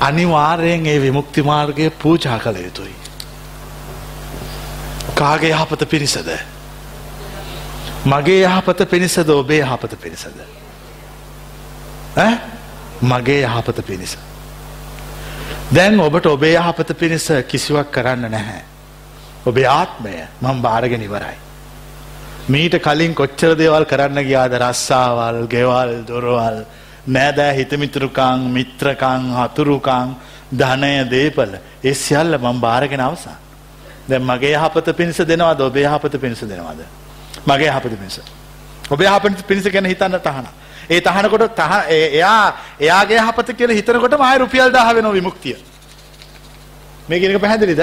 අනිවාර්යෙන් 0.01 0.87
ඒ 0.87 1.01
විමුක්ති 1.03 1.43
මාර්ගය 1.43 1.91
පූජා 1.93 2.39
කළ 2.39 2.57
යුතුයි. 2.57 2.97
කාගේ 5.15 5.51
යහපත 5.51 5.89
පිණිසද? 5.91 6.29
මගේ 8.07 8.43
යහපත 8.43 8.91
පිණිසද 8.91 9.29
ඔබේ 9.31 9.61
යහපත 9.61 10.01
පිණිසද? 10.01 10.39
ඈ 12.17 12.39
මගේ 13.03 13.43
යහපත 13.43 13.87
පිණිස. 13.87 14.19
දැන් 15.75 16.01
ඔබට 16.01 16.27
ඔබේ 16.27 16.55
යහපත 16.55 16.99
පිණිස 16.99 17.29
කිසිවක් 17.49 17.91
කරන්න 17.91 18.31
නැහැ. 18.31 18.63
ඔබේ 19.47 19.67
ආත්මය 19.69 20.15
මම 20.43 20.63
බාරගෙන 20.63 21.03
ඉවරයි. 21.03 21.37
මීට 22.47 22.79
කලින් 22.79 23.15
කොච්චර 23.15 23.57
දේවල් 23.57 23.85
කරන්න 23.85 24.21
ගියාද 24.21 24.53
රස්සාවල්, 24.53 25.47
ගෙවල්, 25.47 26.05
දොරවල්, 26.05 26.65
නෑදෑ 27.07 27.57
හිතමිතුරුකං, 27.57 28.51
මිත්‍රකං, 28.51 29.33
හතුරුකං, 29.35 30.15
ධනය, 30.53 31.09
දේපල 31.09 31.57
ඒ 31.83 31.95
සියල්ල 31.95 32.37
මම 32.37 32.61
බාරගෙන 32.61 33.01
අවසන්. 33.01 33.37
දැන් 34.09 34.23
මගේ 34.23 34.53
යහපත 34.53 34.93
පිණිස 34.93 35.19
දෙනවද 35.19 35.61
ඔබේ 35.61 35.85
යහපත 35.85 36.21
පිණිස 36.21 36.41
දෙනවද? 36.43 36.85
මගේ 37.47 37.69
යහපත 37.69 37.89
පිණිස. 37.91 38.21
ඔබේ 38.91 39.09
යහපත 39.09 39.47
පිණිස 39.47 39.65
ගැන 39.67 39.87
හිතන්න 39.87 40.21
තහනම්. 40.21 40.47
ඒ 40.87 41.01
තහනකොට 41.01 41.57
තහ 41.57 41.73
එයා 41.89 42.57
එයාගේ 42.79 43.19
යහපත 43.19 43.57
කියලා 43.57 43.75
හිතනකොට 43.75 44.19
මාය 44.19 44.39
රුපියල් 44.39 44.69
1000 44.71 44.95
වෙනවා 44.95 45.13
විමුක්තිය. 45.13 45.57
මේ 47.09 47.21
කියන 47.21 47.31
එක 47.31 47.41
පැහැදිලිද? 47.41 47.83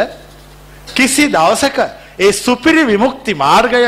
කිසි 0.88 1.28
දවසක 1.28 1.80
ඒ 2.20 2.32
සුපිරි 2.32 2.86
විමුක්ති 2.86 3.34
මාර්ගය 3.34 3.82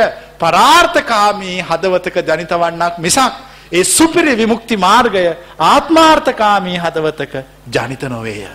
පරාර්ථකාමී 0.44 1.58
හදවතක 1.62 2.16
ජනිත 2.28 2.52
වන්නක් 2.54 2.98
මිසක් 2.98 3.34
ඒ 3.72 3.84
සුපිරි 3.84 4.38
විමුක්ති 4.38 4.78
මාර්ගය 4.78 5.24
ආත්මාර්ථකාමී 5.60 6.78
හදවතක 6.78 7.34
ජනිත 7.68 8.04
නොවේය. 8.04 8.48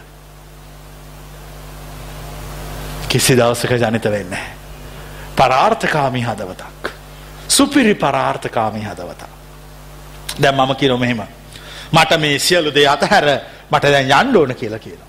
කිසි 3.09 3.37
දවසක 3.37 3.73
ජනිත 3.75 4.05
වෙන්නේ. 4.07 4.47
පරාර්ථකාමී 5.37 6.23
හදවතක්. 6.23 6.91
සුපිරි 7.49 7.95
පරාර්ථකාමී 7.95 8.85
හදවතක්. 8.85 9.31
දැන් 10.43 10.55
මම 10.55 10.77
කියනවා 10.77 10.99
මෙහෙම. 10.99 11.23
මට 11.93 12.21
මේ 12.21 12.39
සියලු 12.39 12.75
දේ 12.75 12.89
අතහැර 12.89 13.25
මට 13.71 13.83
දැන් 13.85 14.13
යන්න 14.13 14.37
ඕන 14.37 14.55
කියලා 14.55 14.79
කියනවා. 14.79 15.09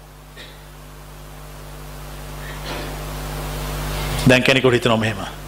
දැන් 4.29 4.43
කෙනෙකුට 4.43 4.73
හිතනවා 4.73 4.97
මෙහෙම. 4.97 5.38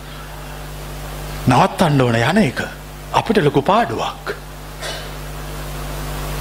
නවත්තන්න 1.48 2.02
ඕන 2.02 2.16
යන 2.16 2.38
එක 2.38 2.62
අපිට 3.14 3.44
ලොකු 3.44 3.62
පාඩුවක්. 3.62 4.36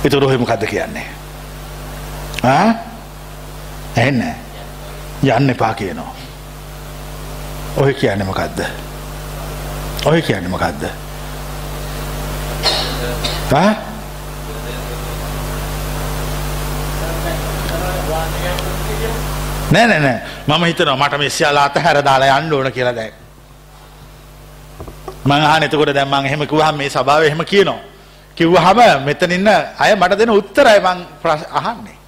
ඒතර 0.05 0.24
ඔහෙ 0.24 0.39
මොකද්ද 0.39 0.66
කියන්නේ? 0.66 1.06
ආ? 2.44 2.74
ඇහෙන්නේ 3.97 4.35
යන්න 5.22 5.51
එපා 5.51 5.74
කියනවා. 5.74 6.14
ඔය 7.77 7.94
කියන්නේ 7.94 8.27
මොකද්ද? 8.27 8.60
ඔය 10.06 10.22
කියන්නේ 10.22 10.48
මොකද්ද? 10.48 10.85
ඈ? 13.52 13.74
නෑ 19.70 19.86
නෑ 19.86 20.01
නෑ 20.01 20.20
මම 20.47 20.64
හිතනවා 20.64 20.97
මට 20.97 21.18
මේ 21.18 21.31
සියල්ල 21.31 21.59
අතහැර 21.59 22.05
දාලා 22.05 22.39
යන්න 22.39 22.52
ඕන 22.52 22.72
කියලා 22.72 22.94
දැන්. 22.94 23.12
මං 25.24 25.40
අහන 25.42 25.62
එතකොට 25.62 25.94
දැන් 25.94 26.09
මං 26.09 26.26
එහෙම 26.26 26.47
කිව්වහම 26.47 26.76
මේ 26.76 26.90
සභාවේ 26.90 27.28
එහෙම 27.28 27.44
කියනවා. 27.44 27.80
කිව්වහම 28.36 29.05
මෙතන 29.05 29.32
ඉන්න 29.32 29.48
අය 29.78 29.94
මට 29.97 30.18
දෙන 30.18 30.30
උත්තරයි 30.30 30.80
මං 30.80 30.98
අහන්නේ. 31.52 31.98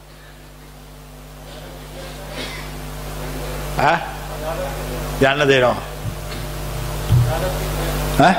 ඈ 3.78 3.98
යන්න 5.22 5.48
දෙනවා. 5.48 5.76
ඈ 8.20 8.34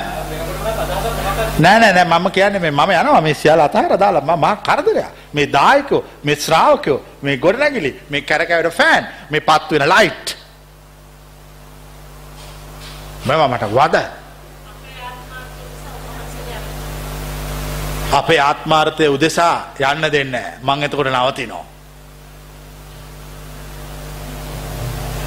නෑ 1.58 1.78
නෑ 1.80 1.92
නෑ 1.92 2.04
මම 2.04 2.30
කියන්නේ 2.30 2.60
මේ 2.60 2.70
මම 2.70 2.90
යනවා 2.90 3.20
මේ 3.20 3.34
සියල්ල 3.34 3.60
අතහැර 3.60 3.98
දාලා 3.98 4.20
මම 4.20 4.40
මහා 4.40 4.56
කරදරයක්. 4.66 5.10
මේ 5.34 5.46
දායකයෝ, 5.46 6.04
මේ 6.24 6.36
ශ්‍රාවකයෝ, 6.36 6.98
මේ 7.22 7.36
ගොඩනැගිලි, 7.36 7.90
මේ 8.10 8.20
කැරකැවෙන 8.20 8.72
ෆෑන්, 8.72 9.06
මේ 9.30 9.40
පත් 9.40 9.70
වෙන 9.70 9.88
ලයිට්. 9.94 10.36
මම 13.26 13.42
මට 13.52 13.64
වද. 13.78 14.23
අපේ 18.18 18.40
ආත්මාර්ථය 18.40 19.08
උදෙසා 19.16 19.56
යන්න 19.90 20.12
දෙන්නේ 20.14 20.48
මං 20.62 20.86
එතකොට 20.86 21.10
නවතිනවා. 21.10 21.64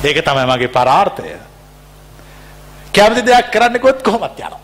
ඒක 0.03 0.21
තමයි 0.27 0.45
මගේ 0.51 0.75
පරාර්ථය. 0.77 1.35
කැමති 2.95 3.25
දෙයක් 3.25 3.51
කරන්න 3.51 3.79
කොත් 3.79 4.01
කොහොමත් 4.01 4.39
යනවා. 4.39 4.61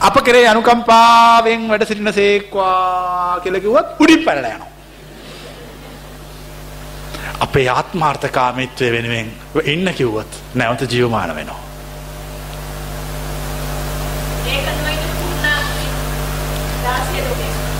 අප 0.00 0.16
කරේ 0.26 0.46
අනුකම්පාවෙන් 0.48 1.68
වැඩ 1.70 1.86
සිටින 1.86 2.12
සේක්වා 2.12 3.40
කියලා 3.42 3.64
කිව්වත් 3.64 4.00
උඩින් 4.00 4.24
පැනලා 4.26 4.54
යනවා. 4.54 4.70
අපේ 7.40 7.68
ආත්මාර්ථකාමීත්වය 7.68 8.92
වෙනුවෙන් 8.92 9.28
ඉන්න 9.64 9.94
කිව්වොත් 9.94 10.32
නැවත 10.54 10.90
ජීවමාන 10.92 11.34
වෙනවා. 11.36 11.62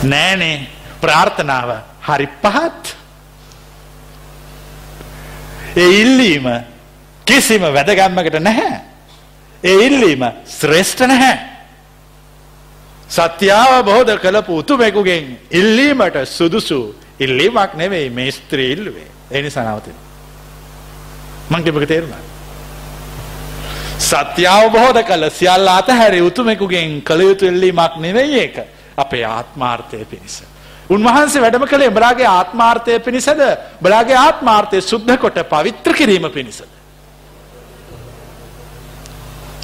නෑනේ 0.05 0.67
ප්‍රාර්ථනාව 1.01 1.71
හරි 2.03 2.29
පහත්. 2.43 2.97
ඒ 5.77 5.91
ඉල්ලීම 6.03 6.47
කිසිම 7.27 7.63
වැදගම්මකට 7.63 8.41
නැහැ. 8.41 8.81
ඒ 9.63 9.77
ඉල්ලීම 9.87 10.23
ශ්‍රේෂ්ඨ 10.49 11.07
නැහැ. 11.07 11.39
සත්‍යාව 13.09 13.85
බෝධ 13.85 14.19
කළපු 14.19 14.59
උතුමෙකුගෙන් 14.59 15.39
ඉල්ලීමට 15.51 16.17
සුදුසු 16.27 16.95
ඉල්ලීමක් 17.21 17.75
නෙවෙයි 17.75 18.11
මේ 18.11 18.31
ස්ත්‍රී 18.31 18.73
ඉල්ලුවේ. 18.73 19.09
ඒ 19.31 19.43
නිසා 19.43 19.65
නවතින. 19.65 19.97
මං 21.51 21.65
කියපක 21.65 21.89
තේරුණා. 21.89 22.23
සත්‍ය 24.01 24.47
අවබෝධ 24.49 25.03
කළ 25.05 25.31
සියල්ල 25.31 25.69
අතහැරි 25.69 26.21
උතුමෙකුගෙන් 26.21 27.03
කළ 27.03 27.21
යුතු 27.21 27.47
ඉල්ලීමක් 27.47 27.97
නෙවෙයි 27.97 28.39
ඒක. 28.39 28.57
අපේ 28.97 29.25
ආත්මාර්ථය 29.25 30.05
පිණිස. 30.05 30.43
උන්වහන්සේ 30.91 31.43
වැඩම 31.43 31.67
කළේ 31.67 31.91
බලාගේ 31.91 32.27
ආත්මාර්ථය 32.29 32.99
පිණිසද 33.01 33.43
බලාගේ 33.83 34.17
ආත්මාර්ථය 34.17 34.81
සුද්ධ 34.83 35.19
කොට 35.19 35.39
පවිත්‍ර 35.51 35.95
කිරීම 35.95 36.31
පිණිසද. 36.31 36.71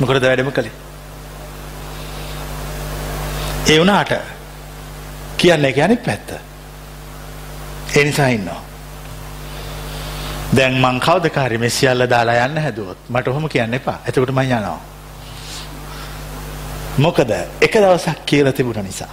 මොකටද 0.00 0.22
වැඩම 0.22 0.52
කළේ. 0.52 0.76
ඒ 3.66 3.78
වුණාට 3.78 4.12
කියන්නේ 5.36 5.72
ගැනිත් 5.72 6.02
පැත්ත. 6.02 6.32
එනිසා 7.96 8.28
ඉන්නවා. 8.28 8.62
දැන් 10.56 10.74
මං 10.74 11.00
කවදකාරි 11.00 11.59
මේ 11.59 11.70
සියල්ල 11.70 12.10
දාලා 12.10 12.46
යන්න 12.46 12.59
හැදුවොත් 12.59 12.98
මට 13.09 13.28
ඔහොම 13.28 13.48
කියන්න 13.48 13.74
එපා. 13.74 13.98
එතකොට 14.06 14.30
මං 14.30 14.52
යනවා. 14.52 14.80
මොකද 16.99 17.31
එක 17.61 17.73
දවසක් 17.75 18.27
කියලා 18.27 18.53
තිබුණ 18.53 18.85
නිසා. 18.85 19.12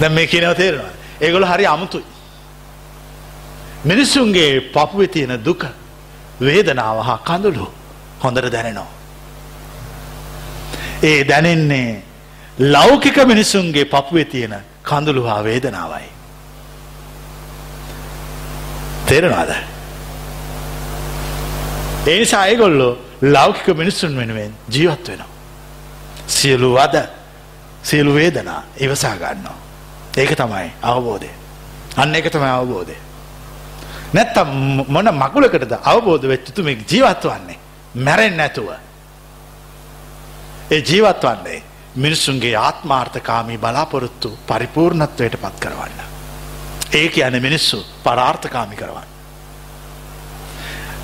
දැන් 0.00 0.12
මේ 0.12 0.26
කියනව 0.26 0.54
තේරෙනවා. 0.56 0.90
ඒගොල්ලෝ 1.20 1.52
හරි 1.52 1.66
අමුතුයි. 1.66 2.04
මිනිසුන්ගේ 3.84 4.60
පපුවේ 4.74 5.08
තියෙන 5.08 5.44
දුක, 5.44 5.64
වේදනාව 6.40 7.04
හා 7.08 7.18
කඳුළු 7.28 7.66
හොඳට 8.22 8.52
දැනෙනවා. 8.52 8.90
ඒ 11.02 11.28
දැනෙන්නේ 11.28 12.02
ලෞකික 12.58 13.16
මිනිසුන්ගේ 13.26 13.84
පපුවේ 13.84 14.24
තියෙන 14.24 14.56
කඳුළු 14.82 15.22
හා 15.22 15.44
වේදනාවයි. 15.44 16.08
තේරෙනවාද? 19.06 19.52
ඒ 22.06 22.18
නිසා 22.18 22.46
ඒගොල්ලෝ 22.46 23.11
ලෞකික 23.22 23.76
මිනිස්සුන් 23.76 24.16
වෙනුවෙන් 24.16 24.54
ජීවත් 24.74 25.08
වෙනවා. 25.08 25.28
සියලු 26.26 26.74
වද 26.74 27.06
සියලු 27.82 28.14
වේදනා 28.14 28.62
ඉවසා 28.76 29.16
ගන්නවා. 29.16 29.56
ඒක 30.16 30.36
තමයි 30.36 30.72
අවබෝධය. 30.82 31.30
අන්න 31.96 32.14
ඒක 32.14 32.30
තමයි 32.30 32.50
අවබෝධය. 32.50 32.96
නැත්තම් 34.12 34.48
මොන 34.88 35.08
මකුලකටද 35.12 35.72
අවබෝධ 35.84 36.28
වෙච්ච 36.28 36.54
තුමෙක් 36.54 36.90
ජීවත් 36.90 37.24
වන්නේ 37.24 37.58
මැරෙන්නේ 37.94 38.36
නැතුව. 38.36 38.68
ඒ 40.70 40.80
ජීවත් 40.80 41.22
වන්නේ 41.24 41.62
මිනිසුන්ගේ 41.96 42.56
ආත්මාර්ථකාමී 42.56 43.58
බලාපොරොත්තු 43.58 44.38
පරිපූර්ණත්වයට 44.46 45.40
පත් 45.42 45.60
කරවන්න. 45.60 45.98
ඒ 46.92 47.08
කියන 47.08 47.42
මිනිස්සු 47.42 47.86
පරාර්ථකාමි 48.04 48.76
කරවන්න. 48.76 49.11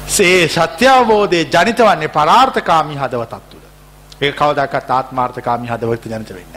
සේ 0.08 0.48
සත්‍යාවබෝධය 0.48 1.44
ජනිත 1.44 1.78
වන්නේ 1.78 2.08
පරාර්ථකාමී 2.08 2.96
හදවතත් 2.96 3.50
තුළ. 3.50 3.66
ඒ 4.20 4.32
කවදක්ත් 4.32 4.90
ආත්මාර්ථකාමී 4.90 5.70
හදවත 5.70 6.04
ජනිත 6.06 6.34
වෙන්න. 6.34 6.54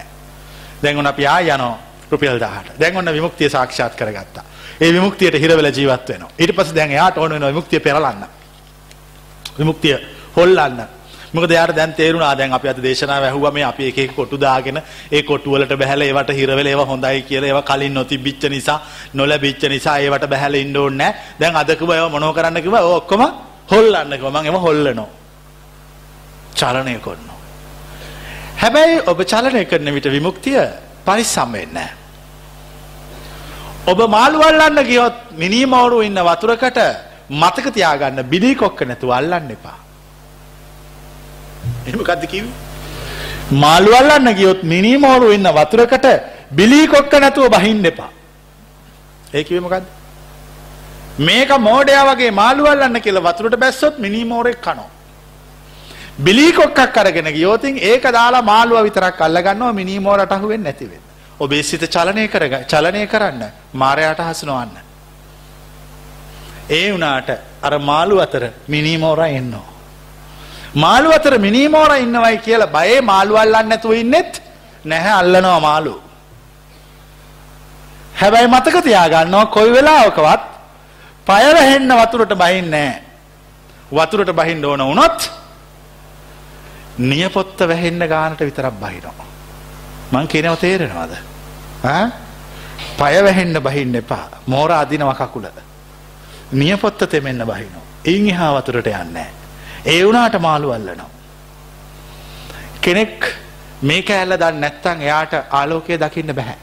දැන්ගුණ 0.83 1.07
අපි 1.07 1.27
ආ 1.27 1.39
යනෝ 1.39 1.77
රුපියල් 2.11 2.39
දාහට 2.39 2.79
දැන්ගන්න 2.79 3.13
විමුක්තිය 3.13 3.49
සාක්ෂාත් 3.49 3.95
කරගත්තා. 3.95 4.43
ඒ 4.81 4.93
විමුක්තියට 4.93 5.35
හිරවෙල 5.35 5.71
ජීවත් 5.71 6.09
වෙන 6.09 6.25
ඊට 6.39 6.55
පස 6.55 6.75
දැන් 6.75 6.91
යාට 6.91 7.17
ඕන 7.17 7.31
වෙන 7.31 7.45
විමුක්තිය 7.45 7.79
පෙරලන්න. 7.79 8.25
විමුක්තිය 9.59 9.97
හොල්ලන්න. 10.35 10.81
මොකද 11.33 11.51
යාට 11.51 11.75
දැන් 11.75 11.93
තේරුණා 11.93 12.35
දැන් 12.37 12.53
අපි 12.53 12.67
අද 12.67 12.79
දේශනාව 12.83 13.23
ඇහුවා 13.23 13.51
මේ 13.51 13.63
අපි 13.63 13.87
එක 13.89 13.97
එක 13.97 14.15
කොටු 14.15 14.37
දාගෙන 14.37 14.81
ඒ 15.11 15.21
කොටු 15.23 15.51
වලට 15.53 15.77
බහැලා 15.81 16.07
ඒවට 16.07 16.33
හිරවෙල 16.39 16.67
ඒවා 16.67 16.85
හොඳයි 16.85 17.21
කියලා 17.29 17.49
ඒවා 17.51 17.67
කලින් 17.69 17.93
නොතිබිච්ච 17.93 18.43
නිසා 18.49 18.79
නොලැබිච්ච 19.13 19.63
නිසා 19.69 19.97
ඒවට 19.99 20.27
බහැලා 20.27 20.61
ඉන්න 20.61 20.77
ඕනේ 20.77 20.97
නැහැ. 20.97 21.39
දැන් 21.39 21.55
අද 21.55 21.71
කිව්වා 21.79 21.95
ඒවා 21.95 22.13
මොනව 22.15 22.35
කරන්න 22.35 22.61
කිව්වා? 22.61 22.81
ඔය 22.81 22.95
ඔක්කොම 23.01 23.23
හොල්ලන්න 23.71 24.13
කිව්වා. 24.17 24.41
මම 24.41 24.45
ඒවා 24.45 24.65
හොල්ලනවා. 24.67 25.09
චලනය 26.59 26.99
කරනවා. 26.99 27.39
හැබැයි 28.61 29.01
ඔබ 29.07 29.19
චලනය 29.23 29.65
කරන 29.65 29.93
විට 29.95 30.07
විමුක්තිය 30.15 30.61
පරිස්සම් 31.05 31.51
වෙන්නේ 31.51 31.73
නැහැ. 31.73 31.95
ඔබ 33.87 33.99
මාළු 34.15 34.43
අල්ලන්න 34.49 34.83
ගියොත් 34.85 35.17
මිනිමවරු 35.37 36.01
ඉන්න 36.01 36.19
වතුරකට 36.29 36.79
මතක 37.29 37.73
තියාගන්න 37.73 38.23
බිලී 38.23 38.55
කොක්ක 38.55 38.81
නැතුව 38.85 39.15
අල්ලන්න 39.19 39.55
එපා. 39.55 39.80
එහෙම 41.85 41.99
මොකද්ද 42.01 42.25
කිව්වේ? 42.25 42.53
මාළු 43.53 43.91
අල්ලන්න 43.93 44.33
ගියොත් 44.33 44.63
මිනිමවරු 44.65 45.31
ඉන්න 45.31 45.47
වතුරකට 45.51 46.07
බිලී 46.51 46.87
කොක්ක 46.87 47.13
නැතුව 47.15 47.49
බහින්න 47.49 47.85
එපා. 47.85 48.09
ඒ 49.33 49.43
කිව්වේ 49.43 49.61
මොකද්ද? 49.61 49.85
මේක 51.19 51.51
මෝඩයා 51.59 52.07
වගේ 52.09 52.31
මාළු 52.31 52.65
අල්ලන්න 52.65 53.01
කියලා 53.01 53.23
වතුරට 53.23 53.57
බැස්සොත් 53.57 53.99
මිනිමෝරෙක් 53.99 54.61
කනවා. 54.61 54.89
බිලී 56.19 56.51
කොක්කක් 56.53 56.97
අරගෙන 56.97 57.33
ගියොත් 57.33 57.63
ඒක 57.65 58.03
දාලා 58.11 58.41
මාළුව 58.43 58.83
විතරක් 58.83 59.21
අල්ලගන්නවා 59.21 59.73
මිනිමෝරට 59.73 60.31
අහු 60.31 60.47
වෙන්නේ 60.47 60.71
නැති 60.71 60.85
වෙන්නේ. 60.85 61.09
ඔබේ 61.39 61.63
සිත 61.63 61.83
චලනය 61.87 62.27
කරග 62.27 62.53
චලනය 62.65 63.07
කරන්න 63.07 63.43
මාරයාට 63.73 64.21
හසුනවන්න. 64.21 64.77
ඒ 66.69 66.87
වනාට 66.91 67.29
අර 67.61 67.73
මාළු 67.81 68.19
අතර 68.19 68.43
මිනිමෝර 68.67 69.19
එන්නවා. 69.19 69.67
මාළු 70.75 71.11
අතර 71.11 71.39
මිනිමෝර 71.39 71.91
ඉන්නවයි 71.97 72.37
කියලා 72.37 72.67
බයේ 72.67 73.01
මාළු 73.01 73.35
අල්ලන්න 73.37 73.71
ඇතුව 73.71 73.93
ඉන්නෙත් 73.93 74.41
නැහැ 74.85 75.11
අල්ලනවා 75.11 75.59
මාළු. 75.59 76.01
හැබැයි 78.21 78.47
මතක 78.47 78.83
තියාගන්නවා 78.83 79.45
කොයි 79.45 79.71
වෙලාවකවත් 79.73 80.43
පයවහෙන්න 81.25 81.91
වතුරට 82.01 82.33
බහින්නෑ. 82.37 83.01
වතුරට 83.91 84.31
බහින්න 84.35 84.65
ඕන 84.65 84.85
වුණොත් 84.85 85.31
නියපොත්ත 86.97 87.59
වැහෙන්න 87.67 88.07
ගානට 88.07 88.39
විතරක් 88.39 88.73
බහිනවා. 88.79 89.27
මං 90.11 90.27
කියනව 90.27 90.55
තේරෙනවාද. 90.57 91.13
පය 92.99 93.13
වැහෙන්න 93.23 93.63
බහින්න 93.63 93.95
එපා 93.95 94.41
මෝර 94.47 94.71
අදිනව 94.71 95.13
කකුල. 95.15 95.45
නියපොත්ත 96.51 97.09
තෙමෙන්න 97.09 97.45
බහිනෝ. 97.45 97.83
ඉන් 98.05 98.29
එහා 98.29 98.61
වතුරට 98.61 98.87
යන්න. 98.87 99.40
ඒ 99.85 100.03
වුනාට 100.05 100.39
මාළු 100.39 100.71
අල්ලනවා. 100.71 101.09
කෙනෙක් 102.81 103.25
මේක 103.81 104.09
ඇල්ල 104.09 104.37
දන්න 104.37 104.61
නැත්තං 104.61 105.01
එයාට 105.01 105.33
ආලෝකය 105.49 105.97
දකින්න 105.97 106.35
බැහැ. 106.35 106.57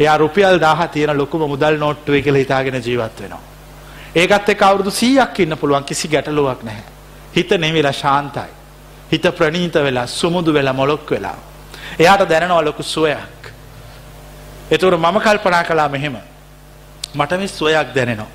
එයා 0.00 0.18
රුපියල් 0.18 0.60
දාහ 0.60 0.88
තියෙන 0.88 1.18
ලොකුම 1.18 1.48
මුදල් 1.48 1.78
නෝට්ටුව 1.78 2.22
කියල 2.22 2.34
හිතාගෙන 2.34 2.82
ජීවත් 2.82 3.20
වෙනවා. 3.20 3.42
ඒකත් 4.14 4.48
එක 4.48 4.62
අවුරුදු 4.62 4.90
සීයක් 4.90 5.40
ඉන්න 5.40 5.56
පුළුවන් 5.56 5.84
කිසි 5.84 6.08
ගැටලුවක් 6.08 6.62
නැහැ. 6.62 6.84
හිත 7.36 7.50
නෙවෙලා 7.50 7.92
ශාන්තයි. 7.92 8.50
හිත 9.12 9.26
ප්‍රනීත 9.38 9.74
වෙලා 9.74 10.06
සුමුදු 10.06 10.52
වෙලා 10.52 10.72
මොලොක් 10.72 11.10
වෙලා. 11.10 11.36
එයාට 11.98 12.28
දැනනවා 12.28 12.64
ලොකු 12.64 12.82
සුවයක්. 12.82 13.52
එතුවට 14.70 15.00
මම 15.00 15.20
කල්පනා 15.20 15.64
කලා 15.64 15.88
මෙහෙම. 15.88 16.16
මට 17.14 17.32
මේ 17.32 17.48
සොයක් 17.48 17.94
දැනෙනවා. 17.94 18.30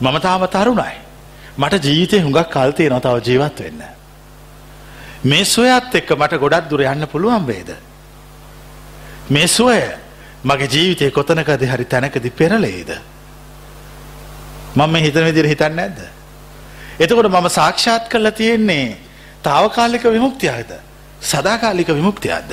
මම 0.00 0.20
තාම 0.20 0.48
තරුණයි. 0.48 1.11
මට 1.58 1.84
ජීවිතය 1.84 2.20
හුඟක් 2.20 2.50
කල්තය 2.50 2.88
නොතාව 2.88 3.20
ජීවත් 3.20 3.60
වෙන්න. 3.60 3.82
මේ 5.24 5.44
සොයත් 5.44 5.94
එක්ක 5.94 6.10
මට 6.16 6.38
ගොඩක් 6.38 6.68
දුර 6.70 6.82
යන්න 6.82 7.06
පුළුවන් 7.06 7.46
වේද. 7.46 7.74
මේ 9.30 9.46
සුවය 9.46 9.82
මගේ 10.44 10.68
ජීවිතය 10.68 11.10
කොතනකද 11.10 11.66
හරි 11.66 11.84
තැනකදි 11.84 12.30
පෙරලේද. 12.30 12.90
මම 14.76 14.94
හිතන 14.96 15.24
විදිර 15.24 15.46
හිතන්න 15.46 15.78
ඇද්ද. 15.78 16.00
එතකොට 16.98 17.28
මම 17.28 17.48
සාක්ෂාත් 17.48 18.08
කරලා 18.08 18.32
තියෙන්නේ 18.32 18.96
තාවකාලික 19.42 20.04
විමුක්තියද 20.04 20.72
සදාකාලික 21.22 21.88
විමුක්තියක්ද. 21.88 22.52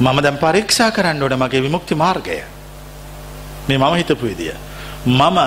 මම 0.00 0.22
දැම් 0.22 0.38
පරීක්ෂා 0.38 0.90
කරන්න 0.90 1.22
ඕන 1.22 1.38
මගේ 1.38 1.62
විමුක්ති 1.62 1.94
මාර්ගය 1.94 2.42
මේ 3.68 3.78
මම 3.78 3.94
හිතපු 3.94 4.26
විදිය 4.26 4.54
මම 5.06 5.38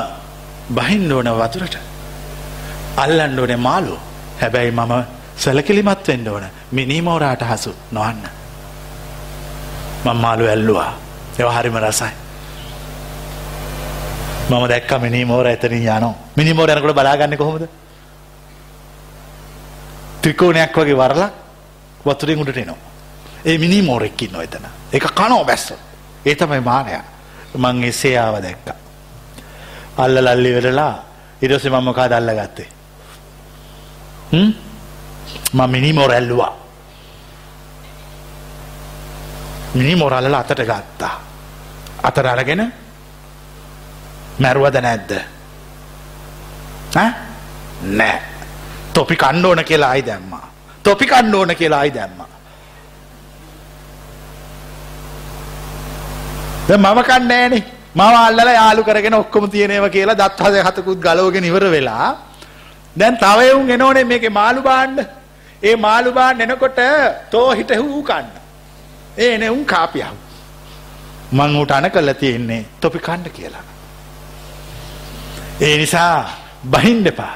බහින්න 0.75 1.11
ඕන 1.11 1.25
වතුරට. 1.25 1.77
අල්ලන්න 2.97 3.39
ඕනේ 3.39 3.57
මාලු 3.57 3.99
හැබැයි 4.41 4.71
මම 4.71 4.93
සැලකිලිමත් 5.37 6.07
වෙන්න 6.07 6.27
ඕන. 6.27 6.43
මිනිමෝරාට 6.71 7.41
හසු 7.41 7.75
නොවන්න. 7.91 8.29
මං 10.05 10.17
මාලු 10.17 10.47
ඇල්ලුවා. 10.47 10.93
එව 11.39 11.47
හරිම 11.49 11.77
රසයි. 11.77 12.13
මම 14.49 14.67
දැක්ක 14.69 14.91
මිනිමෝර 15.01 15.47
ඇතනින් 15.47 15.87
යනෝ 15.87 16.15
මිනිමෝර 16.35 16.69
යනකොට 16.69 16.95
බලාගන්න 16.95 17.37
කොහොමද? 17.37 17.67
ත්‍රිකෝණයක් 20.21 20.75
වගේ 20.75 20.95
වරලා 20.95 21.29
වතුරින් 22.05 22.39
උඩට 22.39 22.57
එනවා. 22.57 22.87
ඒ 23.45 23.57
මිනි 23.57 23.81
මෝරෙක්කින්න 23.81 24.35
එතන. 24.41 24.65
එක 24.93 25.05
කනෝ 25.15 25.45
බැස්ස. 25.45 25.73
ඒ 26.25 26.35
තමයි 26.35 26.59
මානය 26.61 26.99
මං 27.55 27.83
එසේයාව 27.83 28.41
දැක්ක. 28.41 28.86
අල්ල 29.97 30.15
ලල්ලි 30.25 30.51
වෙරලා 30.55 30.93
ඉරස 31.41 31.65
මම 31.65 31.93
කා 31.93 32.09
දල්ල 32.09 32.31
ගත්තේ 32.39 32.69
ම 35.53 35.59
මිනි 35.71 35.93
මෝර 35.93 36.11
ඇල්ලුවා. 36.11 36.53
මිනි 39.75 39.95
මොරල්ල 39.95 40.35
අතට 40.35 40.61
ගත්තා. 40.69 41.15
අතර 42.03 42.27
අරගෙන 42.27 42.73
මැරුවද 44.39 44.75
නැද්ද? 44.81 45.11
නෑ. 47.81 48.21
තොපි 48.93 49.15
කණ්ඩ 49.15 49.45
ඕන 49.45 49.63
කියලා 49.63 49.89
අයි 49.89 50.05
දැම්මා. 50.05 50.47
තොපි 50.83 51.05
කණ්ඩ 51.05 51.33
ඕන 51.33 51.55
කියලා 51.55 51.79
අයි 51.79 51.93
දැම්මා. 51.93 52.29
මම 56.67 57.03
කන්නෑනේ 57.03 57.76
මම 57.97 58.15
අල්ලලා 58.19 58.53
යාලු 58.53 58.81
කරගෙන 58.83 59.15
ඔක්කොම 59.15 59.45
තියෙනව 59.49 59.85
කියලා 59.89 60.19
දත් 60.21 60.39
හද 60.45 60.55
හතකුත් 60.67 60.99
ගලවගෙන 60.99 61.49
ඉවර 61.49 61.65
වෙලා 61.71 62.09
දැන් 62.95 63.15
තව 63.17 63.39
එවුන් 63.51 63.69
එනෝනේ 63.69 64.03
මේකේ 64.03 64.29
මාළු 64.31 64.61
බාන්න 64.61 64.99
ඒ 65.63 65.75
මාළු 65.77 66.11
බාන්න 66.11 66.41
එනකොට 66.41 66.79
තෝ 67.31 67.49
හිට 67.51 67.71
හූ 67.75 68.03
කන්න. 68.03 68.27
ඒ 69.17 69.33
එනේ 69.35 69.49
උන් 69.49 69.63
කාපියව 69.65 70.13
මං 71.31 71.55
උට 71.55 71.71
අන 71.71 71.89
කළා 71.89 72.13
තියෙන්නේ 72.15 72.61
තොපි 72.79 72.99
කන්න 72.99 73.29
කියලා. 73.29 73.65
ඒ 75.61 75.77
නිසා 75.77 76.29
බහින්න 76.65 77.07
එපා. 77.07 77.35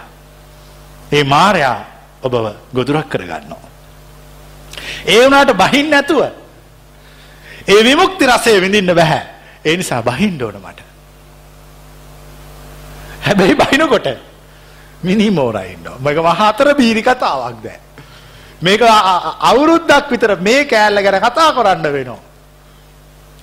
ඒ 1.12 1.24
මාරයා 1.26 1.80
ඔබව 2.24 2.36
ගොදුරක් 2.76 3.10
කරගන්නවා. 3.10 3.70
ඒ 5.08 5.20
වුණාට 5.24 5.54
බහින්න 5.56 5.90
නැතුව 5.90 6.22
ඒ 7.68 7.84
විමුක්ති 7.84 8.26
රසය 8.28 8.62
විඳින්න 8.62 8.96
බැහැ. 8.96 9.24
ඒ 9.66 9.78
නිසා 9.78 10.02
බහින්න 10.02 10.44
ඕන 10.44 10.58
මට. 10.58 10.80
හැබැයි 13.26 13.56
බහිනකොට 13.56 14.08
මිනි 15.04 15.30
මෝරයින්න. 15.30 15.86
මක 16.00 16.18
මහතර 16.28 16.76
බීරි 16.76 17.04
කතාවක් 17.04 17.64
දැ. 17.64 17.80
මේක 18.62 18.82
අවුරුද්දක් 19.42 20.12
විතර 20.12 20.36
මේ 20.38 20.66
කෑල්ල 20.66 21.04
ගැන 21.04 21.22
කතා 21.22 21.52
කරන්න 21.54 21.94
වෙනවා. 21.94 22.20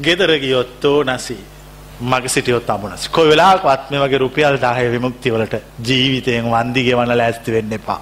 ගෙදර 0.02 0.30
ගියොත්තෝ 0.38 0.98
නසී. 1.04 1.44
මගේ 2.00 2.28
සිටියොත් 2.28 2.70
අමුණස් 2.70 3.08
කොයි 3.08 3.30
වෙලාකවත් 3.30 3.90
මේ 3.90 4.00
වගේ 4.00 4.18
රුපියල් 4.18 4.60
දාහය 4.60 4.90
විමුක්තිවලට 4.92 5.54
ජීවිතයෙන් 5.86 6.46
වන්දිගෙවන්න 6.52 7.18
ලෑස්ති 7.18 7.52
වෙන්න 7.52 7.72
එපා. 7.72 8.00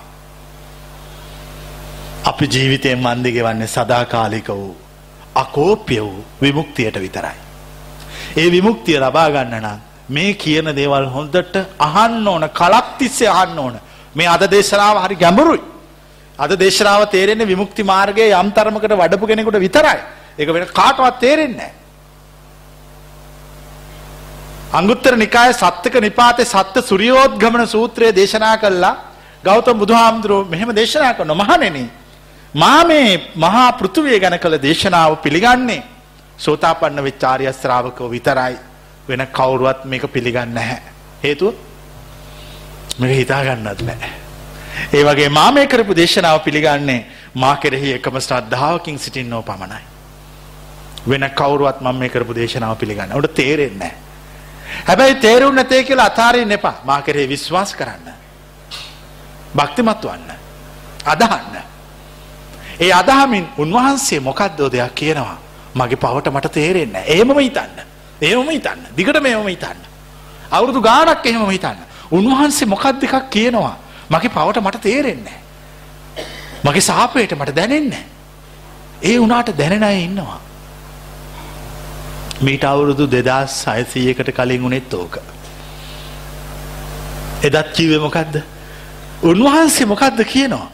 අපි 2.24 2.48
ජීවිතයෙන් 2.55 3.02
වන්දිගෙවන්නේ 3.05 3.66
සදාකාලික 3.66 4.48
වූ 4.48 4.76
අකෝප්‍ය 5.34 6.01
වූ 6.01 6.24
විමුක්තියට 6.43 7.01
විතරයි. 7.01 7.45
ඒ 8.36 8.50
විමුක්තිය 8.50 8.98
ලබා 8.98 9.28
ගන්න 9.30 9.54
නම් 9.58 9.78
මේ 10.08 10.34
කියන 10.34 10.68
දේවල් 10.72 11.06
හොඳට 11.08 11.56
අහන්න 11.80 12.26
ඕන 12.26 12.44
කලක් 12.50 12.98
තිස්සේ 12.98 13.28
අහන්න 13.30 13.58
ඕන. 13.58 13.80
මේ 14.14 14.26
අද 14.26 14.44
දේශනාව 14.48 15.02
හරි 15.04 15.16
ගැඹුරුයි. 15.16 15.62
අද 16.38 16.52
දේශනාව 16.54 17.08
තේරෙන්නේ 17.08 17.46
විමුක්ති 17.46 17.82
මාර්ගයේ 17.84 18.34
යම් 18.34 18.52
තරමකට 18.52 18.92
වඩපු 18.92 19.26
කෙනෙකුට 19.26 19.58
විතරයි. 19.58 19.98
ඒක 20.38 20.48
වෙන 20.48 20.68
කාටවත් 20.70 21.18
තේරෙන්නේ 21.18 21.56
නැහැ. 21.56 21.74
අංගුත්තර 24.72 25.16
නිකායේ 25.16 25.54
සත්තක 25.54 26.00
නිපාතේ 26.00 26.44
සත්ත්‍ය 26.46 26.82
සූර්යෝද්ගමන 26.82 27.66
සූත්‍රය 27.66 28.12
දේශනා 28.12 28.56
කළා. 28.58 28.96
ගෞතම 29.44 29.78
බුදුහාමුදුරුවෝ 29.78 30.44
මෙහෙම 30.44 30.70
දේශනා 30.74 31.14
කරනවා 31.14 31.40
මහණෙනි 31.42 31.84
මා 32.54 32.84
මේ 32.84 33.32
මහා 33.36 33.68
පෘථුවිය 33.72 34.20
ගැන 34.20 34.38
කළ 34.38 34.58
දේශනාව 34.58 35.16
පිළිගන්නේ 35.16 35.82
සෝතාපන්න 36.38 37.02
වෙච්ච 37.02 37.24
ආර්ය 37.24 37.52
ශ්‍රාවකව 37.52 38.10
විතරයි 38.10 38.56
වෙන 39.08 39.26
කවුරුවත් 39.28 39.84
මේක 39.84 40.12
පිළිගන්නේ 40.12 40.54
නැහැ. 40.54 40.80
හේතුව 41.24 41.54
මේක 42.98 43.12
හිතා 43.12 43.42
ගන්නත් 43.44 43.82
බෑ. 43.82 44.10
ඒ 44.92 45.04
වගේ 45.04 45.28
මා 45.28 45.50
මේ 45.52 45.66
කරපු 45.66 45.96
දේශනාව 45.96 46.40
පිළිගන්නේ 46.40 47.06
මා 47.34 47.56
කෙරෙහි 47.56 47.92
එකම 47.92 48.20
ශ්‍රද්ධාවකින් 48.20 48.98
සිටින්නෝ 48.98 49.42
පමණයි. 49.42 49.84
වෙන 51.08 51.30
කවුරුවත් 51.30 51.80
මම 51.80 51.96
මේ 51.96 52.08
කරපු 52.08 52.34
දේශනාව 52.34 52.76
පිළිගන්න. 52.76 53.14
උට 53.14 53.34
තේරෙන්නේ 53.34 53.78
නැහැ. 53.78 53.98
හැබැයි 54.86 55.14
තේරුම් 55.16 55.54
නැතේ 55.54 55.84
කියලා 55.84 56.06
අතාරින්න 56.06 56.52
එපා. 56.52 56.74
මා 56.84 57.02
කෙරෙහි 57.02 57.28
විශ්වාස 57.28 57.74
කරන්න. 57.74 58.12
භක්තිමත් 59.56 60.04
වන්න. 60.04 60.30
අදහන්න. 61.04 61.56
ඒ 62.80 62.92
අදහමින් 62.92 63.48
උන්වහන්සේ 63.58 64.20
මොකක්දෝ 64.20 64.72
දෙයක් 64.72 64.94
කියනවා. 64.94 65.45
මගේ 65.76 65.96
පවට 65.96 66.32
මට 66.32 66.52
තේරෙන්නේ 66.52 66.92
නැහැ. 66.92 67.12
එහෙමම 67.14 67.38
හිතන්න. 67.38 67.74
එහෙමම 68.20 68.48
හිතන්න. 68.50 68.80
දිගට 68.96 69.20
මේවම 69.22 69.48
හිතන්න. 69.48 69.80
අවුරුදු 70.50 70.80
ගාණක් 70.80 71.26
එහෙමම 71.26 71.50
හිතන්න. 71.50 71.78
උන්වහන්සේ 72.10 72.68
මොකක්ද 72.68 73.02
එකක් 73.02 73.30
කියනවා. 73.30 73.76
මගේ 74.10 74.30
පවට 74.30 74.62
මට 74.62 74.80
තේරෙන්නේ 74.80 75.38
මගේ 76.64 76.80
සාපයට 76.82 77.32
මට 77.32 77.54
දැනෙන්නේ 77.56 78.04
ඒ 79.02 79.18
වුණාට 79.20 79.50
දැනෙන 79.58 79.82
අය 79.82 79.98
ඉන්නවා. 80.00 80.40
මීට 82.40 82.64
අවුරුදු 82.64 83.06
දෙදස් 83.06 83.56
සයසීයකට 83.62 84.30
කලින් 84.32 84.62
වුණෙත් 84.62 84.94
ඕක. 84.94 85.18
එදත් 87.42 87.72
කිවේ 87.72 87.98
මොකක්ද. 87.98 88.40
උන්වහන්සේ 89.22 89.86
මොකක්ද 89.86 90.24
කියනවා. 90.24 90.70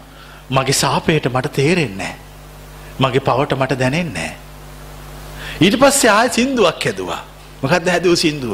මගේ 0.50 0.72
සාපයට 0.74 1.26
මට 1.26 1.52
තේරෙන්නේ 1.52 2.14
මගේ 2.98 3.20
පවට 3.20 3.52
මට 3.54 3.78
දැනෙන්නේ. 3.78 4.32
ඊට 5.62 5.76
පස්සේ 5.78 6.10
ආය 6.10 6.28
සින්දුවක් 6.30 6.84
හැදවා. 6.84 7.22
මොකක්ද 7.62 7.88
හැදූ 7.88 8.16
සින්දුව. 8.16 8.52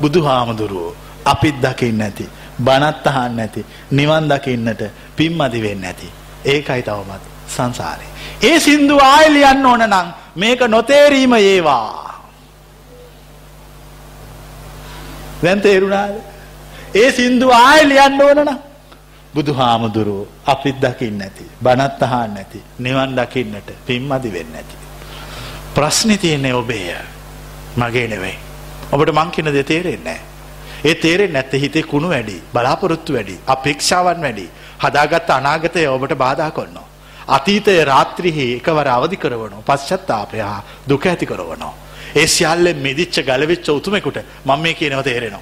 බුදු 0.00 0.22
හාමුදුරුවෝ 0.22 0.96
අපිත් 1.24 1.56
දකින්න 1.62 2.02
ඇති. 2.02 2.28
බනත් 2.60 3.06
අහන්න 3.06 3.40
ඇති. 3.40 3.66
නිවන් 3.90 4.28
දකින්නට 4.28 4.82
පින්මදි 5.16 5.62
වෙන්න 5.62 5.84
ඇති. 5.84 6.08
ඒකයි 6.44 6.82
තවමත් 6.82 7.24
සංසාරේ. 7.48 8.10
ඒ 8.42 8.58
සින්දු 8.60 8.98
ආයලියන්න 9.04 9.66
ඕන 9.66 9.82
නම් 9.82 10.08
මේක 10.36 10.60
නොතේරීම 10.68 11.32
ඒවා. 11.34 12.08
දැන් 15.42 15.60
තේරුණාද? 15.60 16.16
ඒ 16.94 17.10
සින්දු 17.12 17.46
ආයෙ 17.52 17.84
ලියන්න 17.84 18.20
ඕන 18.22 18.38
නම් 18.38 18.58
බුදු 19.34 19.52
හාමුදුරුවෝ 19.54 20.26
අපිත් 20.46 20.76
දකින්න 20.80 21.18
නැති 21.18 21.44
බණත් 21.62 22.02
අහන්න 22.02 22.34
නැති 22.34 22.60
නිවන් 22.78 23.10
දකින්නට 23.18 23.68
පින්මදි 23.86 24.30
වෙන්න 24.32 24.52
නැති 24.52 24.76
ප්‍රශ්නේ 25.78 26.18
තියෙන්නේ 26.18 26.54
ඔබේ 26.54 26.96
මගේ 27.76 28.06
නෙවෙයි 28.08 28.38
ඔබට 28.92 29.12
මං 29.12 29.30
කියන 29.30 29.52
දේ 29.52 29.64
තේරෙන්නේ 29.64 30.18
ඒ 30.84 30.94
තේරෙන්නේ 30.96 31.34
නැත්te 31.34 31.56
හිතේ 31.58 31.82
කුණු 31.84 32.08
වැඩි 32.08 32.36
බලාපොරොත්තු 32.52 33.12
වැඩි 33.12 33.40
අපේක්ෂාවන් 33.46 34.22
වැඩි 34.22 34.46
හදාගත්ත 34.78 35.30
අනාගතය 35.32 35.84
ඔබට 35.88 36.14
බාධා 36.18 36.50
කරනවා 36.50 36.88
අතීතයේ 37.28 37.84
රාත්‍රිහි 37.84 38.46
එකවර 38.54 38.88
අවදි 38.90 39.16
කරවනවා 39.16 39.66
පශ්චත්තාපය 39.68 40.46
දුක 40.88 41.06
ඇති 41.06 41.26
කරවනවා 41.26 41.74
ඒ 42.14 42.26
සියල්ලෙන් 42.28 42.76
මිදිච්ච 42.78 43.16
ගැලවිච්ච 43.22 43.68
උතුමෙකුට 43.70 44.18
මම 44.44 44.60
මේ 44.60 44.74
කියනව 44.74 45.02
තේරෙනවා. 45.02 45.40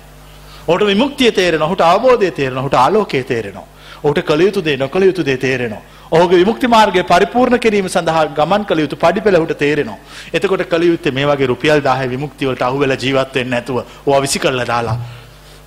ඔහුට 0.68 0.86
විමුක්තිය 0.86 1.32
තේරෙනවා. 1.32 1.68
ඔහුට 1.68 1.80
අවබෝධය 1.82 2.30
තේරෙනවා. 2.30 2.62
ඔහුට 2.62 2.74
ආලෝකය 2.74 3.24
තේරෙනවා. 3.24 3.66
ඔහුට 4.06 4.20
කළ 4.22 4.40
යුතු 4.40 4.62
දේ 4.64 4.76
නොකළ 4.76 5.04
යුතු 5.04 5.24
දේ 5.24 5.36
තේරෙනවා. 5.36 5.82
ඔහුගේ 6.10 6.38
විමුක්ති 6.38 6.68
මාර්ගය 6.68 7.02
පරිපූර්ණ 7.04 7.58
කිරීම 7.58 7.88
සඳහා 7.88 8.24
ගමන් 8.38 8.64
කළ 8.64 8.82
යුතු 8.84 8.96
පඩිපෙළ 8.96 9.38
ඔහුට 9.40 9.54
තේරෙනවා. 9.58 9.98
එතකොට 10.32 10.64
කළ 10.66 10.84
යුත්තේ 10.84 11.12
මේ 11.12 11.26
වගේ 11.26 11.46
රුපියල් 11.46 11.82
10 11.82 12.10
විමුක්තිය 12.10 12.48
වලට 12.48 12.62
අහු 12.62 12.78
වෙලා 12.78 12.96
ජීවත් 12.96 13.34
වෙන්නේ 13.34 13.50
නැතුව 13.54 13.78
ඕවා 14.06 14.22
විසි 14.22 14.38
කරලා 14.38 14.66
දාලා 14.66 14.96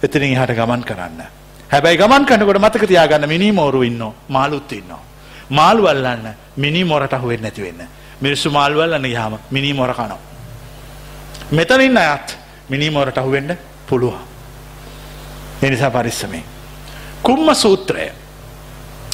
එතනින් 0.04 0.34
එහාට 0.34 0.56
ගමන් 0.56 0.84
කරන්න. 0.84 1.22
හැබැයි 1.70 1.98
ගමන් 1.98 2.26
කරනකොට 2.26 2.62
මතක 2.62 2.88
තියාගන්න 2.88 3.30
මිනි 3.30 3.52
මෝරු 3.52 3.84
ඉන්නෝ 3.84 4.14
මාළුත් 4.30 4.72
ඉන්නවා. 4.72 5.04
මාළු 5.50 5.88
අල්ලන්න 5.88 6.34
මිනි 6.58 6.84
මොරට 6.86 7.14
අහු 7.14 7.28
වෙන්නේ 7.28 7.52
නැති 7.52 7.62
වෙන්න. 7.62 7.88
මිනිස්සු 8.22 8.52
මාළු 8.52 8.82
අල්ලන්න 8.82 9.06
ගියාම 9.06 9.40
මිනි 9.52 9.74
මොර 9.74 9.94
කනවා. 9.94 10.30
මෙතනින් 11.52 11.98
අයත් 11.98 12.38
මිනිමෝරට 12.70 13.18
අහුවෙන්න 13.18 13.58
පුළුවන්. 13.88 14.20
එනිසා 15.62 15.92
පරිස්සමේ. 15.92 16.44
කුම්ම 17.24 17.56
සූත්‍රය 17.56 18.12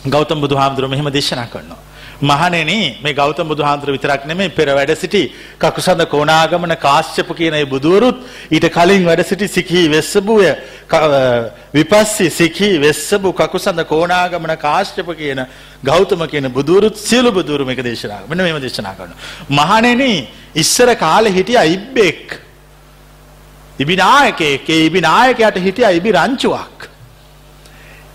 ගෞතම් 0.08 0.42
බුදු 0.42 0.56
හාමුදුරුව 0.56 0.90
මෙහෙම 0.90 1.12
දේශනා 1.12 1.48
කරනවා. 1.48 1.82
මහනෙන 2.22 3.04
මේ 3.04 3.14
ගෞතම 3.14 3.48
බුදු 3.48 3.64
හාන්දුර 3.64 3.92
විතරක් 3.92 4.26
නෙමේ 4.26 4.50
පෙර 4.50 4.68
වැඩ 4.68 4.92
සිටි 4.94 5.34
කකුසඳ 5.60 6.06
කෝනාගමන 6.06 6.76
කාශ්‍යප 6.78 7.28
කියන 7.30 7.54
ඒ 7.54 7.66
බුදුවරුත් 7.66 8.24
ඊට 8.50 8.70
කලින් 8.70 9.06
වැඩ 9.06 9.24
සිටි 9.24 9.48
සිකී 9.48 9.90
වෙස්සබුය 9.90 10.48
විපස්සි 11.74 12.30
සිකී 12.30 12.80
වෙස්සබු 12.80 13.34
කකුසඳ 13.34 13.84
කෝනාගමන 13.84 14.56
කාශ්‍යප 14.58 15.12
කියන 15.14 15.46
ගෞතම 15.84 16.26
කියන 16.28 16.48
බුදුරුත් 16.50 16.96
සියලු 16.98 17.32
බුදුරු 17.32 17.66
මේක 17.66 17.84
දේශනා 17.84 18.24
මෙන්න 18.28 18.44
මේව 18.44 18.62
දේශනා 18.62 18.96
කරනවා. 18.96 19.20
මහණෙනි 19.50 20.28
ඉස්සර 20.56 20.96
කාලේ 20.96 21.34
හිටියා 21.34 21.68
ඉබ්බෙක්. 21.68 22.40
ඉබිනායකයෙක් 23.80 24.70
ඒ 24.70 24.86
ඉබිනායකයාට 24.86 25.58
හිටියා 25.60 25.92
ඉබි 25.92 26.12
රංචුවක්. 26.12 26.95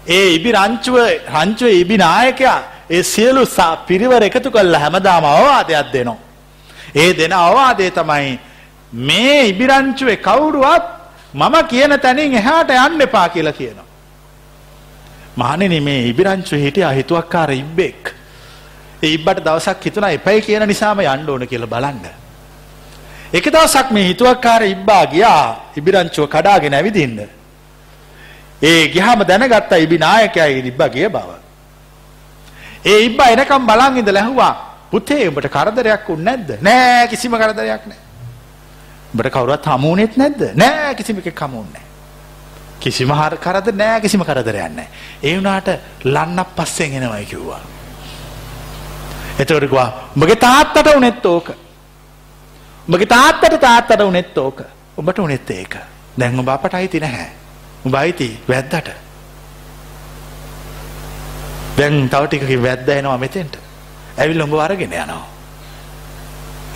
ඒ 0.08 0.34
ඉබි 0.34 0.52
රංචුව 0.52 0.96
රංචුවේ 1.34 1.80
ඉබි 1.80 1.96
නායකයා 1.98 2.62
ඒ 2.90 3.02
සියලු 3.02 3.46
පිරිවර 3.86 4.22
එකතු 4.22 4.50
කළා 4.50 4.80
හැමදාම 4.80 5.24
අවවාදයක් 5.24 5.92
දෙනවා. 5.92 6.18
ඒ 6.94 7.12
දෙන 7.14 7.32
අවවාදය 7.32 7.90
තමයි 7.90 8.38
මේ 8.92 9.48
ඉබිරංචුවේ 9.48 10.16
කවුරුවත් 10.18 10.84
මම 11.34 11.54
කියන 11.68 11.92
තැනින් 12.00 12.34
එහාට 12.34 12.70
යන්න 12.70 13.00
එපා 13.00 13.28
කියලා 13.28 13.52
කියනවා. 13.52 13.84
මහණෙනි 15.36 15.80
මේ 15.80 16.08
ඉබිරංචුවේ 16.08 16.62
හිටියා 16.62 16.92
හිතුවක්කාර 16.92 17.50
ඉබ්බෙක්. 17.52 18.14
ඒ 19.02 19.08
ඉබ්බට 19.08 19.44
දවසක් 19.44 19.84
හිතුණා 19.84 20.10
එපයි 20.10 20.40
කියන 20.42 20.66
නිසාම 20.66 21.00
යන්න 21.00 21.30
ඕන 21.30 21.46
කියලා 21.46 21.66
බලන්න. 21.66 22.06
එක 23.32 23.44
දවසක් 23.46 23.90
මේ 23.90 24.08
හිතුවක්කාර 24.08 24.62
ඉබ්බා 24.64 25.06
ගියා 25.06 25.72
ඉබිරංචුව 25.76 26.26
කඩාගෙන 26.28 26.74
ඇවිදින්න. 26.74 27.39
ඒ 28.62 28.88
ගියාම 28.88 29.24
දැනගත්තා 29.24 29.78
ඉබි 29.84 29.98
නායකයා 29.98 30.46
ඉබ්බා 30.46 30.88
ගිය 30.88 31.08
බව. 31.08 31.30
ඒ 32.84 32.98
ඉබ්බා 33.08 33.28
එනකම් 33.34 33.66
බලන් 33.66 33.98
ඉඳලා 34.00 34.22
ඇහුවා 34.22 34.54
පුතේ 34.90 35.28
උඹට 35.28 35.48
කරදරයක් 35.56 36.08
වුනේ 36.08 36.24
නැද්ද? 36.24 36.50
නෑ 36.62 37.06
කිසිම 37.08 37.32
කරදරයක් 37.32 37.86
නෑ. 37.90 38.00
උඹට 39.12 39.32
කවුරුවත් 39.34 39.66
හමු 39.72 39.88
වුනේත් 39.92 40.16
නැද්ද? 40.16 40.42
නෑ 40.56 40.94
කිසිම 40.94 41.18
එකෙක් 41.22 41.40
හමු 41.46 41.62
වුනේ 41.62 41.72
නෑ. 41.72 41.88
කිසිම 42.80 43.12
හර 43.12 43.36
කරදර 43.46 43.74
නෑ 43.82 44.00
කිසිම 44.04 44.24
කරදරයක් 44.28 44.76
නෑ. 44.76 44.88
ඒ 45.22 45.36
වුණාට 45.36 45.68
ලන්නක් 46.04 46.54
පස්සෙන් 46.56 47.00
එනවයි 47.00 47.26
කිව්වා. 47.32 47.62
එතකොට 49.40 49.68
කිව්වා 49.68 49.88
උඹගේ 50.16 50.36
තාත්තට 50.36 50.94
උනේත් 50.96 51.26
ඕක. 51.26 51.52
උඹගේ 52.88 53.12
තාත්තට 53.16 53.60
තාත්තට 53.60 54.08
උනේත් 54.10 54.38
ඕක. 54.38 54.64
උඹට 54.96 55.18
උනේත් 55.18 55.50
ඒක. 55.50 55.76
දැන් 56.18 56.38
උඹ 56.38 56.48
අපට 56.48 56.74
අයිති 56.74 57.00
නැහැ. 57.00 57.39
උඹ 57.84 57.94
අයිති 57.94 58.28
වැද්දට. 58.48 58.90
දැන් 61.76 62.08
තව 62.08 62.26
ටිකකින් 62.26 62.62
වැද්ද 62.62 62.88
එනවා 62.90 63.18
මෙතෙන්ට. 63.18 63.58
ඇවිල්ලා 64.18 64.44
උඹ 64.44 64.58
අරගෙන 64.58 64.92
යනවා. 64.94 65.24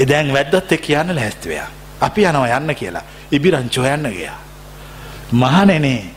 ඒ 0.00 0.06
දැන් 0.06 0.32
වැද්දත් 0.32 0.72
එක්ක 0.72 0.88
යන්න 0.90 1.14
ලෑස්ති 1.14 1.48
වෙයා. 1.48 1.68
අපි 2.00 2.24
යනවා 2.24 2.58
යන්න 2.58 2.74
කියලා. 2.74 3.04
ඉබිරංචු 3.30 3.82
හොයන්න 3.82 4.10
ගියා. 4.10 4.38
මහණෙනි 5.32 6.14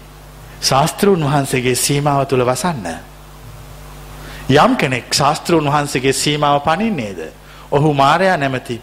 ශාස්ත්‍රුන් 0.62 1.24
වහන්සේගේ 1.24 1.76
සීමාව 1.78 2.26
තුල 2.26 2.46
වසන්න. 2.46 2.88
යම් 4.50 4.76
කෙනෙක් 4.76 5.14
ශාස්ත්‍රුන් 5.14 5.66
වහන්සේගේ 5.66 6.14
සීමාව 6.14 6.62
පනින්නේද? 6.62 7.20
ඔහු 7.72 7.94
මාරයා 7.94 8.38
නැමැති 8.38 8.82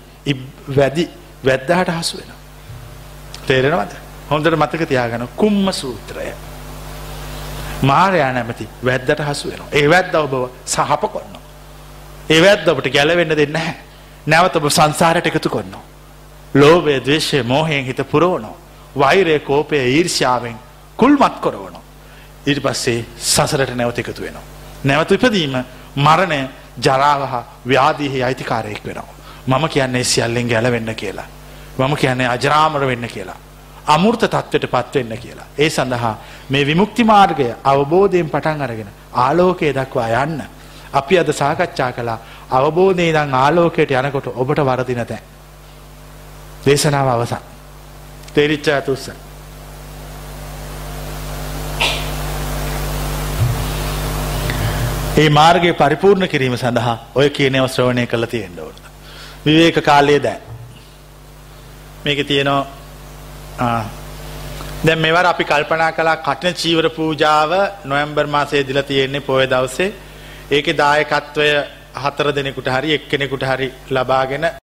වැඩි 0.76 1.08
වැද්දාට 1.44 1.88
හසු 1.90 2.16
වෙනවා. 2.18 2.40
තේරෙනවද? 3.46 4.03
හොඳට 4.30 4.56
මතක 4.56 4.88
තියාගන්න 4.88 5.28
කුම්ම 5.36 5.72
සූත්‍රය. 5.72 6.32
මාරයා 7.82 8.32
නැමති 8.32 8.68
වැද්දට 8.84 9.20
හසු 9.28 9.50
වෙනවා. 9.50 9.68
ඒ 9.72 9.88
වැද්ද 9.90 10.14
ඔබ 10.14 10.34
සහප 10.66 11.02
කරනවා. 11.14 11.42
ඒ 12.30 12.40
වැද්ද 12.42 12.68
ඔබට 12.68 12.90
ගැලවෙන්න 12.92 13.36
දෙන්නේ 13.36 13.52
නැහැ. 13.52 13.76
නැවත 14.26 14.56
ඔබ 14.56 14.68
සංසාරයට 14.70 15.26
එකතු 15.26 15.50
කරනවා. 15.50 15.82
ලෝභය, 16.54 17.00
ද්වේෂය, 17.00 17.42
මෝහයෙන් 17.42 17.84
හිත 17.84 18.00
පුරවනවා. 18.10 18.56
වෛරය 18.96 19.38
කෝපය 19.40 19.76
ඊර්ෂ්‍යාවෙන් 19.76 20.56
කුල්මත් 20.96 21.40
කරවනවා. 21.40 21.82
ඊට 22.46 22.62
පස්සේ 22.62 23.04
සසරට 23.18 23.76
නැවත 23.76 23.98
එකතු 23.98 24.22
වෙනවා. 24.22 24.42
නැවත 24.84 25.12
ඉපදීම 25.12 25.64
මරණය 25.96 26.40
ජරාවහ 26.80 27.34
ව්‍යාදීහි 27.68 28.22
අයිතිකාරයෙක් 28.22 28.84
වෙනවා. 28.84 29.14
මම 29.46 29.68
කියන්නේ 29.68 30.04
සියල්ලෙන් 30.04 30.48
ගැලවෙන්න 30.48 30.94
කියලා. 30.94 31.26
මම 31.78 31.96
කියන්නේ 31.96 32.28
අජරාමර 32.28 32.86
වෙන්න 32.86 33.08
කියලා. 33.08 33.36
අමුෘත 33.86 34.20
තත්ත්වයට 34.20 34.66
පත්වෙන්න 34.66 35.18
කියලා. 35.18 35.46
ඒ 35.58 35.70
සඳහා 35.70 36.14
මේ 36.50 36.66
විමුක්ති 36.66 37.04
මාර්ගය 37.04 37.54
අවබෝධයෙන් 37.64 38.30
පටන් 38.30 38.62
අරගෙන 38.62 38.90
ආලෝකය 39.14 39.72
දක්වා 39.72 40.08
යන්න. 40.24 40.42
අපි 40.92 41.18
අද 41.18 41.32
සාකච්ඡා 41.32 41.92
කළා 41.92 42.18
අවබෝධය 42.50 43.12
දං 43.12 43.34
ආලෝකයට 43.34 43.90
යනකොට 43.92 44.26
ඔබට 44.26 44.60
වරදින 44.60 45.06
තැන්. 45.06 45.22
දේශනාව 46.66 47.08
අවසන්. 47.08 47.44
තේරිච්ච 48.34 48.68
ඇතුස්ස. 48.68 49.10
ඒ 55.16 55.28
මාර්ගය 55.30 55.72
පරිපූර්ණ 55.72 56.28
කිරීම 56.28 56.56
සඳහා 56.56 56.96
ඔය 57.14 57.28
කියනව 57.30 57.68
ශ්‍රවණය 57.68 58.06
කළ 58.06 58.26
තියෙන්ට 58.26 58.58
ඕන. 58.58 58.74
විවේක 59.46 59.84
කාලයේ 59.84 60.22
දැන්. 60.22 60.40
මේක 62.04 62.26
තියෙනවා 62.26 62.66
දැන් 63.58 64.98
මෙවර 64.98 65.26
අපි 65.26 65.44
කල්පනා 65.44 65.92
කලා 65.92 66.16
කටන 66.26 66.58
චීවර 66.62 66.88
පූජාව 66.90 67.52
නොයම්බර් 67.84 68.26
මාසයේ 68.28 68.66
දිල 68.66 68.82
තියෙන්නේ 68.82 69.26
පොය 69.28 69.46
දවසේ. 69.46 69.92
ඒක 70.50 70.66
දායකත්වය 70.76 71.48
හතර 72.02 72.28
දෙනෙකුට 72.32 72.68
හරි 72.68 72.94
එක්කෙනෙකුට 72.96 73.44
හරි 73.44 73.68
ලබාගෙන 73.90 74.44